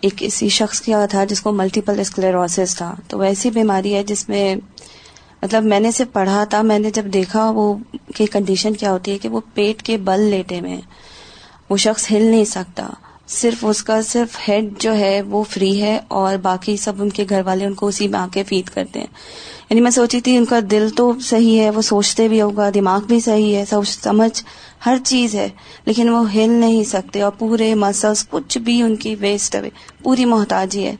ایک 0.00 0.14
اسی 0.20 0.48
شخص 0.48 0.80
کیا 0.80 1.06
تھا 1.06 1.24
جس 1.24 1.40
کو 1.40 1.52
ملٹیپل 1.52 2.00
اسکلیروسس 2.00 2.76
تھا۔ 2.76 2.94
تو 3.08 3.18
ویسی 3.18 3.50
بیماری 3.50 3.94
ہے 3.94 4.04
جس 4.04 4.28
میں 4.28 4.56
مطلب 5.42 5.64
میں 5.64 5.80
نے 5.80 5.90
صرف 5.90 6.12
پڑھا 6.12 6.44
تھا 6.44 6.62
میں 6.62 6.78
نے 6.78 6.90
جب 6.90 7.04
دیکھا 7.04 7.50
وہ 7.50 7.74
کی 8.14 8.26
کنڈیشن 8.26 8.72
کیا 8.72 8.92
ہوتی 8.92 9.12
ہے 9.12 9.18
کہ 9.18 9.28
وہ 9.28 9.40
پیٹ 9.54 9.82
کے 9.82 9.96
بل 9.96 10.20
لیٹے 10.20 10.60
میں 10.60 10.80
وہ 11.70 11.76
شخص 11.76 12.10
ہل 12.10 12.22
نہیں 12.22 12.44
سکتا۔ 12.44 12.88
صرف 13.28 13.64
اس 13.68 13.82
کا 13.82 14.02
صرف 14.02 14.48
ہیڈ 14.48 14.64
جو 14.78 14.96
ہے 14.96 15.22
وہ 15.22 15.44
فری 15.50 15.82
ہے 15.82 16.00
اور 16.08 16.36
باقی 16.36 16.76
سب 16.76 16.92
ان 17.02 17.10
کے 17.10 17.24
گھر 17.28 17.40
والے 17.44 17.64
ان 17.64 17.74
کو 17.74 17.86
اسی 17.86 18.08
میں 18.08 18.18
آ 18.18 18.26
کے 18.32 18.42
فیڈ 18.42 18.70
کرتے 18.70 19.00
ہیں۔ 19.00 19.06
یعنی 19.70 19.80
میں 19.80 19.90
سوچی 19.90 20.20
تھی 20.20 20.36
ان 20.36 20.44
کا 20.44 20.60
دل 20.70 20.88
تو 20.96 21.12
صحیح 21.20 21.60
ہے، 21.60 21.70
وہ 21.70 21.82
سوچتے 21.82 22.28
بھی 22.28 22.40
ہوگا، 22.40 22.70
دماغ 22.74 23.00
بھی 23.00 23.20
صحیح 23.20 23.56
ہے، 23.56 23.64
سوچ 23.70 23.88
سمجھ 23.88 24.44
ہر 24.86 24.96
چیز 25.04 25.34
ہے، 25.34 25.48
لیکن 25.84 26.08
وہ 26.08 26.34
ہل 26.34 26.50
نہیں 26.50 26.84
سکتے 26.84 27.22
اور 27.22 27.32
پورے 27.38 27.74
مسلس 27.74 28.28
کچھ 28.28 28.58
بھی 28.58 28.82
ان 28.82 28.96
کی 28.96 29.14
ویسٹ 29.20 29.54
ہے 29.54 29.60
پوری 30.02 30.24
محتاجی 30.24 30.86
ہے۔ 30.86 30.96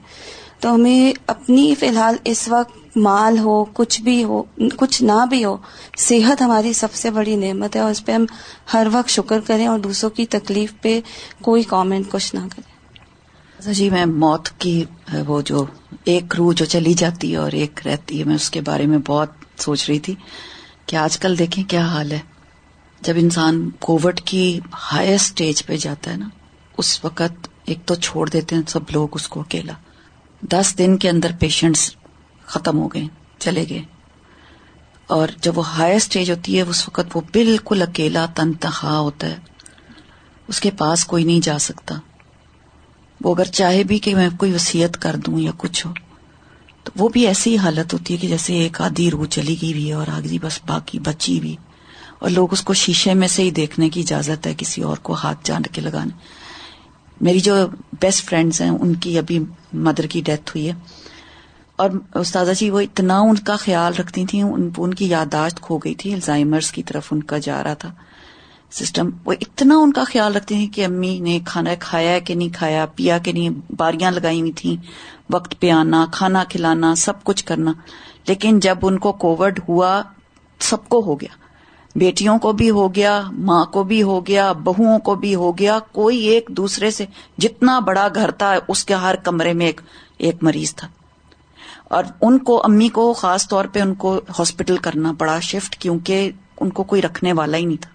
تو 0.60 0.74
ہمیں 0.74 1.12
اپنی 1.26 1.74
فی 1.74 1.88
الحال 1.88 2.16
اس 2.24 2.48
وقت 2.48 2.96
مال 2.96 3.38
ہو، 3.38 3.64
کچھ 3.64 4.00
بھی 4.00 4.24
ہو، 4.24 4.42
کچھ 4.76 5.02
نہ 5.02 5.26
بھی 5.30 5.44
ہو، 5.44 5.56
صحت 5.98 6.42
ہماری 6.42 6.72
سب 6.72 6.92
سے 6.92 7.10
بڑی 7.10 7.36
نعمت 7.36 7.76
ہے 7.76 7.80
اور 7.80 7.90
اس 7.90 8.04
پہ 8.04 8.12
ہم 8.12 8.24
ہر 8.74 8.86
وقت 8.92 9.08
شکر 9.08 9.40
کریں 9.40 9.66
اور 9.66 9.78
دوسروں 9.78 10.10
کی 10.10 10.26
تکلیف 10.26 10.72
پہ 10.82 11.00
کوئی 11.42 11.62
کامنٹ 11.62 12.10
کچھ 12.10 12.34
نہ 12.34 12.40
کریں۔ 12.40 13.72
جی 13.72 13.90
میں 13.90 14.06
موت 14.06 14.48
کی 14.58 14.84
وہ 15.26 15.40
جو 15.40 15.64
ایک 16.04 16.34
روح 16.34 16.52
جو 16.52 16.64
چلی 16.64 16.94
جاتی 16.94 17.32
ہے 17.32 17.36
اور 17.36 17.52
ایک 17.52 17.80
رہتی 17.86 18.18
ہے، 18.18 18.24
میں 18.24 18.34
اس 18.34 18.50
کے 18.50 18.60
بارے 18.60 18.86
میں 18.86 18.98
بہت 19.06 19.30
سوچ 19.58 19.88
رہی 19.88 19.98
تھی 19.98 20.14
کہ 20.86 20.96
آج 20.96 21.18
کل 21.18 21.38
دیکھیں 21.38 21.64
کیا 21.64 21.86
حال 21.86 22.12
ہے۔ 22.12 22.18
جب 23.00 23.14
انسان 23.16 23.70
کووڈ 23.78 24.20
کی 24.20 24.60
ہائر 24.92 25.14
اسٹیج 25.14 25.64
پہ 25.66 25.76
جاتا 25.76 26.10
ہے 26.10 26.16
نا، 26.16 26.28
اس 26.78 27.04
وقت 27.04 27.48
ایک 27.64 27.78
تو 27.84 27.94
چھوڑ 27.94 28.28
دیتے 28.28 28.56
ہیں 28.56 28.62
سب 28.68 28.90
لوگ 28.90 29.08
اس 29.12 29.28
کو 29.28 29.40
اکیلا۔ 29.40 29.72
دس 30.52 30.74
دن 30.78 30.96
کے 30.96 31.10
اندر 31.10 31.30
پیشنٹس 31.40 31.96
ختم 32.46 32.78
ہو 32.78 32.88
گئے، 32.88 33.04
چلے 33.38 33.64
گئے۔ 33.70 33.82
اور 35.06 35.28
جب 35.40 35.58
وہ 35.58 35.68
ہائر 35.68 35.96
اسٹیج 35.96 36.30
ہوتی 36.30 36.56
ہے، 36.56 36.62
اس 36.62 36.88
وقت 36.88 37.08
وہ 37.14 37.20
بالکل 37.32 37.82
اکیلا 37.82 38.26
تنتہا 38.26 38.98
ہوتا 38.98 39.26
ہے۔ 39.26 39.36
اس 40.48 40.60
کے 40.60 40.70
پاس 40.70 41.04
کوئی 41.04 41.24
نہیں 41.24 41.40
جا 41.40 41.58
سکتا۔ 41.58 41.94
وہ 43.24 43.34
اگر 43.34 43.44
چاہے 43.44 43.84
بھی 43.84 43.98
کہ 43.98 44.14
میں 44.14 44.28
کوئی 44.38 44.54
وسیعت 44.54 45.02
کر 45.02 45.16
دوں 45.16 45.38
یا 45.38 45.50
کچھ 45.56 45.86
ہو، 45.86 45.92
تو 46.84 46.92
وہ 46.96 47.08
بھی 47.08 47.26
ایسی 47.26 47.58
حالت 47.58 47.92
ہوتی 47.92 48.14
ہے 48.14 48.18
کہ 48.18 48.28
جیسے 48.28 48.54
ایک 48.54 48.80
آدھی 48.80 49.10
روح 49.10 49.26
چلی 49.26 49.56
گئی 49.62 49.72
بھی 49.72 49.88
ہے 49.88 49.92
اور 49.92 50.06
آگے 50.08 50.38
بس 50.42 50.60
باقی 50.66 50.98
بچی 50.98 51.40
بھی۔ 51.40 51.56
اور 52.18 52.30
لوگ 52.30 52.52
اس 52.52 52.62
کو 52.62 52.74
شیشے 52.74 53.14
میں 53.14 53.28
سے 53.28 53.42
ہی 53.42 53.50
دیکھنے 53.50 53.88
کی 53.88 54.00
اجازت 54.00 54.46
ہے 54.46 54.54
کسی 54.58 54.82
اور 54.82 54.96
کو 54.96 55.12
ہاتھ 55.12 55.38
جانٹ 55.44 55.68
کے 55.72 55.80
لگانے۔ 55.80 56.43
میری 57.20 57.40
جو 57.40 57.54
بیسٹ 58.00 58.24
فرینڈس 58.24 58.60
ہیں، 58.60 58.70
ان 58.70 58.94
کی 58.94 59.18
ابھی 59.18 59.38
مدر 59.72 60.06
کی 60.06 60.20
ڈیتھ 60.20 60.56
ہوئی 60.56 60.68
ہے۔ 60.68 60.74
اور 61.76 61.90
استاذہ 62.14 62.52
جی 62.52 62.70
وہ 62.70 62.80
اتنا 62.80 63.18
ان 63.18 63.36
کا 63.36 63.56
خیال 63.56 63.94
رکھتی 63.94 64.26
تھیں، 64.26 64.42
ان 64.78 64.94
کی 64.94 65.06
یادداشت 65.06 65.60
کھو 65.60 65.78
گئی 65.78 65.94
تھی 65.94 66.14
الزائمرس 66.14 66.72
کی 66.72 66.82
طرف 66.82 67.12
ان 67.12 67.22
کا 67.22 67.38
جا 67.38 67.62
رہا 67.62 67.74
تھا۔ 67.74 67.94
سسٹم 68.70 69.10
وہ 69.24 69.32
اتنا 69.40 69.76
ان 69.76 69.92
کا 69.92 70.04
خیال 70.04 70.36
رکھتے 70.36 70.54
ہیں 70.54 70.66
کہ 70.66 70.84
امی 70.84 71.20
نے 71.20 71.38
کھانا 71.46 71.70
کھایا 71.80 72.18
کہ 72.18 72.34
نہیں 72.34 72.48
کھایا، 72.48 72.86
پیا 72.86 73.18
کہ 73.18 73.32
نہیں، 73.32 73.72
باریاں 73.72 74.10
لگائی 74.10 74.40
ہوئی 74.40 74.52
تھیں۔ 74.52 74.76
وقت 75.30 75.60
پہ 75.60 75.70
آنا، 75.70 76.06
کھانا 76.12 76.44
کھلانا، 76.44 76.94
سب 76.94 77.24
کچھ 77.24 77.44
کرنا۔ 77.44 77.72
لیکن 78.28 78.60
جب 78.60 78.78
ان 78.82 78.98
کو 78.98 79.12
کووڈ 79.12 79.60
ہوا، 79.68 80.02
سب 80.60 80.88
کو 80.88 81.02
ہو 81.04 81.20
گیا۔ 81.20 81.43
بیٹیوں 81.94 82.38
کو 82.38 82.52
بھی 82.52 82.70
ہو 82.70 82.94
گیا، 82.94 83.22
ماں 83.32 83.64
کو 83.64 83.82
بھی 83.82 84.02
ہو 84.02 84.26
گیا، 84.26 84.52
بہوؤں 84.52 84.98
کو 84.98 85.14
بھی 85.14 85.34
ہو 85.34 85.58
گیا، 85.58 85.78
کوئی 85.92 86.18
ایک 86.18 86.48
دوسرے 86.48 86.90
سے 86.90 87.06
جتنا 87.38 87.78
بڑا 87.78 88.08
گھر 88.14 88.30
تھا، 88.30 88.54
اس 88.68 88.84
کے 88.84 88.94
ہر 88.94 89.14
کمرے 89.14 89.52
میں 89.52 89.66
ایک 89.66 89.80
ایک 90.18 90.34
مریض 90.42 90.74
تھا۔ 90.74 90.88
اور 91.84 92.04
ان 92.20 92.38
کو، 92.38 92.62
امی 92.64 92.88
کو 92.88 93.12
خاص 93.12 93.48
طور 93.48 93.64
پہ 93.64 93.80
ان 93.80 93.94
کو 93.94 94.20
ہاسپٹل 94.38 94.76
کرنا 94.76 95.12
پڑا 95.18 95.40
شفٹ، 95.40 95.76
کیونکہ 95.76 96.30
ان 96.60 96.70
کو 96.70 96.82
کوئی 96.82 97.02
رکھنے 97.02 97.32
والا 97.32 97.56
ہی 97.56 97.64
نہیں 97.64 97.82
تھا۔ 97.82 97.94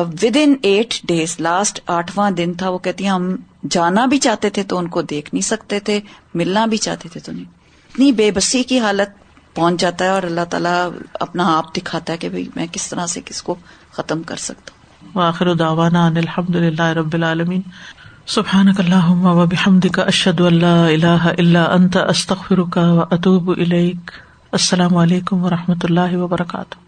with 0.00 0.36
in 0.42 0.54
eight 0.62 0.94
days 1.04 1.36
last 1.40 1.80
آٹھواں 1.86 2.30
دن 2.30 2.54
تھا، 2.54 2.68
وہ 2.68 2.78
کہتی 2.78 3.04
ہیں، 3.04 3.10
ہم 3.10 3.36
جانا 3.70 4.06
بھی 4.06 4.18
چاہتے 4.18 4.50
تھے 4.50 4.62
تو 4.62 4.78
ان 4.78 4.88
کو 4.88 5.02
دیکھ 5.02 5.34
نہیں 5.34 5.42
سکتے 5.42 5.80
تھے، 5.80 6.00
ملنا 6.34 6.66
بھی 6.66 6.76
چاہتے 6.76 7.08
تھے 7.08 7.20
تو 7.20 7.32
نہیں۔ 7.32 7.44
اتنی 7.44 8.12
بے 8.12 8.30
بسی 8.30 8.62
کی 8.62 8.78
حالت 8.78 9.23
پہنچ 9.54 9.80
جاتا 9.80 10.04
ہے 10.04 10.10
اور 10.10 10.22
اللہ 10.22 10.44
تعالیٰ 10.50 10.90
اپنا 11.20 11.58
آپ 11.58 11.76
دکھاتا 11.76 12.12
ہے 12.12 12.18
کہ 12.18 12.28
بھئی 12.28 12.48
میں 12.56 12.66
کس 12.72 12.88
طرح 12.88 13.06
سے 13.06 13.20
کس 13.24 13.42
کو 13.42 13.54
ختم 13.92 14.22
کر 14.22 14.36
سکتا 14.36 14.72
ہوں۔ 14.72 15.22
آخر 15.22 15.54
داوانا 15.54 16.06
الحمد 16.06 16.56
للہ 16.56 16.82
رب 16.82 17.14
العالمین۔ 17.14 17.60
سبحان 18.26 18.68
اللہ 18.78 19.10
و 19.10 19.46
بحمد 19.46 19.86
کا 19.92 20.02
اشد 20.02 20.40
اللہ 20.40 20.66
اللہ 20.66 21.28
اللہ 21.38 21.58
انت 21.58 21.96
استخر 21.96 22.62
کا 22.62 23.04
اطوب 23.10 23.50
السلام 24.52 24.96
علیکم 24.96 25.44
و 25.44 25.50
رحمۃ 25.50 25.80
اللہ 25.82 26.16
وبرکاتہ۔ 26.16 26.83